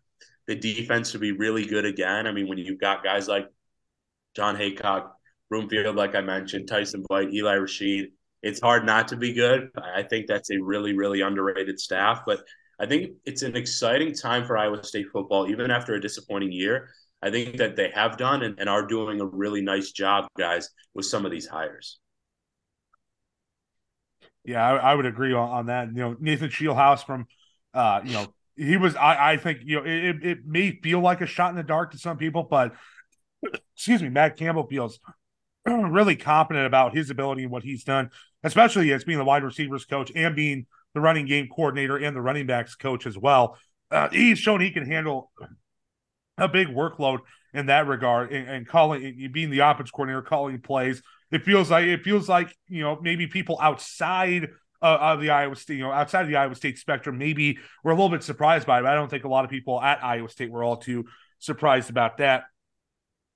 the 0.48 0.56
defense 0.56 1.12
to 1.12 1.20
be 1.20 1.32
really 1.32 1.66
good 1.66 1.86
again. 1.86 2.28
I 2.28 2.32
mean, 2.32 2.48
when 2.48 2.58
you've 2.58 2.80
got 2.80 3.04
guys 3.04 3.28
like 3.28 3.48
John 4.36 4.56
Heacock, 4.56 5.12
Broomfield, 5.50 5.96
like 5.96 6.16
I 6.16 6.22
mentioned, 6.22 6.68
Tyson 6.68 7.04
Veidt, 7.10 7.34
Eli 7.34 7.56
Rasheed, 7.56 8.12
it's 8.42 8.62
hard 8.62 8.86
not 8.86 9.10
to 9.10 9.18
be 9.18 9.34
good. 9.34 9.70
I 9.76 10.04
think 10.04 10.28
that's 10.28 10.52
a 10.52 10.58
really, 10.58 10.94
really 10.94 11.22
underrated 11.22 11.80
staff. 11.80 12.22
But 12.26 12.44
I 12.80 12.86
think 12.86 13.14
it's 13.26 13.42
an 13.42 13.56
exciting 13.56 14.14
time 14.14 14.46
for 14.46 14.58
Iowa 14.58 14.84
State 14.84 15.08
football, 15.12 15.50
even 15.50 15.72
after 15.72 15.96
a 15.96 16.02
disappointing 16.02 16.52
year. 16.52 16.90
I 17.22 17.32
think 17.32 17.58
that 17.58 17.76
they 17.76 17.90
have 17.96 18.18
done 18.18 18.44
and, 18.44 18.60
and 18.60 18.70
are 18.70 18.86
doing 18.86 19.20
a 19.20 19.26
really 19.26 19.62
nice 19.62 19.92
job, 19.92 20.28
guys, 20.38 20.70
with 20.94 21.06
some 21.06 21.26
of 21.26 21.32
these 21.32 21.48
hires. 21.48 22.00
Yeah, 24.46 24.66
I, 24.66 24.92
I 24.92 24.96
would 24.96 25.08
agree 25.08 25.34
on, 25.34 25.50
on, 25.50 25.66
that. 25.66 25.88
You 25.88 26.02
know, 26.02 26.16
Nathan 26.20 26.50
Scheelhaase 26.50 27.06
from, 27.06 27.26
uh, 27.74 28.02
you 28.06 28.14
know, 28.14 28.28
he 28.56 28.78
was. 28.78 28.96
I, 28.96 29.34
I 29.34 29.38
think 29.38 29.60
you 29.64 29.78
know 29.78 29.84
it, 29.86 30.24
it 30.24 30.46
may 30.46 30.80
feel 30.82 31.00
like 31.00 31.22
a 31.22 31.26
shot 31.26 31.50
in 31.50 31.58
the 31.58 31.64
dark 31.64 31.92
to 31.92 31.98
some 31.98 32.18
people, 32.18 32.44
but 32.44 32.74
excuse 33.76 34.02
me, 34.02 34.10
Matt 34.10 34.38
Campbell 34.38 34.68
feels 34.68 35.00
really 35.66 36.16
confident 36.16 36.66
about 36.66 36.96
his 36.96 37.10
ability 37.10 37.44
and 37.44 37.52
what 37.52 37.64
he's 37.64 37.84
done, 37.84 38.10
especially 38.44 38.92
as 38.94 39.04
being 39.04 39.20
the 39.20 39.26
wide 39.26 39.44
receivers 39.44 39.86
coach 39.86 40.12
and 40.16 40.36
being 40.36 40.66
the 40.94 41.02
running 41.02 41.26
game 41.26 41.48
coordinator 41.48 41.98
and 41.98 42.16
the 42.16 42.22
running 42.22 42.48
backs 42.48 42.76
coach 42.76 43.06
as 43.06 43.18
well. 43.18 43.58
Uh, 43.92 44.10
he's 44.10 44.40
shown 44.40 44.62
he 44.62 44.72
can 44.72 44.86
handle 44.86 45.32
a 46.38 46.48
big 46.48 46.68
workload 46.68 47.20
in 47.54 47.68
that 47.68 47.88
regard 47.88 48.32
and, 48.32 48.48
and 48.48 48.68
calling 48.68 49.30
being 49.32 49.50
the 49.50 49.60
offense 49.60 49.92
coordinator, 49.92 50.22
calling 50.22 50.60
plays. 50.60 51.02
It 51.32 51.44
feels 51.44 51.70
like 51.72 51.86
it 51.86 52.04
feels 52.04 52.30
like 52.30 52.56
you 52.68 52.82
know 52.82 53.00
maybe 53.02 53.28
people 53.28 53.58
outside 53.62 54.50
uh, 54.82 54.98
of 55.02 55.22
the 55.22 55.30
Iowa 55.30 55.56
State, 55.56 55.78
you 55.78 55.84
know, 55.84 55.92
outside 55.92 56.22
of 56.22 56.28
the 56.28 56.36
Iowa 56.36 56.56
State 56.56 56.78
spectrum, 56.78 57.18
maybe 57.18 57.58
we're 57.84 57.92
a 57.92 57.96
little 57.96 58.10
bit 58.10 58.24
surprised 58.24 58.68
by 58.68 58.80
it. 58.80 58.86
I 58.86 58.94
don't 58.94 59.10
think 59.10 59.24
a 59.24 59.30
lot 59.30 59.44
of 59.44 59.50
people 59.50 59.82
at 59.82 60.04
Iowa 60.04 60.30
State 60.30 60.52
were 60.52 60.64
all 60.64 60.78
too 60.78 61.06
surprised 61.40 61.90
about 61.90 62.18
that. 62.18 62.44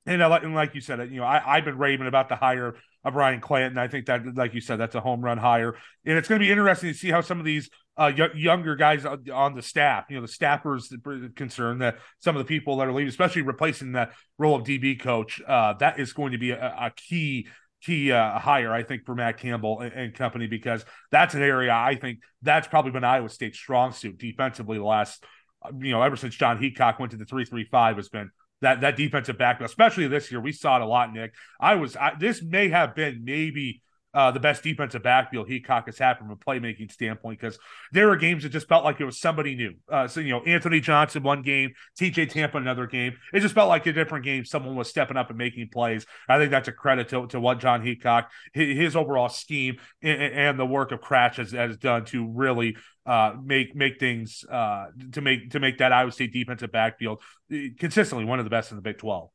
And, 0.05 0.21
uh, 0.21 0.39
and 0.41 0.55
like 0.55 0.73
you 0.73 0.81
said, 0.81 0.99
you 1.11 1.19
know, 1.19 1.25
I, 1.25 1.57
I've 1.57 1.65
been 1.65 1.77
raving 1.77 2.07
about 2.07 2.27
the 2.27 2.35
hire 2.35 2.75
of 3.03 3.15
Ryan 3.15 3.39
Clanton. 3.39 3.77
I 3.77 3.87
think 3.87 4.07
that, 4.07 4.35
like 4.35 4.53
you 4.53 4.61
said, 4.61 4.77
that's 4.77 4.95
a 4.95 5.01
home 5.01 5.21
run 5.21 5.37
hire, 5.37 5.75
and 6.05 6.17
it's 6.17 6.27
going 6.27 6.39
to 6.39 6.45
be 6.45 6.51
interesting 6.51 6.91
to 6.91 6.97
see 6.97 7.09
how 7.09 7.21
some 7.21 7.39
of 7.39 7.45
these 7.45 7.69
uh, 7.97 8.11
y- 8.17 8.29
younger 8.35 8.75
guys 8.75 9.05
on 9.05 9.55
the 9.55 9.61
staff, 9.61 10.05
you 10.09 10.15
know, 10.15 10.21
the 10.25 10.31
staffers 10.31 10.89
concerned 11.35 11.81
that 11.81 11.97
some 12.19 12.35
of 12.35 12.39
the 12.39 12.47
people 12.47 12.77
that 12.77 12.87
are 12.87 12.93
leaving, 12.93 13.09
especially 13.09 13.41
replacing 13.41 13.91
that 13.93 14.11
role 14.37 14.55
of 14.55 14.63
DB 14.63 14.99
coach, 14.99 15.41
uh, 15.47 15.73
that 15.73 15.99
is 15.99 16.13
going 16.13 16.31
to 16.31 16.37
be 16.37 16.51
a, 16.51 16.75
a 16.79 16.91
key 16.95 17.47
key 17.83 18.11
uh, 18.11 18.37
hire, 18.37 18.71
I 18.71 18.83
think, 18.83 19.05
for 19.05 19.15
Matt 19.15 19.37
Campbell 19.39 19.79
and, 19.79 19.91
and, 19.93 20.13
company 20.13 20.45
because 20.45 20.85
that's 21.11 21.33
an 21.33 21.41
area 21.41 21.73
I 21.73 21.95
think 21.95 22.19
that's 22.43 22.67
probably 22.67 22.91
been 22.91 23.03
Iowa 23.03 23.27
State's 23.29 23.57
strong 23.57 23.91
suit 23.91 24.19
defensively. 24.19 24.77
The 24.77 24.83
last, 24.83 25.23
uh, 25.63 25.71
you 25.79 25.91
know, 25.91 26.01
ever 26.01 26.15
since 26.15 26.35
John 26.35 26.59
Heacock 26.59 26.99
went 26.99 27.11
to 27.11 27.17
the 27.17 27.25
three 27.25 27.45
three 27.45 27.65
five 27.65 27.97
has 27.97 28.09
been 28.09 28.29
that 28.61 28.81
that 28.81 28.95
defensive 28.95 29.37
back, 29.37 29.61
especially 29.61 30.07
this 30.07 30.31
year. 30.31 30.39
We 30.39 30.51
saw 30.51 30.77
it 30.77 30.81
a 30.81 30.85
lot, 30.85 31.13
Nick. 31.13 31.33
I 31.59 31.75
was 31.75 31.95
I, 31.95 32.13
this 32.19 32.41
may 32.41 32.69
have 32.69 32.95
been 32.95 33.23
maybe 33.23 33.81
uh, 34.13 34.31
the 34.31 34.39
best 34.39 34.63
defensive 34.63 35.03
backfield 35.03 35.47
Heacock 35.47 35.85
has 35.85 35.97
had 35.97 36.17
from 36.17 36.31
a 36.31 36.35
playmaking 36.35 36.91
standpoint 36.91 37.39
because 37.39 37.57
there 37.91 38.07
were 38.07 38.17
games 38.17 38.43
that 38.43 38.49
just 38.49 38.67
felt 38.67 38.83
like 38.83 38.99
it 38.99 39.05
was 39.05 39.19
somebody 39.19 39.55
new. 39.55 39.73
Uh, 39.89 40.07
so, 40.07 40.19
you 40.19 40.31
know, 40.31 40.41
Anthony 40.43 40.79
Johnson 40.79 41.23
one 41.23 41.41
game, 41.41 41.73
TJ 41.99 42.29
Tampa 42.29 42.57
another 42.57 42.87
game. 42.87 43.13
It 43.33 43.39
just 43.39 43.55
felt 43.55 43.69
like 43.69 43.85
a 43.87 43.93
different 43.93 44.25
game. 44.25 44.43
Someone 44.43 44.75
was 44.75 44.89
stepping 44.89 45.17
up 45.17 45.29
and 45.29 45.37
making 45.37 45.69
plays. 45.69 46.05
I 46.27 46.37
think 46.37 46.51
that's 46.51 46.67
a 46.67 46.73
credit 46.73 47.09
to, 47.09 47.27
to 47.27 47.39
what 47.39 47.59
John 47.59 47.83
Heacock, 47.83 48.25
his, 48.53 48.77
his 48.77 48.95
overall 48.95 49.29
scheme, 49.29 49.77
and, 50.01 50.21
and, 50.21 50.59
the 50.59 50.65
work 50.65 50.91
of 50.91 50.99
Cratch 50.99 51.35
has, 51.35 51.51
has 51.51 51.77
done 51.77 52.05
to 52.05 52.27
really 52.27 52.75
uh, 53.05 53.33
make 53.41 53.75
make 53.75 53.99
things 53.99 54.43
uh, 54.51 54.87
to 55.13 55.21
make 55.21 55.51
to 55.51 55.59
make 55.59 55.79
that 55.79 55.91
Iowa 55.91 56.11
State 56.11 56.33
defensive 56.33 56.71
backfield 56.71 57.21
eh, 57.51 57.69
consistently 57.79 58.25
one 58.25 58.39
of 58.39 58.45
the 58.45 58.51
best 58.51 58.71
in 58.71 58.75
the 58.75 58.81
Big 58.81 58.99
Twelve. 58.99 59.29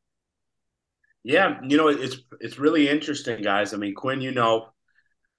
Yeah, 1.27 1.59
you 1.67 1.77
know 1.77 1.89
it's 1.89 2.19
it's 2.41 2.57
really 2.57 2.89
interesting, 2.89 3.43
guys. 3.43 3.75
I 3.75 3.79
mean, 3.79 3.97
Quinn, 3.97 4.21
you 4.21 4.31
know, 4.31 4.69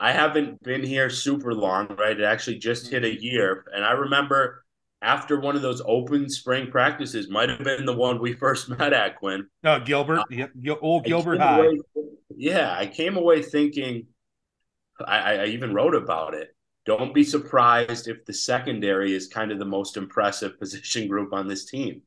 I 0.01 0.11
haven't 0.11 0.61
been 0.61 0.83
here 0.83 1.09
super 1.09 1.53
long, 1.53 1.95
right? 1.97 2.19
It 2.19 2.25
actually 2.25 2.57
just 2.57 2.89
hit 2.89 3.05
a 3.05 3.23
year, 3.23 3.63
and 3.73 3.85
I 3.85 3.91
remember 3.91 4.65
after 5.01 5.39
one 5.39 5.55
of 5.55 5.61
those 5.61 5.81
open 5.85 6.29
spring 6.29 6.69
practices, 6.69 7.29
might 7.29 7.47
have 7.47 7.63
been 7.63 7.85
the 7.85 7.95
one 7.95 8.19
we 8.19 8.33
first 8.43 8.67
met 8.67 8.91
at 8.91 9.15
Quinn. 9.15 9.47
Uh, 9.63 9.79
Gilbert, 9.79 10.19
uh, 10.19 10.23
yeah, 10.29 10.73
old 10.81 11.05
Gilbert 11.05 11.39
High. 11.39 11.59
Away, 11.59 11.79
yeah, 12.35 12.75
I 12.77 12.87
came 12.87 13.15
away 13.15 13.41
thinking. 13.41 14.07
I, 15.07 15.37
I 15.37 15.45
even 15.45 15.73
wrote 15.73 15.95
about 15.95 16.33
it 16.33 16.49
don't 16.87 17.13
be 17.13 17.23
surprised 17.23 18.07
if 18.07 18.25
the 18.25 18.33
secondary 18.33 19.13
is 19.13 19.27
kind 19.27 19.51
of 19.51 19.59
the 19.59 19.65
most 19.65 19.97
impressive 19.97 20.57
position 20.59 21.07
group 21.07 21.33
on 21.33 21.47
this 21.47 21.65
team. 21.65 22.01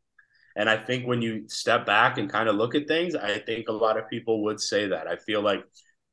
And 0.57 0.69
I 0.69 0.77
think 0.77 1.07
when 1.07 1.23
you 1.23 1.49
step 1.49 1.87
back 1.87 2.19
and 2.19 2.31
kind 2.31 2.49
of 2.49 2.57
look 2.57 2.75
at 2.75 2.89
things, 2.89 3.15
I 3.15 3.39
think 3.39 3.69
a 3.69 3.73
lot 3.73 3.99
of 3.99 4.09
people 4.09 4.43
would 4.45 4.61
say 4.61 4.89
that. 4.89 5.07
I 5.07 5.17
feel 5.17 5.43
like 5.43 5.65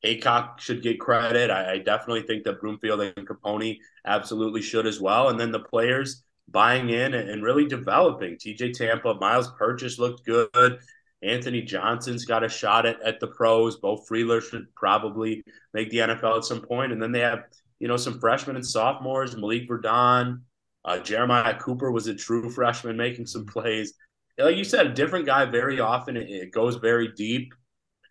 Heacock 0.06 0.60
should 0.60 0.84
get 0.84 1.00
credit. 1.00 1.50
I, 1.50 1.74
I 1.74 1.78
definitely 1.80 2.24
think 2.24 2.44
that 2.44 2.62
Broomfield 2.62 3.02
and 3.02 3.28
Caponi 3.28 3.78
absolutely 4.06 4.62
should 4.62 4.86
as 4.86 5.02
well. 5.02 5.30
And 5.30 5.40
then 5.40 5.52
the 5.52 5.60
players 5.60 6.24
buying 6.50 6.90
in 6.90 7.14
and, 7.14 7.30
and 7.30 7.44
really 7.44 7.66
developing. 7.66 8.36
TJ 8.36 8.74
Tampa, 8.74 9.16
Myles 9.16 9.52
Purchase 9.58 10.00
looked 10.00 10.26
good. 10.26 10.80
Anthony 11.24 11.64
Johnson's 11.64 12.26
got 12.26 12.44
a 12.44 12.50
shot 12.50 12.86
at, 12.86 13.02
at 13.02 13.20
the 13.20 13.28
pros. 13.28 13.78
Beau 13.78 13.98
Freyler 13.98 14.42
should 14.42 14.74
probably 14.76 15.44
make 15.74 15.90
the 15.90 15.98
NFL 15.98 16.38
at 16.38 16.46
some 16.46 16.62
point. 16.62 16.92
And 16.92 17.02
then 17.02 17.12
they 17.12 17.22
have 17.22 17.46
you 17.80 17.88
know, 17.88 17.98
some 17.98 18.20
freshmen 18.20 18.56
and 18.56 18.66
sophomores, 18.66 19.36
Malik 19.36 19.68
Verdon, 19.68 20.44
uh, 20.86 21.00
Jeremiah 21.00 21.58
Cooper 21.60 21.92
was 21.92 22.08
a 22.08 22.16
true 22.16 22.50
freshman 22.50 22.98
making 22.98 23.28
some 23.28 23.46
plays. 23.54 23.94
Like 24.38 24.56
you 24.56 24.64
said, 24.64 24.88
a 24.88 24.94
different 24.94 25.26
guy 25.26 25.46
very 25.46 25.80
often. 25.80 26.16
It, 26.18 26.30
it 26.30 26.52
goes 26.52 26.76
very 26.76 27.10
deep. 27.10 27.54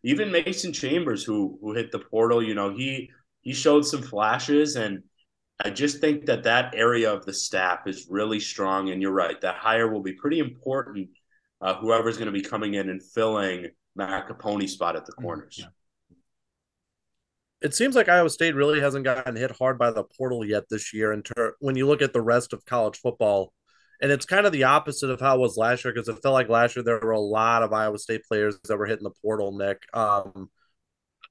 Even 0.03 0.33
Mason 0.33 0.73
Chambers, 0.73 1.25
who 1.25 1.59
who 1.61 1.75
hit 1.75 1.93
the 1.93 1.99
portal, 1.99 2.43
you 2.43 2.55
know, 2.55 2.75
he 2.75 3.11
he 3.43 3.53
showed 3.53 3.87
some 3.87 4.03
flashes, 4.03 4.77
and 4.77 5.03
I 5.65 5.71
just 5.71 6.01
think 6.01 6.27
that 6.27 6.45
that 6.45 6.75
area 6.75 7.12
of 7.12 7.25
the 7.25 7.33
staff 7.33 7.87
is 7.87 8.07
really 8.11 8.41
strong. 8.41 8.91
And 8.91 9.01
you're 9.01 9.12
right, 9.12 9.41
that 9.41 9.57
hire 9.57 9.89
will 9.91 10.03
be 10.03 10.12
pretty 10.12 10.39
important. 10.39 11.09
Uh, 11.61 11.75
whoever's 11.75 12.19
going 12.19 12.27
to 12.27 12.33
be 12.33 12.43
coming 12.43 12.75
in 12.75 12.91
and 12.91 13.03
filling 13.03 13.68
Matt 13.95 14.29
Caponi's 14.29 14.72
spot 14.72 14.97
at 14.97 15.07
the 15.07 15.12
mm-hmm. 15.12 15.24
corners. 15.24 15.57
Yeah 15.59 15.66
it 17.62 17.74
seems 17.74 17.97
like 17.97 18.09
Iowa 18.09 18.31
State 18.31 18.55
really 18.55 18.81
hasn't 18.81 19.05
gotten 19.05 19.37
hit 19.37 19.51
hard 19.51 19.79
by 19.79 19.91
the 19.91 20.05
portal 20.05 20.45
yet 20.45 20.64
this 20.68 20.93
year. 20.93 21.12
In 21.12 21.22
ter- 21.22 21.57
when 21.61 21.77
you 21.77 21.87
look 21.87 22.03
at 22.03 22.12
the 22.12 22.20
rest 22.20 22.53
of 22.53 22.64
college 22.64 22.99
football, 22.99 23.53
and 24.01 24.12
it's 24.12 24.26
kind 24.26 24.47
of 24.47 24.53
the 24.53 24.64
opposite 24.64 25.11
of 25.11 25.20
how 25.20 25.36
it 25.36 25.40
was 25.40 25.57
last 25.57 25.84
year 25.84 25.92
because 25.92 26.09
it 26.09 26.20
felt 26.22 26.34
like 26.34 26.49
last 26.49 26.76
year 26.76 26.82
there 26.82 26.99
were 26.99 27.12
a 27.12 27.20
lot 27.20 27.62
of 27.62 27.72
Iowa 27.72 27.99
State 27.99 28.22
players 28.26 28.59
that 28.64 28.76
were 28.76 28.86
hitting 28.86 29.05
the 29.05 29.11
portal. 29.22 29.57
Nick, 29.57 29.82
um, 29.94 30.51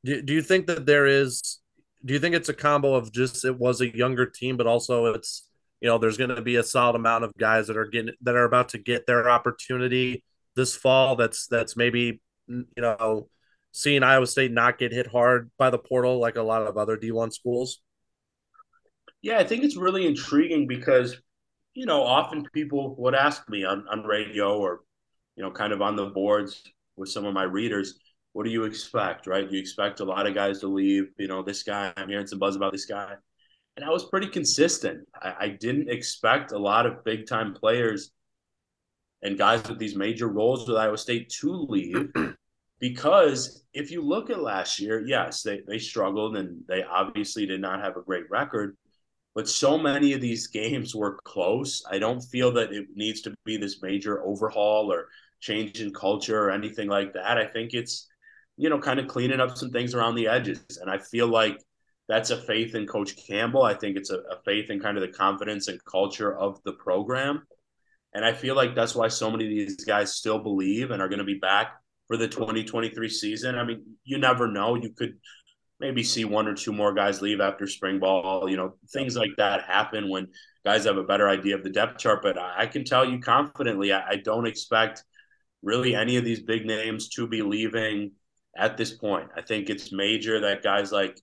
do 0.03 0.21
do 0.21 0.33
you 0.33 0.41
think 0.41 0.67
that 0.67 0.85
there 0.85 1.05
is? 1.05 1.59
Do 2.03 2.13
you 2.13 2.19
think 2.19 2.35
it's 2.35 2.49
a 2.49 2.53
combo 2.53 2.93
of 2.93 3.11
just 3.11 3.45
it 3.45 3.57
was 3.57 3.81
a 3.81 3.95
younger 3.95 4.25
team, 4.25 4.57
but 4.57 4.67
also 4.67 5.07
it's 5.07 5.47
you 5.81 5.89
know 5.89 5.97
there's 5.97 6.17
going 6.17 6.35
to 6.35 6.41
be 6.41 6.55
a 6.55 6.63
solid 6.63 6.95
amount 6.95 7.23
of 7.23 7.33
guys 7.37 7.67
that 7.67 7.77
are 7.77 7.87
getting 7.87 8.13
that 8.21 8.35
are 8.35 8.45
about 8.45 8.69
to 8.69 8.77
get 8.77 9.07
their 9.07 9.29
opportunity 9.29 10.23
this 10.55 10.75
fall. 10.75 11.15
That's 11.15 11.47
that's 11.47 11.75
maybe 11.75 12.21
you 12.47 12.65
know 12.77 13.29
seeing 13.75 14.03
Iowa 14.03 14.25
State 14.25 14.53
not 14.53 14.77
get 14.77 14.93
hit 14.93 15.05
hard 15.05 15.51
by 15.57 15.69
the 15.69 15.77
portal 15.77 16.17
like 16.17 16.37
a 16.37 16.41
lot 16.41 16.61
of 16.61 16.77
other 16.77 16.95
D1 16.95 17.33
schools? 17.33 17.81
Yeah, 19.21 19.37
I 19.37 19.43
think 19.43 19.65
it's 19.65 19.75
really 19.75 20.07
intriguing 20.07 20.65
because, 20.65 21.19
you 21.75 21.85
know, 21.85 22.03
often 22.03 22.47
people 22.53 22.95
would 22.97 23.13
ask 23.13 23.47
me 23.49 23.65
on, 23.65 23.85
on 23.89 24.03
radio 24.03 24.57
or, 24.57 24.81
you 25.35 25.43
know, 25.43 25.51
kind 25.51 25.73
of 25.73 25.81
on 25.81 25.95
the 25.95 26.05
boards 26.07 26.63
with 26.95 27.09
some 27.09 27.25
of 27.25 27.33
my 27.33 27.43
readers, 27.43 27.99
what 28.31 28.45
do 28.45 28.49
you 28.49 28.63
expect, 28.63 29.27
right? 29.27 29.47
Do 29.47 29.55
you 29.55 29.61
expect 29.61 29.99
a 29.99 30.05
lot 30.05 30.25
of 30.25 30.33
guys 30.33 30.59
to 30.61 30.67
leave? 30.67 31.09
You 31.17 31.27
know, 31.27 31.43
this 31.43 31.63
guy, 31.63 31.93
I'm 31.97 32.09
hearing 32.09 32.27
some 32.27 32.39
buzz 32.39 32.55
about 32.55 32.71
this 32.71 32.85
guy. 32.85 33.15
and 33.75 33.85
I 33.85 33.89
was 33.89 34.05
pretty 34.05 34.27
consistent. 34.27 35.05
I, 35.21 35.35
I 35.39 35.47
didn't 35.49 35.89
expect 35.89 36.53
a 36.53 36.57
lot 36.57 36.85
of 36.85 37.03
big 37.03 37.27
time 37.27 37.53
players 37.53 38.11
and 39.21 39.37
guys 39.37 39.67
with 39.67 39.77
these 39.77 39.95
major 39.95 40.29
roles 40.29 40.67
with 40.67 40.77
Iowa 40.77 40.97
State 40.97 41.29
to 41.41 41.51
leave. 41.51 42.09
Because 42.81 43.63
if 43.73 43.89
you 43.89 44.01
look 44.01 44.29
at 44.29 44.41
last 44.41 44.81
year, 44.81 45.01
yes, 45.07 45.43
they, 45.43 45.61
they 45.65 45.79
struggled 45.79 46.35
and 46.35 46.61
they 46.67 46.83
obviously 46.83 47.45
did 47.45 47.61
not 47.61 47.81
have 47.81 47.95
a 47.95 48.01
great 48.01 48.29
record, 48.29 48.75
but 49.35 49.49
so 49.49 49.77
many 49.77 50.13
of 50.13 50.21
these 50.21 50.47
games 50.47 50.95
were 50.95 51.19
close. 51.25 51.83
I 51.91 51.99
don't 51.99 52.21
feel 52.21 52.53
that 52.53 52.71
it 52.71 52.87
needs 52.95 53.21
to 53.23 53.35
be 53.43 53.57
this 53.57 53.81
major 53.81 54.25
overhaul 54.25 54.91
or 54.91 55.09
change 55.41 55.81
in 55.81 55.93
culture 55.93 56.41
or 56.41 56.51
anything 56.51 56.87
like 56.87 57.13
that. 57.13 57.37
I 57.37 57.45
think 57.45 57.73
it's, 57.73 58.07
you 58.55 58.69
know, 58.69 58.79
kind 58.79 58.97
of 58.97 59.07
cleaning 59.07 59.41
up 59.41 59.57
some 59.57 59.71
things 59.71 59.93
around 59.93 60.15
the 60.15 60.29
edges. 60.29 60.63
And 60.81 60.89
I 60.89 60.99
feel 60.99 61.27
like 61.27 61.59
that's 62.07 62.29
a 62.29 62.41
faith 62.41 62.75
in 62.75 62.87
Coach 62.87 63.15
Campbell. 63.27 63.63
I 63.63 63.73
think 63.73 63.97
it's 63.97 64.09
a, 64.09 64.19
a 64.19 64.41
faith 64.45 64.69
in 64.69 64.79
kind 64.79 64.97
of 64.97 65.01
the 65.01 65.09
confidence 65.09 65.67
and 65.67 65.83
culture 65.83 66.33
of 66.33 66.61
the 66.63 66.73
program. 66.73 67.45
And 68.13 68.23
I 68.23 68.31
feel 68.31 68.55
like 68.55 68.73
that's 68.73 68.95
why 68.95 69.09
so 69.09 69.29
many 69.29 69.43
of 69.43 69.49
these 69.49 69.83
guys 69.83 70.13
still 70.13 70.39
believe 70.39 70.91
and 70.91 71.01
are 71.01 71.09
going 71.09 71.19
to 71.19 71.25
be 71.25 71.39
back 71.39 71.73
for 72.07 72.15
the 72.15 72.29
2023 72.29 73.09
season. 73.09 73.55
I 73.55 73.65
mean, 73.65 73.83
you 74.05 74.17
never 74.17 74.47
know. 74.47 74.75
You 74.75 74.91
could 74.91 75.17
maybe 75.79 76.03
see 76.03 76.25
one 76.25 76.47
or 76.47 76.53
two 76.53 76.71
more 76.71 76.93
guys 76.93 77.21
leave 77.21 77.41
after 77.41 77.67
spring 77.67 77.99
ball. 77.99 78.49
You 78.49 78.57
know, 78.57 78.75
things 78.91 79.15
like 79.15 79.31
that 79.37 79.63
happen 79.63 80.09
when 80.09 80.27
guys 80.65 80.85
have 80.85 80.97
a 80.97 81.03
better 81.03 81.27
idea 81.29 81.55
of 81.55 81.63
the 81.63 81.69
depth 81.69 81.99
chart. 81.99 82.21
But 82.21 82.37
I 82.37 82.65
can 82.67 82.83
tell 82.83 83.05
you 83.05 83.19
confidently, 83.19 83.91
I, 83.91 84.15
don't 84.17 84.47
expect 84.47 85.03
really 85.61 85.95
any 85.95 86.17
of 86.17 86.25
these 86.25 86.41
big 86.41 86.65
names 86.65 87.09
to 87.09 87.27
be 87.27 87.41
leaving 87.41 88.11
at 88.57 88.77
this 88.77 88.93
point. 88.93 89.29
I 89.35 89.41
think 89.41 89.69
it's 89.69 89.91
major 89.91 90.39
that 90.41 90.63
guys 90.63 90.91
like 90.91 91.19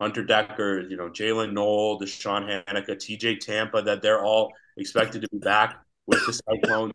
Hunter 0.00 0.24
Dekkers, 0.24 0.90
you 0.90 0.96
know, 0.96 1.08
Jaylin 1.08 1.52
Noel, 1.52 1.98
DeShawn 2.00 2.64
Hanika, 2.66 2.90
TJ 2.90 3.40
Tampa, 3.40 3.82
that 3.82 4.02
they're 4.02 4.24
all 4.24 4.52
expected 4.76 5.22
to 5.22 5.28
be 5.32 5.38
back 5.38 5.82
with 6.06 6.24
the 6.26 6.32
Cyclone 6.32 6.92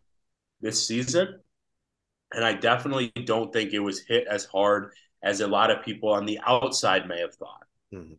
this 0.60 0.86
season. 0.86 1.40
And 2.32 2.44
I 2.44 2.54
definitely 2.54 3.12
don't 3.24 3.52
think 3.52 3.72
it 3.72 3.78
was 3.78 4.00
hit 4.00 4.26
as 4.26 4.44
hard 4.44 4.92
as 5.24 5.40
a 5.40 5.46
lot 5.46 5.70
of 5.70 5.82
people 5.82 6.10
on 6.10 6.26
the 6.26 6.38
outside 6.46 7.08
may 7.08 7.18
have 7.18 7.34
thought. 7.34 7.64
Mm-hmm. 7.92 8.12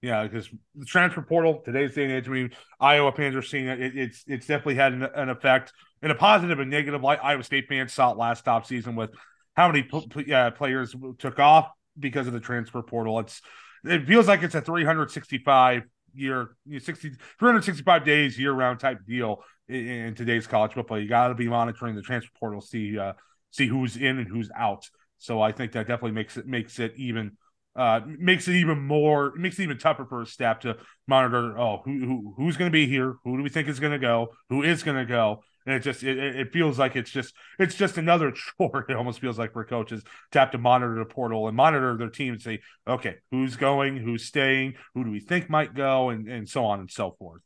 Yeah, 0.00 0.22
because 0.24 0.50
the 0.74 0.84
transfer 0.84 1.22
portal 1.22 1.62
today's 1.64 1.94
day 1.94 2.04
and 2.04 2.12
age, 2.12 2.28
I 2.28 2.30
mean, 2.30 2.50
Iowa 2.78 3.10
fans 3.12 3.34
are 3.34 3.42
seeing 3.42 3.66
it. 3.66 3.80
it 3.80 3.96
it's 3.96 4.22
it's 4.26 4.46
definitely 4.46 4.74
had 4.74 4.92
an, 4.92 5.02
an, 5.02 5.30
effect 5.30 5.72
in 6.02 6.10
a 6.10 6.14
positive 6.14 6.60
and 6.60 6.70
negative 6.70 7.02
light. 7.02 7.20
Iowa 7.22 7.42
State 7.42 7.68
fans 7.68 7.94
saw 7.94 8.12
it 8.12 8.18
last 8.18 8.44
top 8.44 8.66
season 8.66 8.96
with 8.96 9.10
how 9.56 9.72
many 9.72 9.88
uh, 10.30 10.50
players 10.50 10.94
took 11.18 11.38
off 11.38 11.70
because 11.98 12.26
of 12.26 12.34
the 12.34 12.40
transfer 12.40 12.82
portal. 12.82 13.18
It's 13.20 13.40
it 13.82 14.06
feels 14.06 14.28
like 14.28 14.42
it's 14.42 14.54
a 14.54 14.60
365 14.60 15.84
year, 16.12 16.50
60, 16.70 17.12
365 17.38 18.04
days 18.04 18.38
year 18.38 18.52
round 18.52 18.80
type 18.80 18.98
deal 19.08 19.42
in, 19.68 19.86
in, 19.86 20.14
today's 20.14 20.46
college 20.46 20.74
football. 20.74 21.00
You 21.00 21.08
got 21.08 21.28
to 21.28 21.34
be 21.34 21.48
monitoring 21.48 21.94
the 21.94 22.02
transfer 22.02 22.30
portal, 22.38 22.60
see 22.60 22.98
uh, 22.98 23.14
see 23.54 23.66
who's 23.66 23.96
in 23.96 24.18
and 24.18 24.28
who's 24.28 24.50
out. 24.56 24.88
So 25.18 25.40
I 25.40 25.52
think 25.52 25.72
that 25.72 25.86
definitely 25.86 26.12
makes 26.12 26.36
it 26.36 26.46
makes 26.46 26.78
it 26.78 26.94
even 26.96 27.36
uh, 27.76 28.00
makes 28.06 28.48
it 28.48 28.54
even 28.54 28.80
more 28.80 29.32
makes 29.36 29.58
it 29.58 29.62
even 29.62 29.78
tougher 29.78 30.04
for 30.04 30.22
a 30.22 30.26
staff 30.26 30.60
to 30.60 30.76
monitor. 31.06 31.58
Oh, 31.58 31.82
who, 31.84 31.98
who 32.00 32.34
who's 32.36 32.56
going 32.56 32.70
to 32.70 32.72
be 32.72 32.86
here? 32.86 33.16
Who 33.24 33.36
do 33.36 33.42
we 33.42 33.48
think 33.48 33.68
is 33.68 33.80
going 33.80 33.92
to 33.92 33.98
go? 33.98 34.28
Who 34.50 34.62
is 34.62 34.82
going 34.82 34.98
to 34.98 35.06
go? 35.06 35.42
and 35.66 35.76
it 35.76 35.80
just 35.80 36.02
it, 36.02 36.18
it 36.18 36.52
feels 36.52 36.78
like 36.78 36.96
it's 36.96 37.10
just 37.10 37.34
it's 37.58 37.74
just 37.74 37.98
another 37.98 38.32
chore. 38.58 38.84
It 38.88 38.96
almost 38.96 39.20
feels 39.20 39.38
like 39.38 39.52
for 39.52 39.64
coaches 39.64 40.02
to 40.32 40.38
have 40.38 40.50
to 40.52 40.58
monitor 40.58 40.98
the 40.98 41.04
portal 41.04 41.48
and 41.48 41.56
monitor 41.56 41.96
their 41.96 42.10
team 42.10 42.34
and 42.34 42.42
say, 42.42 42.60
okay, 42.86 43.16
who's 43.30 43.56
going, 43.56 43.96
who's 43.96 44.24
staying, 44.24 44.74
who 44.94 45.04
do 45.04 45.10
we 45.10 45.20
think 45.20 45.48
might 45.48 45.74
go, 45.74 46.10
and 46.10 46.28
and 46.28 46.48
so 46.48 46.64
on 46.64 46.80
and 46.80 46.90
so 46.90 47.12
forth. 47.18 47.40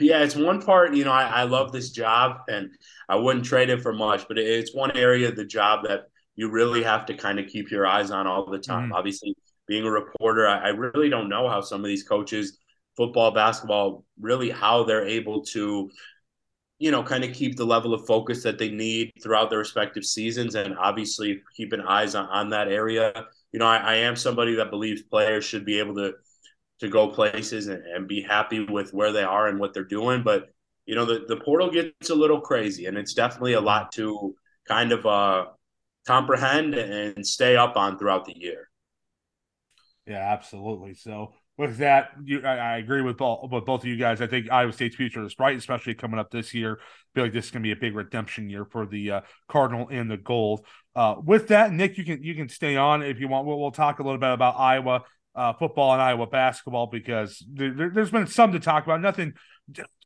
Yeah, 0.00 0.22
it's 0.22 0.36
one 0.36 0.62
part. 0.62 0.94
You 0.94 1.04
know, 1.04 1.12
I, 1.12 1.24
I 1.24 1.42
love 1.44 1.72
this 1.72 1.90
job, 1.90 2.38
and 2.48 2.70
I 3.08 3.16
wouldn't 3.16 3.44
trade 3.44 3.70
it 3.70 3.82
for 3.82 3.92
much. 3.92 4.26
But 4.26 4.38
it's 4.38 4.74
one 4.74 4.96
area 4.96 5.28
of 5.28 5.36
the 5.36 5.44
job 5.44 5.84
that 5.86 6.02
you 6.34 6.50
really 6.50 6.82
have 6.82 7.06
to 7.06 7.14
kind 7.14 7.38
of 7.38 7.46
keep 7.46 7.70
your 7.70 7.86
eyes 7.86 8.10
on 8.10 8.26
all 8.26 8.50
the 8.50 8.58
time. 8.58 8.84
Mm-hmm. 8.84 8.94
Obviously, 8.94 9.36
being 9.68 9.84
a 9.84 9.90
reporter, 9.90 10.48
I, 10.48 10.58
I 10.58 10.68
really 10.68 11.08
don't 11.08 11.28
know 11.28 11.48
how 11.48 11.60
some 11.60 11.80
of 11.80 11.86
these 11.86 12.04
coaches 12.04 12.58
football, 12.96 13.30
basketball, 13.30 14.04
really 14.20 14.50
how 14.50 14.84
they're 14.84 15.06
able 15.06 15.42
to 15.44 15.90
you 16.82 16.90
know, 16.90 17.04
kind 17.04 17.22
of 17.22 17.32
keep 17.32 17.56
the 17.56 17.64
level 17.64 17.94
of 17.94 18.04
focus 18.06 18.42
that 18.42 18.58
they 18.58 18.68
need 18.68 19.12
throughout 19.22 19.50
their 19.50 19.60
respective 19.60 20.04
seasons 20.04 20.56
and 20.56 20.76
obviously 20.76 21.40
keeping 21.56 21.80
eyes 21.80 22.16
on, 22.16 22.26
on 22.26 22.50
that 22.50 22.66
area. 22.66 23.12
You 23.52 23.60
know, 23.60 23.66
I, 23.66 23.76
I 23.76 23.94
am 23.98 24.16
somebody 24.16 24.56
that 24.56 24.70
believes 24.70 25.00
players 25.00 25.44
should 25.44 25.64
be 25.64 25.78
able 25.78 25.94
to 25.94 26.14
to 26.82 26.88
go 26.88 27.06
places 27.08 27.68
and, 27.68 27.86
and 27.86 28.08
be 28.08 28.20
happy 28.20 28.64
with 28.64 28.92
where 28.92 29.12
they 29.12 29.22
are 29.22 29.46
and 29.46 29.60
what 29.60 29.72
they're 29.72 29.84
doing. 29.84 30.24
But, 30.24 30.48
you 30.84 30.96
know, 30.96 31.04
the, 31.04 31.24
the 31.28 31.36
portal 31.36 31.70
gets 31.70 32.10
a 32.10 32.14
little 32.14 32.40
crazy 32.40 32.86
and 32.86 32.98
it's 32.98 33.14
definitely 33.14 33.52
a 33.52 33.60
lot 33.60 33.92
to 33.92 34.34
kind 34.68 34.90
of 34.90 35.06
uh 35.06 35.46
comprehend 36.08 36.74
and 36.74 37.24
stay 37.24 37.56
up 37.56 37.76
on 37.76 37.98
throughout 37.98 38.24
the 38.24 38.36
year. 38.36 38.68
Yeah, 40.08 40.32
absolutely. 40.32 40.94
So 40.94 41.34
with 41.56 41.76
that, 41.78 42.10
you, 42.24 42.42
I, 42.44 42.56
I, 42.56 42.76
agree 42.78 43.02
with 43.02 43.18
both 43.18 43.48
with 43.52 43.64
both 43.64 43.82
of 43.82 43.86
you 43.86 43.96
guys. 43.96 44.20
I 44.20 44.26
think 44.26 44.50
Iowa 44.50 44.72
State's 44.72 44.96
future 44.96 45.24
is 45.24 45.34
bright, 45.34 45.56
especially 45.56 45.94
coming 45.94 46.18
up 46.18 46.32
this 46.32 46.52
year. 46.52 46.80
I 46.80 47.14
feel 47.14 47.24
like 47.24 47.32
this 47.32 47.44
is 47.44 47.50
going 47.52 47.62
to 47.62 47.66
be 47.68 47.72
a 47.72 47.76
big 47.76 47.94
redemption 47.94 48.50
year 48.50 48.64
for 48.64 48.84
the 48.84 49.10
uh, 49.12 49.20
Cardinal 49.48 49.86
and 49.88 50.10
the 50.10 50.16
Gold. 50.16 50.66
Uh, 50.96 51.14
with 51.24 51.48
that, 51.48 51.72
Nick, 51.72 51.98
you 51.98 52.04
can 52.04 52.24
you 52.24 52.34
can 52.34 52.48
stay 52.48 52.74
on 52.74 53.04
if 53.04 53.20
you 53.20 53.28
want. 53.28 53.46
We'll, 53.46 53.60
we'll 53.60 53.70
talk 53.70 54.00
a 54.00 54.02
little 54.02 54.18
bit 54.18 54.32
about 54.32 54.58
Iowa 54.58 55.02
uh, 55.34 55.52
football 55.54 55.92
and 55.92 56.02
Iowa 56.02 56.26
basketball 56.26 56.86
because 56.86 57.44
there, 57.48 57.90
has 57.90 58.10
been 58.10 58.26
some 58.26 58.52
to 58.52 58.60
talk 58.60 58.84
about. 58.84 59.00
Nothing 59.00 59.34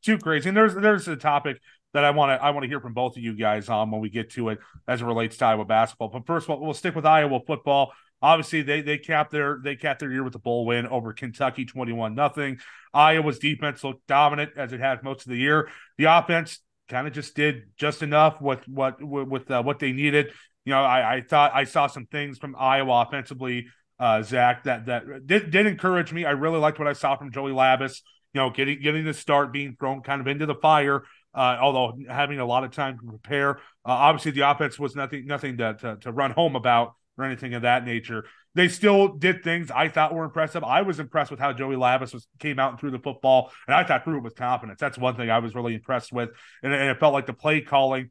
too 0.03 0.17
crazy. 0.17 0.49
And 0.49 0.57
there's 0.57 0.75
there's 0.75 1.07
a 1.07 1.15
topic 1.15 1.57
that 1.93 2.03
I 2.03 2.11
want 2.11 2.29
to 2.29 2.43
I 2.43 2.51
want 2.51 2.63
to 2.63 2.67
hear 2.67 2.79
from 2.79 2.93
both 2.93 3.17
of 3.17 3.23
you 3.23 3.35
guys 3.35 3.69
on 3.69 3.91
when 3.91 4.01
we 4.01 4.09
get 4.09 4.31
to 4.31 4.49
it 4.49 4.59
as 4.87 5.01
it 5.01 5.05
relates 5.05 5.37
to 5.37 5.45
Iowa 5.45 5.65
basketball. 5.65 6.09
But 6.09 6.25
first, 6.25 6.45
of 6.45 6.51
all, 6.51 6.59
we'll 6.59 6.73
stick 6.73 6.95
with 6.95 7.05
Iowa 7.05 7.39
football. 7.45 7.91
Obviously, 8.21 8.61
they 8.61 8.81
they 8.81 8.97
capped 8.97 9.31
their 9.31 9.59
they 9.63 9.75
capped 9.75 9.99
their 9.99 10.11
year 10.11 10.23
with 10.23 10.35
a 10.35 10.39
bowl 10.39 10.65
win 10.65 10.87
over 10.87 11.13
Kentucky, 11.13 11.65
twenty 11.65 11.91
one 11.93 12.15
nothing. 12.15 12.59
Iowa's 12.93 13.39
defense 13.39 13.83
looked 13.83 14.07
dominant 14.07 14.51
as 14.57 14.73
it 14.73 14.79
has 14.79 14.99
most 15.03 15.25
of 15.25 15.31
the 15.31 15.37
year. 15.37 15.69
The 15.97 16.05
offense 16.05 16.59
kind 16.89 17.05
of 17.05 17.13
just 17.13 17.35
did 17.35 17.63
just 17.77 18.01
enough 18.01 18.41
with 18.41 18.67
what 18.67 19.01
with 19.01 19.49
uh, 19.51 19.61
what 19.61 19.79
they 19.79 19.91
needed. 19.91 20.31
You 20.65 20.73
know, 20.73 20.83
I, 20.83 21.15
I 21.15 21.21
thought 21.21 21.51
I 21.53 21.63
saw 21.63 21.87
some 21.87 22.05
things 22.07 22.37
from 22.37 22.55
Iowa 22.57 23.05
offensively, 23.07 23.67
uh, 23.99 24.21
Zach, 24.21 24.63
that 24.63 24.85
that 24.85 25.25
did, 25.25 25.51
did 25.51 25.65
encourage 25.65 26.13
me. 26.13 26.25
I 26.25 26.31
really 26.31 26.59
liked 26.59 26.79
what 26.79 26.87
I 26.87 26.93
saw 26.93 27.15
from 27.15 27.31
Joey 27.31 27.51
Labas. 27.51 28.01
You 28.33 28.41
know, 28.41 28.49
getting 28.49 28.81
getting 28.81 29.05
the 29.05 29.13
start, 29.13 29.51
being 29.51 29.75
thrown 29.79 30.01
kind 30.01 30.21
of 30.21 30.27
into 30.27 30.45
the 30.45 30.55
fire. 30.55 31.03
Uh, 31.33 31.57
although 31.61 31.97
having 32.09 32.39
a 32.39 32.45
lot 32.45 32.63
of 32.63 32.71
time 32.71 32.97
to 32.97 33.05
prepare, 33.05 33.57
uh, 33.85 33.91
obviously 33.91 34.31
the 34.31 34.41
offense 34.41 34.79
was 34.79 34.95
nothing 34.95 35.25
nothing 35.25 35.57
to, 35.57 35.75
to, 35.75 35.97
to 35.97 36.11
run 36.11 36.31
home 36.31 36.55
about 36.55 36.93
or 37.17 37.25
anything 37.25 37.53
of 37.53 37.63
that 37.63 37.85
nature. 37.85 38.25
They 38.55 38.67
still 38.67 39.09
did 39.09 39.43
things 39.43 39.69
I 39.69 39.87
thought 39.87 40.15
were 40.15 40.23
impressive. 40.23 40.63
I 40.63 40.81
was 40.81 40.99
impressed 40.99 41.29
with 41.29 41.39
how 41.39 41.53
Joey 41.53 41.75
Labas 41.75 42.13
was 42.13 42.27
came 42.39 42.59
out 42.59 42.71
and 42.71 42.79
threw 42.79 42.91
the 42.91 42.99
football, 42.99 43.51
and 43.67 43.75
I 43.75 43.83
thought 43.83 44.03
threw 44.03 44.17
it 44.17 44.23
with 44.23 44.35
confidence. 44.35 44.79
That's 44.79 44.97
one 44.97 45.15
thing 45.15 45.29
I 45.29 45.39
was 45.39 45.53
really 45.53 45.75
impressed 45.75 46.11
with, 46.11 46.29
and, 46.63 46.73
and 46.73 46.89
it 46.89 46.99
felt 46.99 47.13
like 47.13 47.27
the 47.27 47.33
play 47.33 47.61
calling 47.61 48.09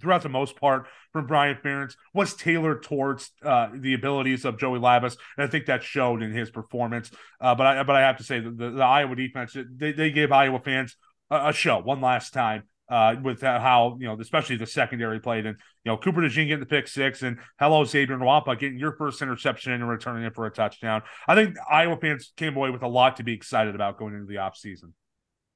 throughout 0.00 0.22
the 0.22 0.28
most 0.28 0.56
part 0.56 0.86
from 1.12 1.26
Brian 1.26 1.56
Ferentz 1.56 1.96
was 2.12 2.34
tailored 2.34 2.82
towards 2.82 3.30
uh, 3.42 3.68
the 3.74 3.94
abilities 3.94 4.44
of 4.44 4.58
Joey 4.58 4.78
Labas, 4.78 5.16
and 5.36 5.46
I 5.46 5.50
think 5.50 5.66
that 5.66 5.82
showed 5.82 6.22
in 6.22 6.32
his 6.32 6.50
performance. 6.50 7.10
Uh, 7.40 7.54
but 7.54 7.66
I 7.66 7.82
but 7.82 7.96
I 7.96 8.02
have 8.02 8.18
to 8.18 8.24
say 8.24 8.40
the, 8.40 8.50
the, 8.50 8.82
Iowa 8.82 9.14
defense 9.16 9.56
they, 9.76 9.92
they 9.92 10.10
gave 10.10 10.32
Iowa 10.32 10.60
fans 10.60 10.96
a, 11.30 11.48
a 11.48 11.52
show 11.52 11.78
one 11.78 12.00
last 12.00 12.32
time 12.32 12.64
uh, 12.88 13.14
with 13.22 13.40
how 13.40 13.96
you 13.98 14.06
know, 14.06 14.16
especially 14.20 14.56
the 14.56 14.66
secondary 14.66 15.20
played, 15.20 15.46
and 15.46 15.56
you 15.84 15.92
know, 15.92 15.96
Cooper 15.96 16.20
DeJean 16.20 16.48
getting 16.48 16.60
the 16.60 16.66
pick 16.66 16.88
six, 16.88 17.22
and 17.22 17.38
hello 17.58 17.84
Xavier 17.84 18.16
Nwankpa 18.16 18.58
getting 18.58 18.78
your 18.78 18.96
first 18.96 19.22
interception 19.22 19.72
and 19.72 19.88
returning 19.88 20.24
it 20.24 20.34
for 20.34 20.46
a 20.46 20.50
touchdown. 20.50 21.02
I 21.26 21.34
think 21.34 21.56
Iowa 21.70 21.96
fans 21.96 22.32
came 22.36 22.56
away 22.56 22.70
with 22.70 22.82
a 22.82 22.88
lot 22.88 23.16
to 23.16 23.22
be 23.22 23.32
excited 23.32 23.74
about 23.74 23.98
going 23.98 24.14
into 24.14 24.26
the 24.26 24.36
offseason. 24.36 24.92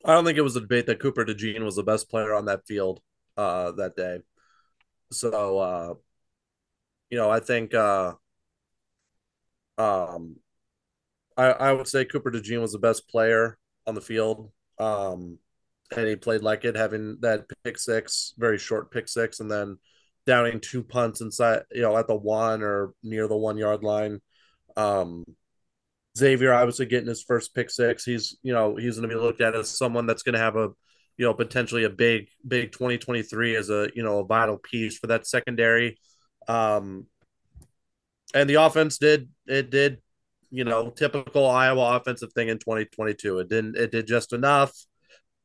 I 0.05 0.13
don't 0.13 0.25
think 0.25 0.39
it 0.39 0.43
was 0.43 0.57
a 0.57 0.61
debate 0.61 0.87
that 0.87 1.01
Cooper 1.01 1.25
DeJean 1.25 1.65
was 1.65 1.77
the 1.77 1.83
best 1.83 2.09
player 2.09 2.33
on 2.33 2.47
that 2.47 2.67
field 2.67 3.01
uh, 3.37 3.73
that 3.73 3.97
day. 3.97 4.21
So, 5.11 5.59
uh, 5.59 5.95
you 7.11 7.19
know, 7.19 7.31
I 7.31 7.41
think 7.41 7.75
uh, 7.75 8.15
um, 9.79 10.37
I, 11.37 11.47
I 11.51 11.73
would 11.73 11.89
say 11.89 12.05
Cooper 12.05 12.31
DeJean 12.31 12.61
was 12.61 12.73
the 12.73 12.79
best 12.79 13.09
player 13.09 13.59
on 13.87 13.95
the 13.95 14.01
field. 14.01 14.51
Um, 14.79 15.39
and 15.97 16.07
he 16.07 16.17
played 16.17 16.43
like 16.43 16.65
it, 16.65 16.77
having 16.77 17.19
that 17.21 17.47
pick 17.65 17.79
six, 17.79 18.35
very 18.37 18.59
short 18.59 18.91
pick 18.91 19.09
six, 19.09 19.41
and 19.41 19.51
then 19.51 19.79
downing 20.27 20.61
two 20.61 20.83
punts 20.83 21.23
inside, 21.23 21.63
you 21.73 21.81
know, 21.81 21.97
at 21.97 22.07
the 22.07 22.15
one 22.15 22.63
or 22.63 22.93
near 23.03 23.27
the 23.27 23.37
one 23.37 23.57
yard 23.57 23.83
line. 23.83 24.21
Um, 24.77 25.25
Xavier 26.17 26.53
obviously 26.53 26.87
getting 26.87 27.09
his 27.09 27.23
first 27.23 27.55
pick 27.55 27.71
six. 27.71 28.05
He's, 28.05 28.37
you 28.43 28.53
know, 28.53 28.77
he's 28.77 28.99
going 28.99 29.09
to 29.09 29.15
be 29.15 29.21
looked 29.21 29.41
at 29.41 29.55
as 29.55 29.71
someone 29.71 30.07
that's 30.07 30.23
going 30.23 30.35
to 30.35 30.41
have 30.41 30.57
a, 30.57 30.71
you 31.19 31.27
know, 31.27 31.35
potentially 31.35 31.85
a 31.85 31.91
big, 31.91 32.29
big 32.47 32.73
2023 32.73 33.57
as 33.57 33.69
a, 33.69 33.91
you 33.95 34.03
know, 34.03 34.21
a 34.21 34.25
vital 34.25 34.57
piece 34.57 34.97
for 34.99 35.09
that 35.09 35.27
secondary. 35.27 35.99
Um, 36.47 37.07
and 38.35 38.49
the 38.49 38.55
offense 38.55 38.99
did, 38.99 39.29
it 39.47 39.71
did 39.71 39.99
you 40.51 40.65
know, 40.65 40.91
typical 40.91 41.47
Iowa 41.49 41.97
offensive 41.97 42.33
thing 42.33 42.49
in 42.49 42.59
2022. 42.59 43.41
It 43.41 43.49
didn't. 43.49 43.77
It 43.77 43.93
did 43.93 44.07
just 44.07 44.33
enough, 44.33 44.73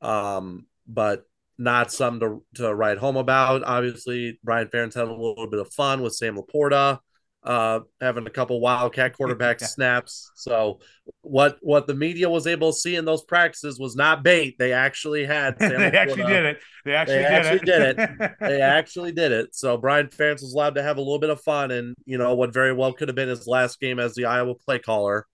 um, 0.02 0.66
but 0.88 1.24
not 1.58 1.92
something 1.92 2.42
to, 2.56 2.64
to 2.64 2.74
write 2.74 2.98
home 2.98 3.18
about. 3.18 3.64
Obviously, 3.64 4.40
Brian 4.44 4.68
Ferentz 4.68 4.94
had 4.94 5.08
a 5.08 5.12
little 5.12 5.48
bit 5.50 5.60
of 5.60 5.74
fun 5.74 6.02
with 6.02 6.16
Sam 6.16 6.38
LaPorta 6.38 7.00
uh, 7.46 7.82
having 8.00 8.26
a 8.26 8.30
couple 8.30 8.60
wildcat 8.60 9.14
quarterback 9.18 9.62
yeah. 9.62 9.68
snaps. 9.68 10.32
So 10.36 10.80
what 11.22 11.58
what 11.62 11.88
the 11.88 11.94
media 11.94 12.30
was 12.30 12.48
able 12.48 12.72
to 12.72 12.78
see 12.78 12.96
in 12.96 13.06
those 13.06 13.24
practices 13.24 13.80
was 13.80 13.96
not 13.96 14.24
bait. 14.24 14.56
They 14.58 14.74
actually 14.74 15.26
had. 15.26 15.58
they 15.60 15.76
actually 15.76 16.24
did 16.24 16.46
it. 16.46 16.58
They 16.86 16.94
actually, 16.94 17.16
they 17.18 17.22
did, 17.24 17.32
actually 17.32 17.56
it. 17.56 17.66
did 17.66 18.00
it. 18.00 18.32
They 18.40 18.62
actually 18.62 19.12
did 19.12 19.32
it. 19.32 19.56
So 19.56 19.78
Brian 19.78 20.08
Ferentz 20.08 20.42
was 20.42 20.54
allowed 20.54 20.76
to 20.76 20.84
have 20.84 20.98
a 20.98 21.02
little 21.02 21.20
bit 21.20 21.30
of 21.30 21.42
fun, 21.42 21.72
and 21.72 21.96
you 22.06 22.18
know 22.18 22.36
what 22.36 22.54
very 22.54 22.74
well 22.74 22.94
could 22.94 23.10
have 23.10 23.16
been 23.16 23.30
his 23.30 23.48
last 23.48 23.80
game 23.80 24.00
as 24.00 24.16
the 24.16 24.26
Iowa 24.26 24.56
play 24.56 24.80
caller. 24.80 25.26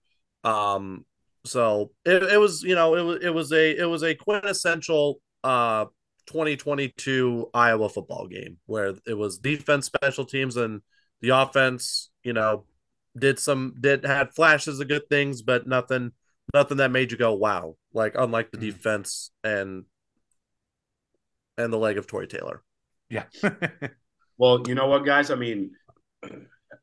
Um, 0.44 1.04
so 1.44 1.90
it, 2.04 2.22
it 2.22 2.38
was 2.38 2.62
you 2.62 2.74
know 2.74 2.94
it 2.96 3.02
was 3.02 3.24
it 3.24 3.34
was 3.34 3.52
a 3.52 3.76
it 3.76 3.86
was 3.86 4.02
a 4.02 4.14
quintessential 4.14 5.20
uh 5.42 5.86
2022 6.26 7.50
Iowa 7.52 7.88
football 7.88 8.26
game 8.28 8.58
where 8.66 8.94
it 9.06 9.14
was 9.14 9.38
defense, 9.38 9.86
special 9.86 10.24
teams, 10.24 10.56
and 10.56 10.80
the 11.20 11.30
offense, 11.30 12.10
you 12.22 12.32
know, 12.32 12.64
did 13.18 13.38
some 13.38 13.74
did 13.80 14.04
had 14.04 14.34
flashes 14.34 14.80
of 14.80 14.88
good 14.88 15.08
things, 15.08 15.42
but 15.42 15.66
nothing 15.66 16.12
nothing 16.54 16.78
that 16.78 16.90
made 16.90 17.12
you 17.12 17.18
go 17.18 17.34
wow. 17.34 17.76
Like 17.92 18.14
unlike 18.16 18.50
the 18.50 18.58
mm. 18.58 18.72
defense 18.72 19.30
and 19.44 19.84
and 21.58 21.72
the 21.72 21.78
leg 21.78 21.98
of 21.98 22.06
Tory 22.06 22.26
Taylor. 22.26 22.62
Yeah. 23.08 23.24
well, 24.38 24.62
you 24.66 24.74
know 24.74 24.86
what, 24.86 25.04
guys? 25.04 25.30
I 25.30 25.34
mean, 25.34 25.72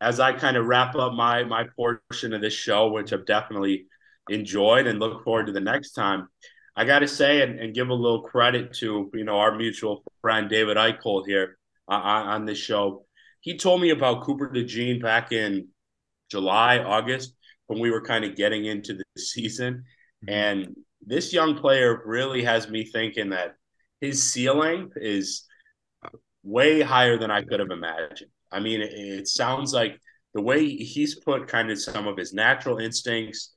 as 0.01 0.19
I 0.19 0.33
kind 0.33 0.57
of 0.57 0.65
wrap 0.65 0.95
up 0.95 1.13
my 1.13 1.43
my 1.43 1.65
portion 1.75 2.33
of 2.33 2.41
this 2.41 2.53
show, 2.53 2.91
which 2.91 3.13
I've 3.13 3.25
definitely 3.25 3.87
enjoyed 4.29 4.87
and 4.87 4.99
look 4.99 5.23
forward 5.23 5.47
to 5.47 5.51
the 5.51 5.61
next 5.61 5.91
time. 5.91 6.27
I 6.75 6.85
got 6.85 6.99
to 6.99 7.07
say 7.07 7.41
and, 7.41 7.59
and, 7.59 7.73
give 7.73 7.89
a 7.89 7.93
little 7.93 8.21
credit 8.21 8.73
to 8.75 9.09
you 9.13 9.23
know 9.23 9.39
our 9.39 9.55
mutual 9.55 10.03
friend 10.21 10.47
David 10.47 10.77
Eichel 10.77 11.25
here 11.25 11.57
uh, 11.89 11.93
on, 11.93 12.27
on 12.27 12.45
this 12.45 12.59
show 12.59 13.06
he 13.41 13.57
told 13.57 13.81
me 13.81 13.91
about 13.91 14.23
Cooper 14.23 14.49
DeJean 14.49 15.01
back 15.01 15.31
in 15.31 15.69
July, 16.29 16.79
August, 16.79 17.33
when 17.67 17.79
we 17.79 17.91
were 17.91 18.01
kind 18.01 18.25
of 18.25 18.35
getting 18.35 18.65
into 18.65 18.93
the 18.93 19.03
season. 19.21 19.85
Mm-hmm. 20.25 20.29
And 20.29 20.75
this 21.05 21.33
young 21.33 21.55
player 21.55 22.01
really 22.05 22.43
has 22.43 22.69
me 22.69 22.85
thinking 22.85 23.29
that 23.29 23.55
his 24.01 24.31
ceiling 24.31 24.89
is 24.95 25.45
way 26.43 26.81
higher 26.81 27.17
than 27.17 27.31
I 27.31 27.43
could 27.43 27.59
have 27.59 27.71
imagined. 27.71 28.31
I 28.51 28.59
mean, 28.59 28.81
it, 28.81 28.91
it 28.93 29.27
sounds 29.27 29.73
like 29.73 29.99
the 30.33 30.41
way 30.41 30.67
he's 30.67 31.15
put 31.15 31.47
kind 31.47 31.71
of 31.71 31.81
some 31.81 32.07
of 32.07 32.17
his 32.17 32.33
natural 32.33 32.77
instincts, 32.77 33.53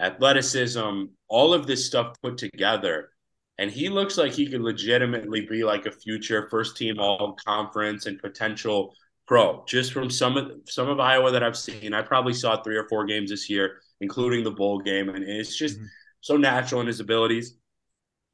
athleticism, 0.00 1.04
all 1.28 1.54
of 1.54 1.66
this 1.66 1.86
stuff 1.86 2.16
put 2.22 2.38
together 2.38 3.10
and 3.58 3.70
he 3.70 3.88
looks 3.88 4.18
like 4.18 4.32
he 4.32 4.46
could 4.46 4.60
legitimately 4.60 5.46
be 5.46 5.64
like 5.64 5.86
a 5.86 5.90
future 5.90 6.48
first 6.50 6.76
team 6.76 6.98
all 6.98 7.36
conference 7.44 8.06
and 8.06 8.20
potential 8.20 8.94
pro 9.26 9.64
just 9.66 9.92
from 9.92 10.10
some 10.10 10.36
of 10.36 10.50
some 10.66 10.88
of 10.88 11.00
Iowa 11.00 11.30
that 11.32 11.42
I've 11.42 11.56
seen. 11.56 11.94
I 11.94 12.02
probably 12.02 12.34
saw 12.34 12.62
three 12.62 12.76
or 12.76 12.88
four 12.88 13.04
games 13.06 13.30
this 13.30 13.48
year, 13.50 13.80
including 14.00 14.44
the 14.44 14.50
bowl 14.50 14.78
game, 14.78 15.08
and 15.08 15.24
it's 15.24 15.56
just 15.56 15.76
mm-hmm. 15.76 15.86
so 16.20 16.36
natural 16.36 16.80
in 16.80 16.86
his 16.86 17.00
abilities. 17.00 17.56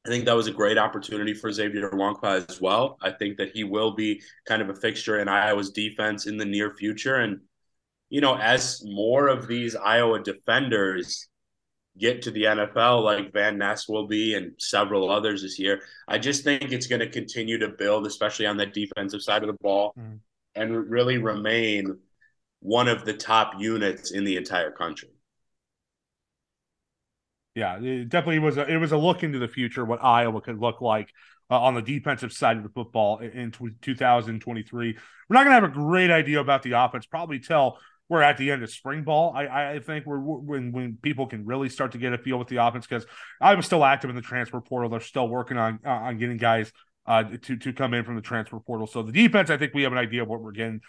I 0.05 0.09
think 0.09 0.25
that 0.25 0.35
was 0.35 0.47
a 0.47 0.51
great 0.51 0.77
opportunity 0.77 1.33
for 1.33 1.49
Xavier 1.51 1.89
Nwankpa 1.89 2.49
as 2.49 2.59
well. 2.59 2.97
I 3.01 3.11
think 3.11 3.37
that 3.37 3.51
he 3.53 3.63
will 3.63 3.95
be 3.95 4.21
kind 4.45 4.61
of 4.61 4.69
a 4.69 4.75
fixture 4.75 5.19
in 5.19 5.29
Iowa's 5.29 5.71
defense 5.71 6.27
in 6.27 6.35
the 6.35 6.43
near 6.43 6.71
future. 6.71 7.15
And, 7.15 7.39
you 8.09 8.19
know, 8.19 8.35
as 8.37 8.83
more 8.83 9.29
of 9.29 9.47
these 9.47 9.77
Iowa 9.77 10.21
defenders 10.21 11.29
get 11.97 12.23
to 12.23 12.31
the 12.31 12.43
NFL 12.43 13.03
like 13.03 13.33
Van 13.33 13.57
Ness 13.57 13.87
will 13.87 14.07
be 14.07 14.33
and 14.35 14.53
several 14.57 15.11
others 15.11 15.43
this 15.43 15.59
year. 15.59 15.81
I 16.07 16.17
just 16.17 16.43
think 16.43 16.71
it's 16.71 16.87
going 16.87 17.01
to 17.01 17.09
continue 17.09 17.59
to 17.59 17.69
build, 17.69 18.07
especially 18.07 18.47
on 18.47 18.57
the 18.57 18.65
defensive 18.65 19.21
side 19.21 19.43
of 19.43 19.47
the 19.47 19.57
ball, 19.61 19.93
mm. 19.97 20.19
and 20.55 20.89
really 20.89 21.17
remain 21.17 21.97
one 22.59 22.87
of 22.87 23.05
the 23.05 23.13
top 23.13 23.53
units 23.59 24.11
in 24.11 24.23
the 24.23 24.37
entire 24.37 24.71
country. 24.71 25.09
Yeah, 27.55 27.79
it 27.79 28.09
definitely 28.09 28.39
was 28.39 28.57
a 28.57 28.67
it 28.67 28.77
was 28.77 28.91
a 28.91 28.97
look 28.97 29.21
into 29.21 29.37
the 29.37 29.47
future 29.47 29.85
what 29.85 30.03
Iowa 30.03 30.41
could 30.41 30.59
look 30.59 30.81
like 30.81 31.09
uh, 31.51 31.61
on 31.61 31.75
the 31.75 31.83
defensive 31.83 32.33
side 32.33 32.57
of 32.57 32.63
the 32.63 32.69
football 32.69 33.19
in, 33.19 33.53
in 33.61 33.75
2023. 33.81 34.97
We're 35.29 35.33
not 35.33 35.43
going 35.43 35.55
to 35.55 35.61
have 35.61 35.63
a 35.63 35.73
great 35.73 36.09
idea 36.09 36.39
about 36.39 36.63
the 36.63 36.71
offense 36.71 37.05
probably 37.05 37.39
till 37.39 37.77
we're 38.09 38.21
at 38.21 38.37
the 38.37 38.51
end 38.51 38.63
of 38.63 38.69
spring 38.69 39.03
ball. 39.03 39.33
I, 39.35 39.73
I 39.75 39.79
think 39.79 40.05
we're 40.05 40.19
when 40.19 40.71
when 40.71 40.97
people 41.01 41.27
can 41.27 41.45
really 41.45 41.69
start 41.69 41.93
to 41.93 41.97
get 41.97 42.13
a 42.13 42.17
feel 42.17 42.37
with 42.37 42.47
the 42.47 42.57
offense 42.57 42.85
because 42.85 43.05
I'm 43.41 43.61
still 43.61 43.83
active 43.83 44.09
in 44.09 44.15
the 44.15 44.21
transfer 44.21 44.59
portal. 44.61 44.89
They're 44.89 44.99
still 44.99 45.27
working 45.27 45.57
on 45.57 45.79
uh, 45.85 45.89
on 45.89 46.17
getting 46.17 46.37
guys 46.37 46.71
uh, 47.05 47.23
to 47.23 47.57
to 47.57 47.73
come 47.73 47.93
in 47.93 48.03
from 48.03 48.15
the 48.15 48.21
transfer 48.21 48.59
portal. 48.59 48.87
So 48.87 49.03
the 49.03 49.11
defense, 49.11 49.49
I 49.49 49.57
think 49.57 49.73
we 49.73 49.83
have 49.83 49.91
an 49.91 49.97
idea 49.97 50.23
of 50.23 50.27
what 50.27 50.41
we're 50.41 50.51
getting. 50.51 50.81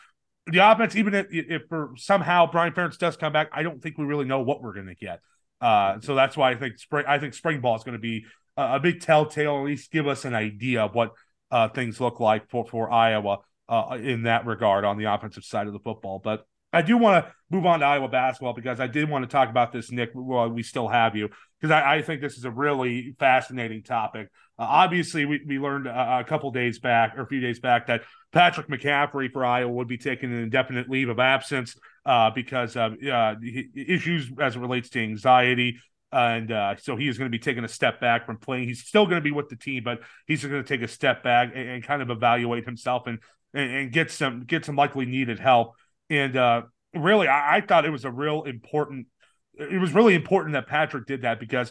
The 0.47 0.59
offense, 0.59 0.95
even 0.97 1.15
if, 1.15 1.27
if 1.31 1.63
for 1.69 1.95
somehow 1.97 2.51
Brian 2.51 2.75
Ferentz 2.75 2.99
does 2.99 3.17
come 3.17 3.33
back, 3.33 3.49
I 3.53 3.63
don't 3.63 3.83
think 3.83 3.97
we 3.97 4.05
really 4.05 4.27
know 4.27 4.41
what 4.41 4.61
we're 4.61 4.75
going 4.75 4.89
to 4.89 4.95
get. 4.95 5.21
Uh, 5.61 6.01
so 6.01 6.15
that's 6.15 6.37
why 6.37 6.51
I 6.51 6.57
think 6.57 6.79
spring 6.79 7.07
I 7.09 7.19
think 7.19 7.33
spring 7.33 7.61
ball 7.61 7.77
is 7.77 7.85
going 7.85 7.95
to 7.95 7.99
be 7.99 8.27
a, 8.57 8.75
a, 8.75 8.81
big 8.81 9.01
telltale, 9.01 9.59
at 9.61 9.65
least 9.65 9.91
give 9.91 10.07
us 10.07 10.27
an 10.27 10.35
idea 10.35 10.83
of 10.83 10.95
what 10.95 11.13
uh, 11.51 11.69
things 11.69 12.01
look 12.01 12.21
like 12.21 12.51
for 12.51 12.67
for 12.67 12.91
Iowa 12.91 13.39
uh, 13.69 13.99
in 14.01 14.25
that 14.25 14.45
regard 14.45 14.85
on 14.85 14.99
the 14.99 15.05
offensive 15.05 15.45
side 15.45 15.67
of 15.67 15.73
the 15.73 15.79
football. 15.79 16.21
But 16.23 16.45
I 16.75 16.83
do 16.83 16.99
want 16.99 17.25
to 17.25 17.33
move 17.51 17.67
on 17.67 17.81
to 17.81 17.87
Iowa 17.87 18.09
basketball 18.09 18.53
because 18.53 18.81
I 18.81 18.87
did 18.87 19.09
want 19.09 19.23
to 19.23 19.29
talk 19.29 19.49
about 19.49 19.73
this, 19.73 19.91
Nick, 19.91 20.11
while 20.13 20.49
we 20.49 20.63
still 20.63 20.89
have 20.89 21.15
you, 21.15 21.29
because 21.61 21.71
I, 21.71 21.97
I, 21.97 22.03
think 22.03 22.21
this 22.21 22.37
is 22.37 22.45
a 22.45 22.51
really 22.51 23.15
fascinating 23.19 23.83
topic. 23.83 24.29
Uh, 24.59 24.67
obviously, 24.69 25.25
we, 25.25 25.41
we 25.47 25.59
learned 25.59 25.87
a, 25.87 26.21
a 26.21 26.25
couple 26.25 26.51
days 26.51 26.79
back 26.79 27.17
or 27.17 27.23
a 27.23 27.27
few 27.27 27.41
days 27.41 27.61
back 27.61 27.87
that 27.87 28.03
Patrick 28.33 28.69
McCaffery 28.69 29.31
for 29.33 29.45
Iowa 29.45 29.73
would 29.73 29.89
be 29.89 29.99
taking 29.99 30.33
an 30.33 30.43
indefinite 30.43 30.89
leave 30.89 31.09
of 31.09 31.19
absence 31.19 31.77
uh, 32.05 32.31
because 32.31 32.77
of 32.77 32.95
uh, 33.03 33.35
issues 33.75 34.31
as 34.41 34.57
it 34.57 34.61
relates 34.61 34.91
to 34.91 35.03
anxiety. 35.03 35.79
And 36.13 36.53
uh, 36.53 36.77
so 36.77 36.97
he 36.97 37.09
is 37.09 37.19
going 37.19 37.31
to 37.31 37.37
be 37.37 37.43
taking 37.43 37.65
a 37.65 37.69
step 37.69 38.01
back 38.01 38.27
from 38.27 38.39
playing. 38.39 38.69
He's 38.69 38.85
still 38.85 39.05
going 39.05 39.17
to 39.17 39.21
be 39.21 39.33
with 39.33 39.49
the 39.49 39.57
team, 39.57 39.83
but 39.85 40.01
he's 40.27 40.45
going 40.45 40.63
to 40.63 40.69
take 40.69 40.83
a 40.83 40.89
step 40.89 41.25
back 41.25 41.51
and, 41.55 41.69
and 41.69 41.85
kind 41.85 42.03
of 42.03 42.11
evaluate 42.11 42.65
himself 42.65 43.07
and, 43.07 43.19
and, 43.53 43.71
and 43.71 43.93
get 43.93 44.11
some 44.11 44.45
get 44.45 44.65
some 44.65 44.77
likely 44.77 45.07
needed 45.07 45.41
help. 45.41 45.75
And 46.11 46.37
uh, 46.37 46.63
really, 46.95 47.29
I, 47.29 47.57
I 47.57 47.61
thought 47.61 47.85
it 47.85 47.91
was 47.91 48.05
a 48.05 48.11
real 48.11 48.43
important. 48.43 49.07
It 49.55 49.81
was 49.81 49.93
really 49.93 50.15
important 50.15 50.55
that 50.55 50.67
Patrick 50.67 51.07
did 51.07 51.23
that 51.23 51.39
because 51.39 51.71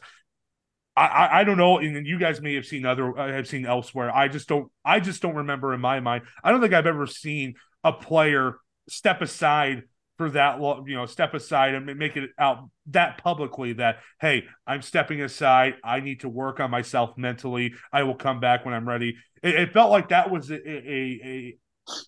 I, 0.95 1.39
I, 1.39 1.43
don't 1.43 1.57
know, 1.57 1.79
and 1.79 2.05
you 2.05 2.19
guys 2.19 2.39
may 2.39 2.53
have 2.53 2.65
seen 2.65 2.85
other 2.85 3.17
uh, 3.17 3.31
have 3.31 3.47
seen 3.47 3.65
elsewhere. 3.65 4.15
I 4.15 4.27
just 4.27 4.47
don't 4.47 4.71
I 4.85 4.99
just 4.99 5.21
don't 5.21 5.35
remember 5.35 5.73
in 5.73 5.81
my 5.81 5.99
mind. 5.99 6.23
I 6.43 6.51
don't 6.51 6.61
think 6.61 6.73
I've 6.73 6.85
ever 6.85 7.07
seen 7.07 7.55
a 7.83 7.91
player 7.91 8.57
step 8.87 9.21
aside 9.21 9.83
for 10.17 10.29
that 10.29 10.59
you 10.85 10.95
know 10.95 11.05
step 11.05 11.33
aside 11.33 11.73
and 11.73 11.85
make 11.97 12.15
it 12.15 12.29
out 12.37 12.69
that 12.87 13.17
publicly 13.17 13.73
that 13.73 13.97
hey 14.21 14.43
i'm 14.67 14.81
stepping 14.81 15.21
aside 15.21 15.73
i 15.83 15.99
need 15.99 16.19
to 16.19 16.29
work 16.29 16.59
on 16.59 16.69
myself 16.69 17.17
mentally 17.17 17.73
i 17.91 18.03
will 18.03 18.15
come 18.15 18.39
back 18.39 18.63
when 18.63 18.73
i'm 18.73 18.87
ready 18.87 19.15
it, 19.41 19.55
it 19.55 19.73
felt 19.73 19.89
like 19.89 20.09
that 20.09 20.29
was 20.29 20.51
a, 20.51 20.55
a, 20.55 21.57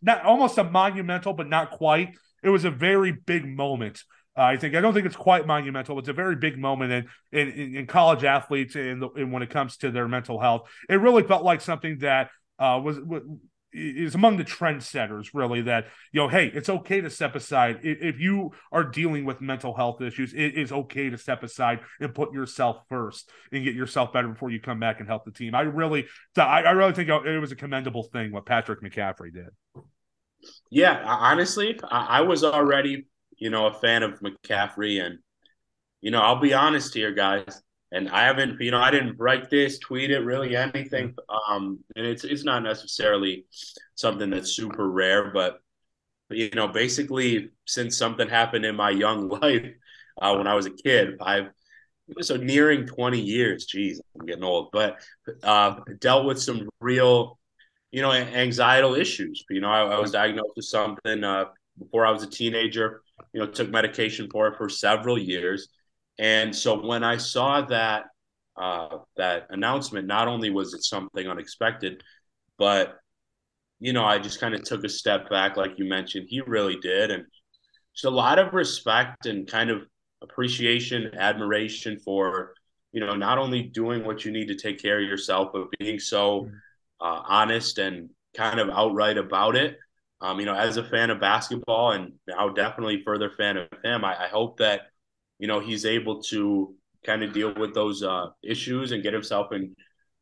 not 0.02 0.24
almost 0.24 0.58
a 0.58 0.64
monumental 0.64 1.34
but 1.34 1.48
not 1.50 1.72
quite 1.72 2.14
it 2.46 2.50
was 2.50 2.64
a 2.64 2.72
very 2.72 3.12
big 3.12 3.46
moment. 3.46 4.04
Uh, 4.38 4.44
I 4.44 4.58
think 4.58 4.76
I 4.76 4.82
don't 4.82 4.94
think 4.94 5.08
it's 5.08 5.16
quite 5.16 5.48
monumental. 5.48 5.96
But 5.96 6.02
it's 6.02 6.10
a 6.10 6.14
very 6.14 6.36
big 6.36 6.58
moment 6.58 6.92
in 7.32 7.40
in, 7.40 7.76
in 7.76 7.88
college 7.88 8.24
athletes 8.24 8.76
and, 8.76 9.04
when 9.32 9.42
it 9.42 9.50
comes 9.50 9.78
to 9.78 9.90
their 9.90 10.08
mental 10.08 10.40
health. 10.40 10.70
It 10.88 10.96
really 10.96 11.24
felt 11.24 11.44
like 11.44 11.62
something 11.62 11.98
that 12.00 12.30
uh, 12.60 12.80
was, 12.84 13.00
was 13.00 13.24
is 13.76 14.16
among 14.16 14.38
the 14.38 14.44
trendsetters 14.44 15.30
really 15.34 15.62
that 15.62 15.88
you 16.12 16.22
know 16.22 16.28
hey 16.28 16.48
it's 16.54 16.70
okay 16.70 17.02
to 17.02 17.10
step 17.10 17.36
aside. 17.36 17.80
If 17.84 18.20
you 18.20 18.52
are 18.72 18.84
dealing 18.84 19.26
with 19.26 19.42
mental 19.42 19.76
health 19.76 20.02
issues 20.02 20.34
it 20.34 20.56
is 20.56 20.72
okay 20.72 21.10
to 21.10 21.18
step 21.18 21.44
aside 21.44 21.82
and 22.00 22.14
put 22.14 22.34
yourself 22.34 22.78
first 22.90 23.30
and 23.52 23.64
get 23.64 23.76
yourself 23.76 24.14
better 24.14 24.28
before 24.28 24.50
you 24.50 24.60
come 24.60 24.80
back 24.80 25.00
and 25.00 25.08
help 25.08 25.26
the 25.26 25.32
team. 25.32 25.54
I 25.56 25.62
really 25.62 26.08
i 26.38 26.72
really 26.72 26.94
think 26.94 27.10
it 27.10 27.40
was 27.40 27.52
a 27.52 27.56
commendable 27.56 28.04
thing 28.04 28.32
what 28.32 28.46
patrick 28.46 28.82
mccaffery 28.82 29.34
did. 29.34 29.50
Yeah, 30.70 31.02
honestly, 31.06 31.80
I, 31.90 32.20
I 32.20 32.22
was 32.22 32.44
already, 32.44 33.08
you 33.38 33.50
know, 33.50 33.68
a 33.68 33.74
fan 33.74 34.04
of 34.04 34.20
mccaffery. 34.20 35.04
And 35.04 35.20
you 36.02 36.12
know, 36.12 36.22
I'll 36.22 36.40
be 36.40 36.54
honest 36.54 36.94
here, 36.94 37.14
guys. 37.14 37.62
And 37.96 38.10
I 38.10 38.26
haven't, 38.26 38.60
you 38.62 38.72
know, 38.72 38.80
I 38.80 38.92
didn't 38.92 39.18
write 39.18 39.50
this, 39.50 39.80
tweet 39.80 40.12
it, 40.12 40.20
really 40.20 40.56
anything. 40.56 41.16
Um, 41.50 41.80
and 41.96 42.06
it's 42.06 42.24
it's 42.24 42.44
not 42.44 42.62
necessarily 42.64 43.46
something 43.96 44.30
that's 44.30 44.52
super 44.52 44.90
rare, 44.90 45.32
but 45.32 45.60
you 46.30 46.50
know, 46.54 46.68
basically, 46.68 47.52
since 47.66 47.98
something 47.98 48.28
happened 48.30 48.66
in 48.66 48.76
my 48.76 48.90
young 48.90 49.30
life 49.42 49.72
uh, 50.22 50.36
when 50.36 50.48
I 50.48 50.56
was 50.56 50.66
a 50.66 50.72
kid, 50.72 51.16
I've 51.22 51.50
so 52.22 52.38
nearing 52.38 52.86
20 52.86 53.20
years. 53.20 53.66
Geez, 53.66 54.02
I'm 54.20 54.26
getting 54.26 54.44
old, 54.44 54.70
but 54.72 54.98
uh, 55.44 55.80
dealt 56.00 56.26
with 56.26 56.42
some 56.42 56.70
real 56.80 57.40
you 57.96 58.02
know, 58.02 58.12
anxietal 58.12 58.96
issues. 59.00 59.46
You 59.50 59.62
know, 59.62 59.70
I, 59.70 59.96
I 59.96 60.00
was 60.00 60.12
diagnosed 60.12 60.52
with 60.58 60.66
something 60.66 61.24
uh, 61.24 61.46
before 61.80 62.06
I 62.06 62.12
was 62.12 62.24
a 62.24 62.30
teenager. 62.30 63.02
You 63.32 63.40
know, 63.40 63.48
took 63.48 63.70
medication 63.70 64.28
for 64.30 64.48
it 64.50 64.58
for 64.58 64.68
several 64.68 65.18
years, 65.18 65.70
and 66.18 66.56
so 66.56 66.86
when 66.86 67.04
I 67.04 67.18
saw 67.18 67.62
that 67.62 68.06
uh, 68.58 69.00
that 69.18 69.48
announcement, 69.50 70.08
not 70.08 70.28
only 70.28 70.50
was 70.50 70.74
it 70.74 70.84
something 70.84 71.28
unexpected, 71.28 72.02
but 72.58 72.98
you 73.80 73.92
know, 73.92 74.06
I 74.06 74.20
just 74.20 74.40
kind 74.40 74.56
of 74.56 74.64
took 74.64 74.84
a 74.86 74.90
step 74.90 75.30
back, 75.30 75.58
like 75.58 75.78
you 75.78 75.86
mentioned. 75.86 76.28
He 76.30 76.42
really 76.42 76.78
did, 76.78 77.12
and 77.12 77.26
just 77.94 78.06
a 78.06 78.10
lot 78.10 78.40
of 78.40 78.54
respect 78.54 79.26
and 79.26 79.48
kind 79.48 79.70
of 79.70 79.84
appreciation, 80.22 81.12
admiration 81.18 82.00
for 82.00 82.54
you 82.94 83.02
know 83.02 83.16
not 83.16 83.38
only 83.38 83.64
doing 83.64 84.06
what 84.06 84.24
you 84.26 84.32
need 84.32 84.48
to 84.48 84.56
take 84.56 84.82
care 84.82 85.02
of 85.02 85.08
yourself, 85.08 85.50
but 85.54 85.68
being 85.80 86.00
so 86.00 86.50
uh, 87.02 87.22
honest 87.28 87.78
and 87.78 88.10
kind 88.36 88.60
of 88.60 88.70
outright 88.70 89.18
about 89.18 89.56
it. 89.56 89.78
Um, 90.22 90.40
you 90.40 90.46
know, 90.46 90.56
as 90.56 90.78
a 90.78 90.84
fan 90.84 91.10
of 91.10 91.20
basketball 91.20 91.92
and 91.92 92.14
now 92.28 92.50
definitely 92.50 93.04
further 93.04 93.30
fan 93.30 93.58
of 93.58 93.68
him, 93.84 94.06
I, 94.06 94.26
I 94.26 94.28
hope 94.28 94.58
that 94.60 94.84
you 95.40 95.48
know 95.48 95.60
he's 95.60 95.86
able 95.86 96.22
to 96.24 96.74
kind 97.06 97.24
of 97.24 97.34
deal 97.34 97.54
with 97.56 97.74
those 97.74 98.04
uh, 98.04 98.28
issues 98.44 98.92
and 98.92 99.04
get 99.04 99.14
himself 99.14 99.52
in 99.52 99.76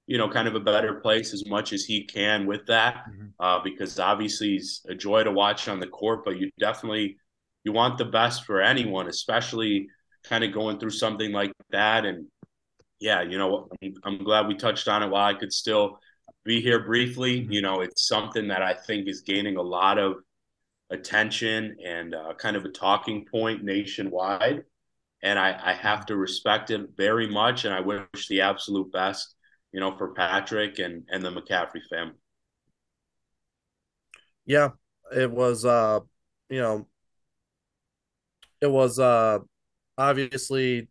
you 0.06 0.18
know 0.18 0.30
kind 0.30 0.48
of 0.48 0.56
a 0.56 0.60
better 0.60 0.96
place 0.96 1.34
as 1.34 1.46
much 1.48 1.72
as 1.74 1.84
he 1.86 2.04
can 2.04 2.46
with 2.46 2.66
that 2.68 3.06
mm-hmm. 3.10 3.28
uh, 3.40 3.60
because 3.64 4.00
obviously 4.00 4.50
he's 4.50 4.82
a 4.90 4.96
joy 4.96 5.24
to 5.24 5.32
watch 5.32 5.68
on 5.68 5.80
the 5.80 5.88
court 5.88 6.26
but 6.26 6.38
you 6.38 6.52
definitely 6.60 7.18
you 7.64 7.72
want 7.72 7.98
the 7.98 8.06
best 8.06 8.44
for 8.46 8.62
anyone 8.62 9.08
especially 9.08 9.88
kind 10.24 10.44
of 10.44 10.52
going 10.52 10.80
through 10.80 10.90
something 10.90 11.32
like 11.32 11.52
that 11.70 12.06
and 12.06 12.28
yeah 13.00 13.22
you 13.22 13.38
know 13.38 13.70
I'm, 13.82 13.94
I'm 14.04 14.24
glad 14.24 14.48
we 14.48 14.56
touched 14.56 14.88
on 14.88 15.04
it 15.04 15.10
while 15.10 15.26
i 15.26 15.34
could 15.34 15.54
still 15.54 16.00
be 16.44 16.62
here 16.62 16.84
briefly 16.84 17.42
mm-hmm. 17.42 17.52
you 17.52 17.62
know 17.62 17.82
it's 17.82 18.08
something 18.08 18.50
that 18.50 18.62
i 18.62 18.74
think 18.74 19.08
is 19.08 19.22
gaining 19.22 19.56
a 19.56 19.62
lot 19.62 19.98
of 19.98 20.16
attention 20.90 21.78
and 21.84 22.14
uh, 22.14 22.34
kind 22.38 22.56
of 22.56 22.66
a 22.66 22.70
talking 22.70 23.26
point 23.32 23.64
nationwide 23.64 24.64
and 25.24 25.40
I, 25.40 25.58
I 25.64 25.74
have 25.74 26.06
to 26.08 26.18
respect 26.18 26.70
him 26.70 26.90
very 26.96 27.28
much, 27.28 27.66
and 27.66 27.74
I 27.74 27.80
wish 27.80 28.28
the 28.30 28.42
absolute 28.42 28.92
best, 28.92 29.36
you 29.72 29.80
know, 29.80 29.98
for 29.98 30.14
Patrick 30.14 30.78
and 30.80 31.04
and 31.10 31.24
the 31.24 31.32
McCaffery 31.32 31.82
family. 31.90 32.16
Yeah, 34.46 34.72
it 35.16 35.32
was, 35.32 35.64
uh, 35.64 36.02
you 36.50 36.60
know, 36.60 36.88
it 38.62 38.70
was 38.70 39.00
uh, 39.00 39.40
obviously, 39.98 40.90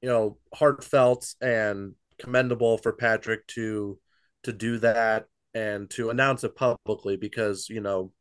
you 0.00 0.08
know, 0.08 0.38
heartfelt 0.54 1.34
and 1.42 1.94
commendable 2.18 2.78
for 2.78 2.94
Patrick 2.94 3.46
to 3.48 3.98
to 4.44 4.52
do 4.54 4.78
that 4.78 5.26
and 5.52 5.90
to 5.90 6.08
announce 6.08 6.44
it 6.44 6.56
publicly 6.56 7.16
because 7.16 7.68
you 7.68 7.80
know 7.80 8.12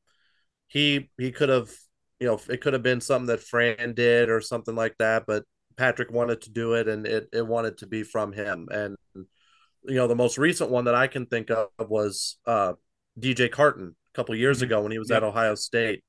he 0.67 1.09
he 1.17 1.31
could 1.31 1.49
have 1.49 1.71
you 2.19 2.27
know, 2.27 2.39
it 2.49 2.61
could 2.61 2.73
have 2.73 2.83
been 2.83 3.01
something 3.01 3.27
that 3.27 3.41
Fran 3.41 3.93
did 3.93 4.29
or 4.29 4.41
something 4.41 4.75
like 4.75 4.95
that, 4.99 5.23
but 5.25 5.43
Patrick 5.77 6.11
wanted 6.11 6.41
to 6.41 6.49
do 6.51 6.73
it 6.73 6.87
and 6.87 7.07
it, 7.07 7.29
it 7.31 7.47
wanted 7.47 7.77
to 7.77 7.87
be 7.87 8.03
from 8.03 8.33
him. 8.33 8.67
And, 8.71 8.97
you 9.15 9.95
know, 9.95 10.07
the 10.07 10.15
most 10.15 10.37
recent 10.37 10.69
one 10.69 10.85
that 10.85 10.95
I 10.95 11.07
can 11.07 11.25
think 11.25 11.49
of 11.49 11.69
was 11.79 12.37
uh, 12.45 12.73
DJ 13.17 13.49
Carton 13.49 13.95
a 14.13 14.15
couple 14.15 14.35
years 14.35 14.57
mm-hmm. 14.57 14.65
ago 14.65 14.81
when 14.81 14.91
he 14.91 14.99
was 14.99 15.09
yep. 15.09 15.17
at 15.17 15.23
Ohio 15.23 15.55
State. 15.55 16.03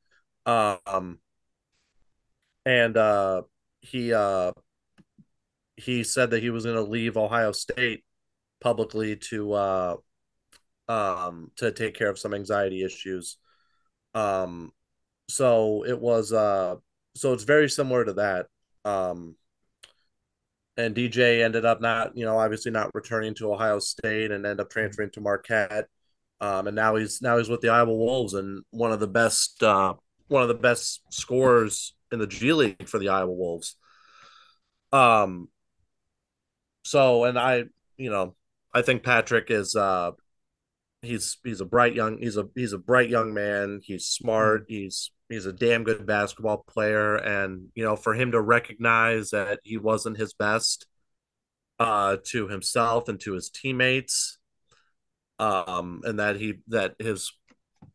Um, 0.47 1.21
and 2.67 2.97
uh, 2.97 3.43
he 3.81 4.13
uh, 4.13 4.53
he 5.77 6.05
said 6.05 6.31
that 6.31 6.43
he 6.43 6.51
was 6.51 6.65
going 6.65 6.77
to 6.77 6.83
leave 6.83 7.17
Ohio 7.17 7.53
State 7.53 8.05
publicly 8.61 9.17
to 9.17 9.53
uh, 9.53 9.97
um, 10.89 11.51
to 11.57 11.73
take 11.73 11.95
care 11.95 12.11
of 12.11 12.19
some 12.19 12.35
anxiety 12.35 12.85
issues. 12.85 13.39
Um, 14.15 14.73
so 15.31 15.85
it 15.87 15.99
was 15.99 16.33
uh 16.33 16.77
so 17.15 17.33
it's 17.33 17.45
very 17.45 17.69
similar 17.69 18.05
to 18.05 18.15
that 18.15 18.47
um 18.85 19.35
and 20.77 20.95
dj 20.95 21.43
ended 21.43 21.65
up 21.65 21.81
not 21.81 22.17
you 22.17 22.25
know 22.25 22.39
obviously 22.39 22.71
not 22.71 22.95
returning 22.95 23.35
to 23.35 23.53
ohio 23.53 23.79
state 23.79 24.31
and 24.31 24.47
end 24.47 24.61
up 24.61 24.71
transferring 24.71 25.11
to 25.11 25.21
marquette 25.21 25.87
um 26.41 26.67
and 26.67 26.77
now 26.77 26.97
he's 26.97 27.21
now 27.21 27.39
he's 27.39 27.49
with 27.49 27.61
the 27.61 27.69
iowa 27.69 27.95
wolves 27.95 28.35
and 28.35 28.65
one 28.71 28.93
of 28.93 29.01
the 29.01 29.07
best 29.07 29.63
uh 29.63 29.95
one 30.29 30.43
of 30.43 30.49
the 30.49 30.55
best 30.55 31.03
scorers 31.11 31.95
in 32.13 32.19
the 32.19 32.27
g 32.27 32.53
league 32.53 32.89
for 32.89 32.99
the 32.99 33.09
iowa 33.09 33.33
wolves. 33.33 33.77
Um 34.93 35.49
so 36.83 37.25
and 37.25 37.39
i 37.39 37.65
you 37.97 38.11
know 38.11 38.35
i 38.73 38.83
think 38.83 39.03
patrick 39.03 39.51
is 39.51 39.77
uh 39.77 40.13
he's 41.03 41.39
he's 41.45 41.61
a 41.61 41.65
bright 41.65 41.95
young 41.95 42.19
he's 42.19 42.37
a 42.37 42.49
he's 42.55 42.73
a 42.73 42.79
bright 42.79 43.11
young 43.11 43.35
man. 43.35 43.81
He's 43.83 44.07
smart. 44.07 44.65
He's 44.69 45.11
he's 45.29 45.47
a 45.47 45.53
damn 45.53 45.85
good 45.85 46.07
basketball 46.07 46.65
player. 46.69 47.17
And 47.17 47.69
you 47.75 47.85
know 47.85 47.97
for 47.97 48.15
him 48.15 48.33
to 48.33 48.41
recognize 48.41 49.31
that 49.31 49.61
he 49.65 49.77
wasn't 49.77 50.19
his 50.19 50.35
best 50.35 50.87
uh 51.79 52.19
to 52.27 52.49
himself 52.49 53.09
and 53.09 53.19
to 53.21 53.33
his 53.33 53.49
teammates 53.49 54.37
um 55.39 56.03
and 56.05 56.19
that 56.19 56.37
he 56.37 56.55
that 56.69 56.95
his 56.99 57.33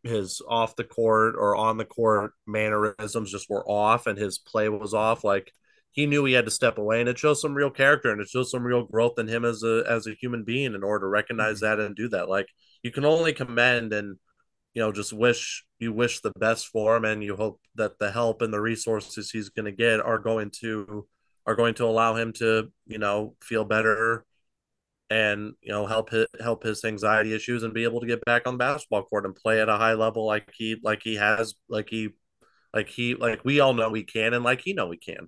his 0.01 0.41
off 0.47 0.75
the 0.75 0.83
court 0.83 1.35
or 1.37 1.55
on 1.55 1.77
the 1.77 1.85
court 1.85 2.31
mannerisms 2.47 3.31
just 3.31 3.49
were 3.49 3.67
off 3.69 4.07
and 4.07 4.17
his 4.17 4.39
play 4.39 4.67
was 4.69 4.95
off 4.95 5.23
like 5.23 5.51
he 5.95 6.05
knew 6.05 6.25
he 6.25 6.33
had 6.33 6.43
to 6.43 6.51
step 6.51 6.77
away. 6.77 6.99
And 6.99 7.07
it 7.07 7.17
shows 7.17 7.41
some 7.41 7.55
real 7.55 7.69
character 7.69 8.11
and 8.11 8.19
it 8.19 8.27
shows 8.27 8.51
some 8.51 8.63
real 8.63 8.83
growth 8.83 9.17
in 9.17 9.29
him 9.29 9.45
as 9.45 9.63
a 9.63 9.83
as 9.89 10.05
a 10.05 10.13
human 10.13 10.43
being 10.43 10.75
in 10.75 10.83
order 10.83 11.05
to 11.05 11.09
recognize 11.09 11.61
mm-hmm. 11.61 11.77
that 11.77 11.85
and 11.85 11.95
do 11.95 12.09
that. 12.09 12.27
Like 12.27 12.49
you 12.86 12.91
can 12.91 13.03
only 13.03 13.33
commend 13.33 13.93
and 13.93 14.15
you 14.75 14.81
know 14.81 14.91
just 14.91 15.11
wish 15.11 15.65
you 15.79 15.91
wish 15.91 16.19
the 16.19 16.31
best 16.38 16.67
for 16.67 16.95
him 16.95 17.03
and 17.03 17.23
you 17.23 17.36
hope 17.36 17.59
that 17.73 17.97
the 17.97 18.11
help 18.11 18.43
and 18.43 18.53
the 18.53 18.61
resources 18.61 19.31
he's 19.31 19.49
going 19.49 19.65
to 19.65 19.71
get 19.71 19.99
are 19.99 20.19
going 20.19 20.51
to 20.51 21.07
are 21.47 21.55
going 21.55 21.73
to 21.73 21.86
allow 21.86 22.15
him 22.15 22.31
to 22.31 22.71
you 22.86 22.99
know 22.99 23.33
feel 23.41 23.65
better 23.65 24.23
and 25.09 25.53
you 25.63 25.71
know 25.71 25.88
help 25.88 26.11
his, 26.11 26.27
help 26.39 26.61
his 26.61 26.86
anxiety 26.86 27.33
issues 27.33 27.63
and 27.63 27.73
be 27.73 27.86
able 27.86 27.99
to 28.01 28.05
get 28.05 28.23
back 28.23 28.43
on 28.45 28.53
the 28.53 28.59
basketball 28.59 29.01
court 29.01 29.25
and 29.25 29.36
play 29.36 29.59
at 29.59 29.67
a 29.67 29.77
high 29.77 29.93
level 29.93 30.23
like 30.27 30.51
he 30.55 30.77
like 30.83 31.01
he 31.03 31.15
has 31.15 31.55
like 31.67 31.89
he 31.89 32.09
like 32.71 32.88
he 32.88 33.15
like 33.15 33.43
we 33.43 33.59
all 33.59 33.73
know 33.73 33.91
he 33.95 34.03
can 34.03 34.36
and 34.36 34.43
like 34.43 34.61
he 34.61 34.73
know 34.73 34.91
he 34.91 34.97
can. 34.97 35.27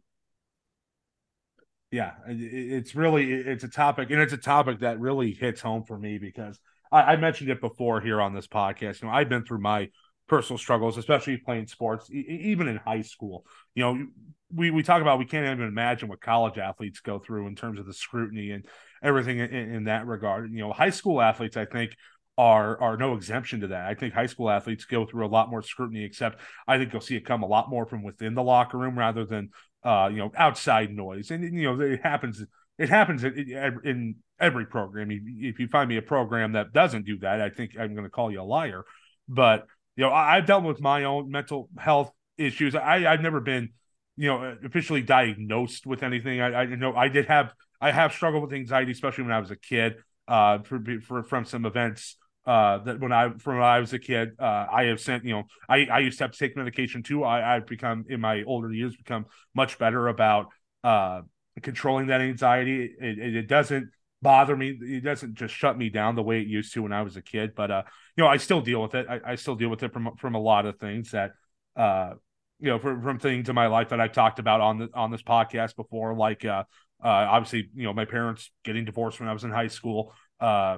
Yeah 1.89 2.11
it's 2.27 2.93
really 2.93 3.31
it's 3.33 3.63
a 3.63 3.67
topic 3.67 4.11
and 4.11 4.21
it's 4.21 4.33
a 4.33 4.37
topic 4.37 4.81
that 4.81 4.99
really 4.99 5.31
hits 5.31 5.61
home 5.61 5.85
for 5.85 5.97
me 5.97 6.19
because 6.19 6.59
I, 6.91 7.13
I 7.13 7.15
mentioned 7.17 7.49
it 7.49 7.61
before 7.61 8.01
here 8.01 8.21
on 8.21 8.33
this 8.33 8.47
podcast. 8.47 9.01
You 9.01 9.07
know, 9.07 9.13
I've 9.13 9.29
been 9.29 9.45
through 9.45 9.61
my 9.61 9.89
personal 10.27 10.57
struggles, 10.57 10.97
especially 10.97 11.37
playing 11.37 11.67
sports, 11.67 12.09
e- 12.11 12.25
even 12.51 12.67
in 12.67 12.77
high 12.77 13.01
school. 13.01 13.45
You 13.75 13.83
know, 13.83 14.05
we 14.53 14.71
we 14.71 14.83
talk 14.83 15.01
about 15.01 15.19
we 15.19 15.25
can't 15.25 15.45
even 15.45 15.67
imagine 15.67 16.09
what 16.09 16.21
college 16.21 16.57
athletes 16.57 16.99
go 16.99 17.19
through 17.19 17.47
in 17.47 17.55
terms 17.55 17.79
of 17.79 17.85
the 17.85 17.93
scrutiny 17.93 18.51
and 18.51 18.65
everything 19.03 19.39
in, 19.39 19.53
in 19.53 19.83
that 19.85 20.07
regard. 20.07 20.51
You 20.51 20.59
know, 20.59 20.71
high 20.71 20.89
school 20.89 21.21
athletes, 21.21 21.57
I 21.57 21.65
think, 21.65 21.91
are 22.37 22.79
are 22.81 22.97
no 22.97 23.15
exemption 23.15 23.61
to 23.61 23.67
that. 23.67 23.85
I 23.87 23.93
think 23.95 24.13
high 24.13 24.27
school 24.27 24.49
athletes 24.49 24.85
go 24.85 25.05
through 25.05 25.25
a 25.25 25.27
lot 25.27 25.49
more 25.49 25.61
scrutiny, 25.63 26.03
except 26.03 26.39
I 26.67 26.77
think 26.77 26.93
you'll 26.93 27.01
see 27.01 27.15
it 27.15 27.25
come 27.25 27.43
a 27.43 27.47
lot 27.47 27.69
more 27.69 27.85
from 27.85 28.03
within 28.03 28.35
the 28.35 28.43
locker 28.43 28.77
room 28.77 28.97
rather 28.97 29.25
than 29.25 29.49
uh, 29.83 30.09
you 30.11 30.17
know 30.17 30.31
outside 30.35 30.91
noise. 30.91 31.31
And 31.31 31.43
you 31.43 31.63
know, 31.63 31.81
it 31.81 32.01
happens 32.03 32.43
it 32.77 32.89
happens 32.89 33.23
in, 33.23 33.79
in 33.83 34.15
every 34.39 34.65
program. 34.65 35.09
If 35.11 35.59
you 35.59 35.67
find 35.67 35.89
me 35.89 35.97
a 35.97 36.01
program 36.01 36.53
that 36.53 36.73
doesn't 36.73 37.05
do 37.05 37.19
that, 37.19 37.41
I 37.41 37.49
think 37.49 37.71
I'm 37.79 37.93
going 37.93 38.05
to 38.05 38.09
call 38.09 38.31
you 38.31 38.41
a 38.41 38.43
liar. 38.43 38.83
But 39.27 39.65
you 39.95 40.03
know, 40.03 40.11
I, 40.11 40.35
have 40.35 40.45
dealt 40.45 40.63
with 40.63 40.79
my 40.79 41.05
own 41.05 41.31
mental 41.31 41.69
health 41.77 42.11
issues. 42.37 42.75
I, 42.75 43.11
I've 43.11 43.21
never 43.21 43.39
been, 43.39 43.69
you 44.15 44.27
know, 44.27 44.57
officially 44.63 45.01
diagnosed 45.01 45.87
with 45.87 46.03
anything. 46.03 46.39
I, 46.39 46.53
I 46.53 46.65
know 46.65 46.95
I 46.95 47.07
did 47.07 47.25
have 47.25 47.53
I 47.81 47.91
have 47.91 48.13
struggled 48.13 48.43
with 48.43 48.53
anxiety, 48.53 48.91
especially 48.91 49.23
when 49.23 49.33
I 49.33 49.39
was 49.39 49.51
a 49.51 49.55
kid. 49.55 49.95
Uh, 50.27 50.59
for, 50.63 50.83
for 51.01 51.23
from 51.23 51.45
some 51.45 51.65
events 51.65 52.17
uh, 52.45 52.79
that 52.79 52.99
when 52.99 53.11
I 53.11 53.29
from 53.37 53.55
when 53.55 53.63
I 53.63 53.79
was 53.79 53.93
a 53.93 53.99
kid, 53.99 54.31
uh, 54.39 54.65
I 54.71 54.83
have 54.85 54.99
sent 54.99 55.25
you 55.25 55.33
know 55.33 55.43
I 55.67 55.85
I 55.85 55.99
used 55.99 56.17
to 56.19 56.25
have 56.25 56.31
to 56.31 56.37
take 56.37 56.55
medication 56.55 57.01
too. 57.01 57.23
I 57.23 57.55
I've 57.55 57.65
become 57.65 58.05
in 58.07 58.21
my 58.21 58.43
older 58.43 58.71
years 58.71 58.95
become 58.95 59.25
much 59.55 59.77
better 59.79 60.07
about 60.07 60.47
uh 60.83 61.21
controlling 61.61 62.07
that 62.07 62.21
anxiety. 62.21 62.95
It, 62.99 63.35
it, 63.35 63.47
doesn't 63.47 63.89
bother 64.21 64.55
me. 64.55 64.77
It 64.81 65.03
doesn't 65.03 65.35
just 65.35 65.53
shut 65.53 65.77
me 65.77 65.89
down 65.89 66.15
the 66.15 66.23
way 66.23 66.41
it 66.41 66.47
used 66.47 66.73
to 66.73 66.83
when 66.83 66.93
I 66.93 67.01
was 67.01 67.17
a 67.17 67.21
kid. 67.21 67.53
But 67.55 67.71
uh, 67.71 67.83
you 68.15 68.23
know, 68.23 68.29
I 68.29 68.37
still 68.37 68.61
deal 68.61 68.81
with 68.81 68.95
it. 68.95 69.07
I, 69.09 69.19
I 69.25 69.35
still 69.35 69.55
deal 69.55 69.69
with 69.69 69.83
it 69.83 69.93
from 69.93 70.15
from 70.17 70.35
a 70.35 70.39
lot 70.39 70.65
of 70.65 70.79
things 70.79 71.11
that 71.11 71.31
uh, 71.75 72.13
you 72.59 72.69
know, 72.69 72.79
from, 72.79 73.01
from 73.01 73.19
things 73.19 73.49
in 73.49 73.55
my 73.55 73.67
life 73.67 73.89
that 73.89 73.99
I've 73.99 74.13
talked 74.13 74.39
about 74.39 74.61
on 74.61 74.79
the 74.79 74.89
on 74.93 75.11
this 75.11 75.21
podcast 75.21 75.75
before, 75.75 76.15
like 76.15 76.43
uh, 76.45 76.63
uh, 77.03 77.07
obviously, 77.07 77.69
you 77.75 77.83
know, 77.83 77.93
my 77.93 78.05
parents 78.05 78.51
getting 78.63 78.85
divorced 78.85 79.19
when 79.19 79.29
I 79.29 79.33
was 79.33 79.43
in 79.43 79.51
high 79.51 79.67
school, 79.67 80.13
uh, 80.39 80.77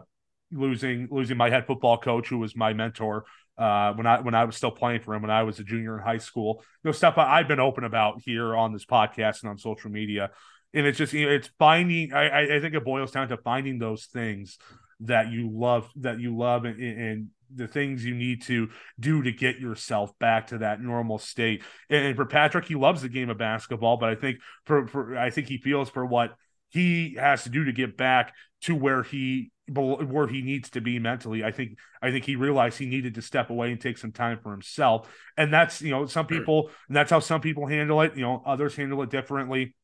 losing 0.51 1.07
losing 1.09 1.38
my 1.38 1.49
head 1.49 1.67
football 1.67 1.97
coach 1.97 2.27
who 2.27 2.39
was 2.39 2.55
my 2.55 2.73
mentor 2.73 3.25
uh, 3.57 3.93
when 3.93 4.05
I 4.05 4.19
when 4.19 4.36
I 4.36 4.45
was 4.45 4.57
still 4.57 4.71
playing 4.71 5.01
for 5.01 5.13
him 5.13 5.21
when 5.21 5.32
I 5.32 5.43
was 5.43 5.59
a 5.59 5.63
junior 5.63 5.97
in 5.97 6.03
high 6.03 6.17
school. 6.17 6.63
You 6.84 6.89
know, 6.89 6.91
stuff 6.91 7.17
I, 7.17 7.38
have 7.38 7.47
been 7.47 7.59
open 7.59 7.86
about 7.86 8.21
here 8.25 8.55
on 8.55 8.73
this 8.73 8.86
podcast 8.86 9.41
and 9.41 9.49
on 9.49 9.57
social 9.57 9.89
media 9.89 10.32
and 10.74 10.86
it's 10.86 10.97
just 10.97 11.13
you 11.13 11.26
know, 11.26 11.32
it's 11.32 11.49
finding 11.59 12.13
I, 12.13 12.57
I 12.57 12.59
think 12.59 12.76
it 12.76 12.86
boils 12.86 13.11
down 13.11 13.28
to 13.30 13.38
finding 13.38 13.80
those 13.80 14.05
things 14.05 14.57
that 15.01 15.32
you 15.32 15.49
love 15.49 15.89
that 15.97 16.20
you 16.20 16.36
love 16.36 16.65
and, 16.65 16.80
and 16.82 17.28
the 17.53 17.67
things 17.67 18.05
you 18.05 18.13
need 18.13 18.43
to 18.43 18.70
do 18.99 19.24
to 19.24 19.32
get 19.32 19.59
yourself 19.59 20.17
back 20.20 20.47
to 20.47 20.59
that 20.59 20.82
normal 20.82 21.17
state. 21.17 21.63
And, 21.89 22.07
and 22.07 22.15
for 22.15 22.26
Patrick, 22.26 22.65
he 22.65 22.76
loves 22.76 23.01
the 23.01 23.09
game 23.09 23.30
of 23.30 23.38
basketball, 23.38 23.97
but 23.97 24.09
I 24.09 24.15
think 24.15 24.38
for, 24.65 24.88
for 24.88 25.17
I 25.17 25.30
think 25.30 25.47
he 25.47 25.57
feels 25.57 25.89
for 25.89 26.05
what 26.05 26.36
he 26.70 27.15
has 27.15 27.43
to 27.43 27.49
do 27.49 27.65
to 27.65 27.72
get 27.72 27.97
back 27.97 28.34
to 28.61 28.76
where 28.76 29.03
he 29.03 29.51
where 29.72 30.28
he 30.28 30.41
needs 30.41 30.72
to 30.72 30.82
be 30.82 30.99
mentally. 30.99 31.43
I 31.43 31.51
think 31.51 31.78
I 32.01 32.11
think 32.11 32.26
he 32.26 32.36
realized 32.36 32.78
he 32.78 32.88
needed 32.88 33.15
to 33.15 33.22
step 33.22 33.49
away 33.49 33.72
and 33.72 33.80
take 33.80 33.97
some 33.97 34.11
time 34.11 34.39
for 34.41 34.51
himself. 34.51 35.09
And 35.38 35.53
that's 35.53 35.82
you 35.82 35.91
know 35.91 36.05
some 36.05 36.28
people 36.28 36.70
and 36.88 36.95
that's 36.95 37.11
how 37.11 37.20
some 37.20 37.41
people 37.41 37.67
handle 37.67 38.01
it. 38.01 38.15
You 38.15 38.24
know 38.24 38.43
others 38.45 38.76
handle 38.76 39.01
it 39.03 39.09
differently. 39.09 39.76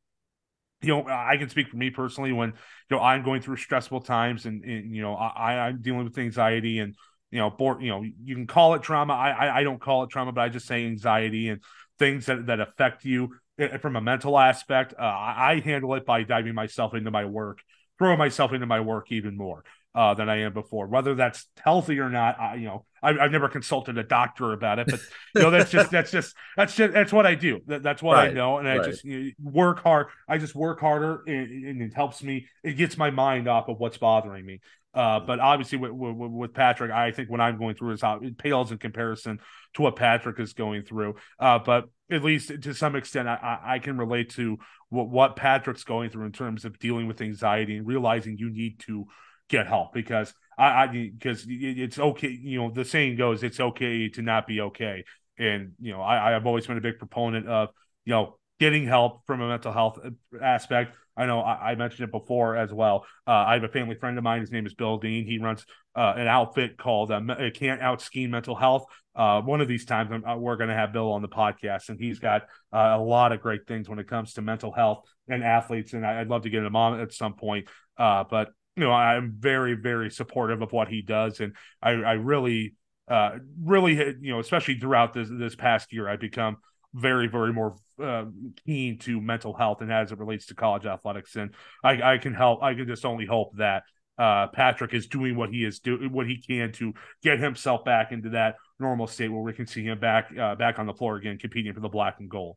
You 0.82 0.90
know 0.90 1.08
I 1.08 1.38
can 1.38 1.50
speak 1.50 1.70
for 1.70 1.78
me 1.78 1.90
personally 1.90 2.32
when 2.32 2.50
you 2.50 2.98
know 2.98 3.00
I'm 3.02 3.24
going 3.24 3.42
through 3.42 3.58
stressful 3.58 4.02
times 4.02 4.46
and, 4.46 4.64
and 4.64 4.96
you 4.96 5.02
know 5.02 5.16
I 5.16 5.68
I'm 5.68 5.82
dealing 5.82 6.04
with 6.04 6.18
anxiety 6.18 6.80
and 6.80 6.96
you 7.32 7.40
know 7.40 7.50
board 7.50 7.82
you 7.82 7.90
know 7.90 8.04
you 8.04 8.36
can 8.36 8.46
call 8.48 8.76
it 8.76 8.84
trauma. 8.84 9.14
I, 9.14 9.60
I 9.60 9.64
don't 9.64 9.82
call 9.82 10.04
it 10.04 10.10
trauma, 10.10 10.32
but 10.32 10.42
I 10.42 10.50
just 10.50 10.68
say 10.68 10.86
anxiety 10.86 11.50
and 11.50 11.62
things 11.98 12.28
that 12.28 12.46
that 12.48 12.60
affect 12.60 13.04
you 13.06 13.36
eh, 13.58 13.78
from 13.78 13.96
a 13.96 14.02
mental 14.02 14.38
aspect. 14.38 14.94
Uh, 14.98 15.02
I 15.04 15.62
handle 15.64 15.96
it 15.96 16.06
by 16.06 16.24
diving 16.24 16.54
myself 16.54 16.94
into 16.94 17.12
my 17.12 17.26
work 17.26 17.60
throwing 17.98 18.18
myself 18.18 18.54
into 18.54 18.66
my 18.66 18.80
work 18.82 19.12
even 19.12 19.38
more 19.38 19.64
uh, 19.96 20.14
than 20.14 20.28
I 20.28 20.42
am 20.42 20.54
before. 20.54 20.88
Whether 20.88 21.16
that's 21.16 21.48
healthy 21.64 22.00
or 22.00 22.10
not, 22.10 22.38
I, 22.38 22.56
you 22.56 22.66
know, 22.66 22.86
I, 23.02 23.14
have 23.14 23.32
never 23.32 23.48
consulted 23.48 23.98
a 23.98 24.04
doctor 24.04 24.52
about 24.52 24.78
it, 24.78 24.88
but 24.88 25.00
you 25.36 25.42
know, 25.42 25.52
that's 25.52 25.72
just 25.72 25.90
that's 25.90 26.12
just 26.12 26.36
that's 26.58 26.76
just 26.76 26.94
that's 26.94 27.14
what 27.14 27.26
I 27.26 27.36
do. 27.36 27.62
That, 27.68 27.82
that's 27.82 28.04
what 28.04 28.16
right, 28.16 28.32
I 28.32 28.34
know, 28.34 28.58
and 28.58 28.68
I 28.68 28.78
right. 28.78 28.90
just 28.90 29.06
you 29.06 29.24
know, 29.24 29.52
work 29.52 29.82
hard. 29.82 30.08
I 30.28 30.38
just 30.38 30.54
work 30.54 30.82
harder, 30.82 31.24
and, 31.26 31.66
and, 31.66 31.82
it 31.82 31.94
helps 31.94 32.22
me. 32.22 32.48
It 32.62 32.74
gets 32.74 32.98
my 32.98 33.10
mind 33.10 33.48
off 33.48 33.70
of 33.70 33.80
what's 33.80 33.98
bothering 33.98 34.46
me. 34.46 34.60
Uh, 34.94 35.20
but 35.20 35.40
obviously, 35.40 35.78
with, 35.78 35.92
with, 35.92 36.32
with, 36.32 36.54
Patrick, 36.54 36.90
I 36.90 37.12
think 37.12 37.30
what 37.30 37.42
I'm 37.42 37.58
going 37.58 37.76
through 37.76 37.92
is 37.92 38.02
how 38.02 38.20
it 38.22 38.38
pales 38.38 38.72
in 38.72 38.78
comparison 38.78 39.40
to 39.76 39.82
what 39.82 39.98
Patrick 39.98 40.40
is 40.40 40.54
going 40.54 40.84
through. 40.84 41.16
Uh, 41.38 41.60
but 41.60 41.90
at 42.10 42.24
least 42.24 42.50
to 42.62 42.74
some 42.74 42.96
extent, 42.96 43.28
I, 43.28 43.60
I 43.62 43.80
can 43.80 43.98
relate 43.98 44.30
to 44.32 44.58
what, 44.90 45.10
what 45.10 45.36
Patrick's 45.36 45.84
going 45.84 46.12
through 46.12 46.28
in 46.28 46.32
terms 46.32 46.64
of 46.64 46.80
dealing 46.80 47.08
with 47.08 47.20
anxiety 47.20 47.76
and 47.76 47.86
realizing 47.86 48.38
you 48.38 48.50
need 48.50 48.80
to 48.88 49.06
get 49.50 49.68
help 49.68 49.94
because 49.94 50.34
I, 50.58 50.84
I 50.84 50.88
because 50.88 51.46
it's 51.48 52.00
okay. 52.00 52.30
You 52.30 52.60
know, 52.60 52.72
the 52.72 52.86
saying 52.86 53.18
goes, 53.18 53.44
it's 53.44 53.60
okay 53.60 54.10
to 54.10 54.22
not 54.22 54.48
be 54.48 54.62
okay. 54.62 55.04
And, 55.38 55.74
you 55.80 55.92
know, 55.92 56.02
I, 56.02 56.36
I've 56.36 56.46
always 56.46 56.66
been 56.66 56.78
a 56.78 56.82
big 56.82 56.98
proponent 56.98 57.48
of, 57.48 57.70
you 58.06 58.12
know, 58.12 58.38
getting 58.60 58.88
help 58.88 59.26
from 59.28 59.42
a 59.42 59.48
mental 59.48 59.74
health 59.74 60.00
aspect. 60.42 60.96
I 61.18 61.26
know 61.26 61.42
I, 61.42 61.72
I 61.72 61.76
mentioned 61.76 62.08
it 62.08 62.12
before 62.12 62.56
as 62.56 62.74
well. 62.74 63.06
Uh, 63.28 63.32
I 63.32 63.54
have 63.54 63.64
a 63.64 63.70
family 63.70 63.96
friend 63.96 64.18
of 64.18 64.24
mine. 64.24 64.42
His 64.42 64.52
name 64.52 64.66
is 64.66 64.74
Bill 64.74 64.98
Dean. 64.98 65.26
He 65.26 65.40
runs 65.40 65.66
uh, 65.96 66.14
an 66.16 66.28
outfit 66.28 66.78
called 66.78 67.12
uh, 67.12 67.22
Can't 67.54 67.82
Out 67.82 68.02
Ski 68.02 68.28
Mental 68.28 68.56
Health. 68.56 68.86
Uh, 69.16 69.42
one 69.42 69.62
of 69.62 69.68
these 69.68 69.86
times, 69.86 70.12
uh, 70.12 70.36
we're 70.38 70.58
going 70.58 70.70
to 70.70 70.76
have 70.76 70.92
Bill 70.92 71.12
on 71.14 71.22
the 71.22 71.30
podcast, 71.30 71.88
and 71.88 71.98
he's 71.98 72.20
got 72.20 72.44
uh, 72.74 72.96
a 72.98 73.02
lot 73.02 73.32
of 73.32 73.42
great 73.42 73.66
things 73.66 73.88
when 73.88 74.00
it 74.00 74.08
comes 74.08 74.34
to 74.34 74.42
mental 74.42 74.74
health 74.74 75.06
and 75.30 75.42
athletes. 75.42 75.94
And 75.94 76.06
I, 76.06 76.20
would 76.20 76.30
love 76.30 76.44
to 76.44 76.50
get 76.50 76.64
him 76.64 76.76
on 76.76 77.00
at 77.00 77.14
some 77.14 77.34
point. 77.34 77.68
Uh, 77.98 78.26
but 78.30 78.50
you 78.76 78.84
know, 78.84 78.92
I'm 78.92 79.36
very, 79.38 79.74
very 79.74 80.12
supportive 80.12 80.62
of 80.62 80.72
what 80.72 80.88
he 80.88 81.02
does, 81.02 81.40
and 81.40 81.54
I, 81.82 81.92
I 81.92 82.14
really, 82.14 82.76
uh, 83.08 83.38
really, 83.62 83.96
you 83.96 84.32
know, 84.32 84.40
especially 84.40 84.80
throughout 84.80 85.14
this 85.14 85.30
this 85.30 85.56
past 85.56 85.94
year, 85.94 86.10
I've 86.10 86.20
become 86.20 86.58
very, 86.94 87.28
very 87.28 87.52
more 87.52 87.76
uh, 88.02 88.26
keen 88.66 88.98
to 89.00 89.20
mental 89.22 89.54
health 89.54 89.82
and 89.82 89.92
as 89.92 90.12
it 90.12 90.18
relates 90.18 90.46
to 90.48 90.56
college 90.56 90.86
athletics. 90.86 91.36
And 91.36 91.52
I, 91.84 92.14
I 92.14 92.18
can 92.18 92.34
help. 92.34 92.64
I 92.64 92.74
can 92.74 92.88
just 92.88 93.06
only 93.06 93.26
hope 93.26 93.58
that 93.58 93.84
uh, 94.18 94.48
Patrick 94.48 94.94
is 94.94 95.08
doing 95.08 95.36
what 95.36 95.50
he 95.50 95.66
is 95.66 95.80
doing, 95.80 96.12
what 96.12 96.26
he 96.26 96.42
can 96.42 96.72
to 96.74 96.94
get 97.22 97.40
himself 97.40 97.84
back 97.84 98.12
into 98.12 98.30
that 98.30 98.56
normal 98.80 99.08
state 99.08 99.28
where 99.28 99.42
we 99.42 99.54
can 99.54 99.68
see 99.68 99.84
him 99.84 100.00
back, 100.00 100.30
uh, 100.38 100.56
back 100.56 100.80
on 100.80 100.86
the 100.86 100.94
floor 100.94 101.18
again, 101.18 101.38
competing 101.38 101.74
for 101.74 101.82
the 101.82 101.90
black 101.90 102.16
and 102.20 102.30
gold. 102.30 102.56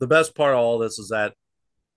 The 0.00 0.06
best 0.06 0.34
part 0.34 0.54
of 0.54 0.60
all 0.60 0.78
this 0.78 0.98
is 0.98 1.08
that, 1.08 1.34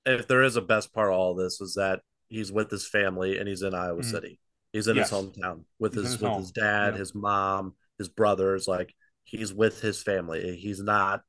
if 0.06 0.28
there 0.28 0.44
is 0.44 0.58
a 0.58 0.62
best 0.62 0.94
part 0.94 1.10
of 1.10 1.18
all 1.18 1.36
this, 1.36 1.62
is 1.62 1.76
that 1.76 2.02
he's 2.36 2.52
with 2.52 2.70
his 2.70 2.86
family 2.88 3.38
and 3.38 3.48
he's 3.48 3.62
in 3.62 3.74
Iowa 3.74 4.02
mm. 4.02 4.06
City. 4.06 4.40
He's 4.74 4.88
in 4.88 4.98
yes. 4.98 5.10
his 5.10 5.20
hometown 5.20 5.64
with 5.80 5.94
he's 5.94 6.04
his, 6.04 6.12
his 6.14 6.22
with 6.22 6.32
home. 6.32 6.42
his 6.42 6.52
dad, 6.52 6.96
his 6.96 7.16
mom, 7.16 7.76
his 7.98 8.10
brothers. 8.10 8.68
Like 8.68 8.94
he's 9.24 9.54
with 9.54 9.80
his 9.80 10.04
family. 10.04 10.58
He's 10.58 10.82
not, 10.82 11.22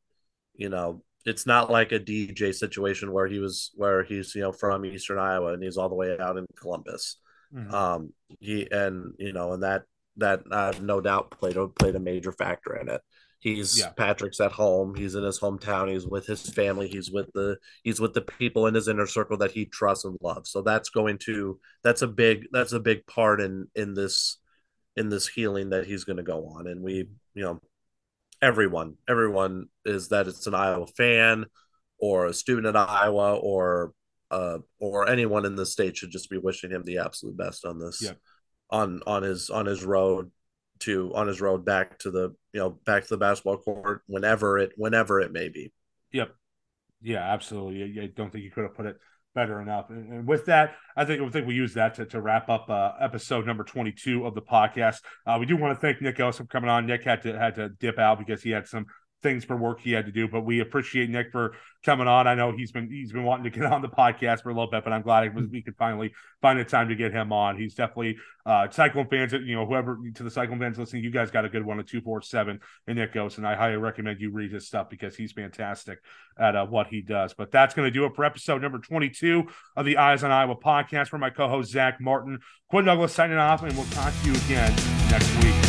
you 0.54 0.68
know, 0.68 1.04
it's 1.24 1.46
not 1.46 1.70
like 1.70 1.92
a 1.92 2.00
DJ 2.00 2.52
situation 2.52 3.12
where 3.12 3.28
he 3.28 3.38
was 3.38 3.70
where 3.74 4.02
he's 4.02 4.34
you 4.34 4.42
know 4.42 4.52
from 4.52 4.84
Eastern 4.84 5.18
Iowa 5.18 5.52
and 5.52 5.62
he's 5.62 5.76
all 5.76 5.88
the 5.88 5.94
way 5.94 6.16
out 6.18 6.36
in 6.36 6.46
Columbus. 6.58 7.18
Mm-hmm. 7.54 7.74
Um, 7.74 8.12
he 8.40 8.68
and 8.70 9.12
you 9.18 9.32
know 9.32 9.52
and 9.52 9.62
that 9.62 9.84
that 10.16 10.42
uh, 10.50 10.72
no 10.80 11.00
doubt 11.00 11.30
played 11.30 11.56
a 11.56 11.68
played 11.68 11.94
a 11.94 12.00
major 12.00 12.32
factor 12.32 12.76
in 12.76 12.88
it. 12.88 13.00
He's 13.46 13.78
yeah. 13.78 13.90
Patrick's 13.90 14.40
at 14.40 14.50
home. 14.50 14.96
He's 14.96 15.14
in 15.14 15.22
his 15.22 15.38
hometown. 15.38 15.88
He's 15.88 16.04
with 16.04 16.26
his 16.26 16.50
family. 16.50 16.88
He's 16.88 17.12
with 17.12 17.32
the 17.32 17.58
he's 17.84 18.00
with 18.00 18.12
the 18.12 18.20
people 18.20 18.66
in 18.66 18.74
his 18.74 18.88
inner 18.88 19.06
circle 19.06 19.36
that 19.36 19.52
he 19.52 19.66
trusts 19.66 20.04
and 20.04 20.18
loves. 20.20 20.50
So 20.50 20.62
that's 20.62 20.88
going 20.88 21.18
to 21.26 21.60
that's 21.84 22.02
a 22.02 22.08
big 22.08 22.48
that's 22.50 22.72
a 22.72 22.80
big 22.80 23.06
part 23.06 23.40
in 23.40 23.68
in 23.76 23.94
this 23.94 24.38
in 24.96 25.10
this 25.10 25.28
healing 25.28 25.70
that 25.70 25.86
he's 25.86 26.02
going 26.02 26.16
to 26.16 26.24
go 26.24 26.48
on. 26.56 26.66
And 26.66 26.82
we 26.82 27.08
you 27.34 27.44
know 27.44 27.60
everyone 28.42 28.96
everyone 29.08 29.66
is 29.84 30.08
that 30.08 30.26
it's 30.26 30.48
an 30.48 30.54
Iowa 30.56 30.88
fan 30.88 31.46
or 32.00 32.26
a 32.26 32.34
student 32.34 32.66
at 32.66 32.74
Iowa 32.74 33.36
or 33.36 33.92
uh 34.32 34.58
or 34.80 35.08
anyone 35.08 35.44
in 35.46 35.54
the 35.54 35.66
state 35.66 35.96
should 35.96 36.10
just 36.10 36.30
be 36.30 36.38
wishing 36.38 36.72
him 36.72 36.82
the 36.82 36.98
absolute 36.98 37.36
best 37.36 37.64
on 37.64 37.78
this 37.78 38.02
yeah. 38.02 38.14
on 38.70 39.02
on 39.06 39.22
his 39.22 39.50
on 39.50 39.66
his 39.66 39.84
road 39.84 40.32
to 40.80 41.12
on 41.14 41.26
his 41.26 41.40
road 41.40 41.64
back 41.64 41.98
to 42.00 42.10
the 42.10 42.34
you 42.52 42.60
know 42.60 42.70
back 42.70 43.02
to 43.04 43.08
the 43.08 43.16
basketball 43.16 43.58
court 43.58 44.02
whenever 44.06 44.58
it 44.58 44.72
whenever 44.76 45.20
it 45.20 45.32
may 45.32 45.48
be. 45.48 45.72
Yep. 46.12 46.34
Yeah, 47.02 47.32
absolutely. 47.32 48.00
I 48.00 48.06
don't 48.06 48.30
think 48.30 48.44
you 48.44 48.50
could 48.50 48.64
have 48.64 48.74
put 48.74 48.86
it 48.86 48.96
better 49.34 49.60
enough. 49.60 49.90
And, 49.90 50.12
and, 50.12 50.26
with 50.26 50.46
that, 50.46 50.74
I 50.96 51.04
think 51.04 51.22
I 51.22 51.28
think 51.28 51.46
we 51.46 51.54
use 51.54 51.74
that 51.74 51.94
to, 51.96 52.06
to 52.06 52.20
wrap 52.20 52.48
up 52.48 52.68
uh, 52.70 52.92
episode 53.00 53.46
number 53.46 53.62
22 53.62 54.26
of 54.26 54.34
the 54.34 54.42
podcast. 54.42 54.96
Uh, 55.26 55.36
we 55.38 55.46
do 55.46 55.56
want 55.56 55.76
to 55.76 55.80
thank 55.80 56.00
Nick 56.00 56.18
Ellis 56.18 56.38
for 56.38 56.46
coming 56.46 56.70
on. 56.70 56.86
Nick 56.86 57.04
had 57.04 57.22
to 57.22 57.38
had 57.38 57.54
to 57.56 57.68
dip 57.68 57.98
out 57.98 58.18
because 58.18 58.42
he 58.42 58.50
had 58.50 58.66
some 58.66 58.86
things 59.22 59.44
for 59.44 59.56
work 59.56 59.80
he 59.80 59.92
had 59.92 60.06
to 60.06 60.12
do. 60.12 60.28
But 60.28 60.42
we 60.42 60.60
appreciate 60.60 61.10
Nick 61.10 61.32
for 61.32 61.54
coming 61.84 62.06
on. 62.06 62.26
I 62.26 62.34
know 62.34 62.52
he's 62.52 62.72
been 62.72 62.90
he's 62.90 63.12
been 63.12 63.24
wanting 63.24 63.44
to 63.44 63.50
get 63.50 63.70
on 63.70 63.82
the 63.82 63.88
podcast 63.88 64.42
for 64.42 64.50
a 64.50 64.52
little 64.52 64.70
bit, 64.70 64.84
but 64.84 64.92
I'm 64.92 65.02
glad 65.02 65.34
was, 65.34 65.46
we 65.48 65.62
could 65.62 65.76
finally 65.76 66.12
find 66.42 66.58
the 66.58 66.64
time 66.64 66.88
to 66.88 66.94
get 66.94 67.12
him 67.12 67.32
on. 67.32 67.56
He's 67.56 67.74
definitely 67.74 68.16
uh 68.44 68.68
Cyclone 68.70 69.08
fans, 69.08 69.32
you 69.32 69.56
know, 69.56 69.66
whoever 69.66 69.98
to 70.14 70.22
the 70.22 70.30
Cyclone 70.30 70.58
fans 70.58 70.78
listening, 70.78 71.04
you 71.04 71.10
guys 71.10 71.30
got 71.30 71.44
a 71.44 71.48
good 71.48 71.64
one 71.64 71.78
at 71.80 71.86
two 71.86 72.00
four 72.00 72.22
seven 72.22 72.60
and 72.86 72.98
Nick 72.98 73.12
goes, 73.12 73.38
and 73.38 73.46
I 73.46 73.54
highly 73.54 73.76
recommend 73.76 74.20
you 74.20 74.30
read 74.30 74.52
his 74.52 74.66
stuff 74.66 74.88
because 74.90 75.16
he's 75.16 75.32
fantastic 75.32 75.98
at 76.38 76.54
uh, 76.54 76.66
what 76.66 76.88
he 76.88 77.00
does. 77.00 77.34
But 77.34 77.50
that's 77.50 77.74
going 77.74 77.86
to 77.86 77.90
do 77.90 78.04
it 78.04 78.14
for 78.14 78.24
episode 78.24 78.62
number 78.62 78.78
22 78.78 79.44
of 79.76 79.84
the 79.84 79.96
Eyes 79.96 80.22
on 80.22 80.30
Iowa 80.30 80.56
podcast. 80.56 81.08
For 81.08 81.18
my 81.18 81.30
co-host 81.30 81.70
Zach 81.70 82.00
Martin, 82.00 82.40
Quinn 82.68 82.84
Douglas 82.84 83.12
signing 83.12 83.38
off, 83.38 83.62
and 83.62 83.72
we'll 83.76 83.86
talk 83.86 84.12
to 84.22 84.30
you 84.30 84.36
again 84.36 84.74
next 85.10 85.34
week. 85.42 85.65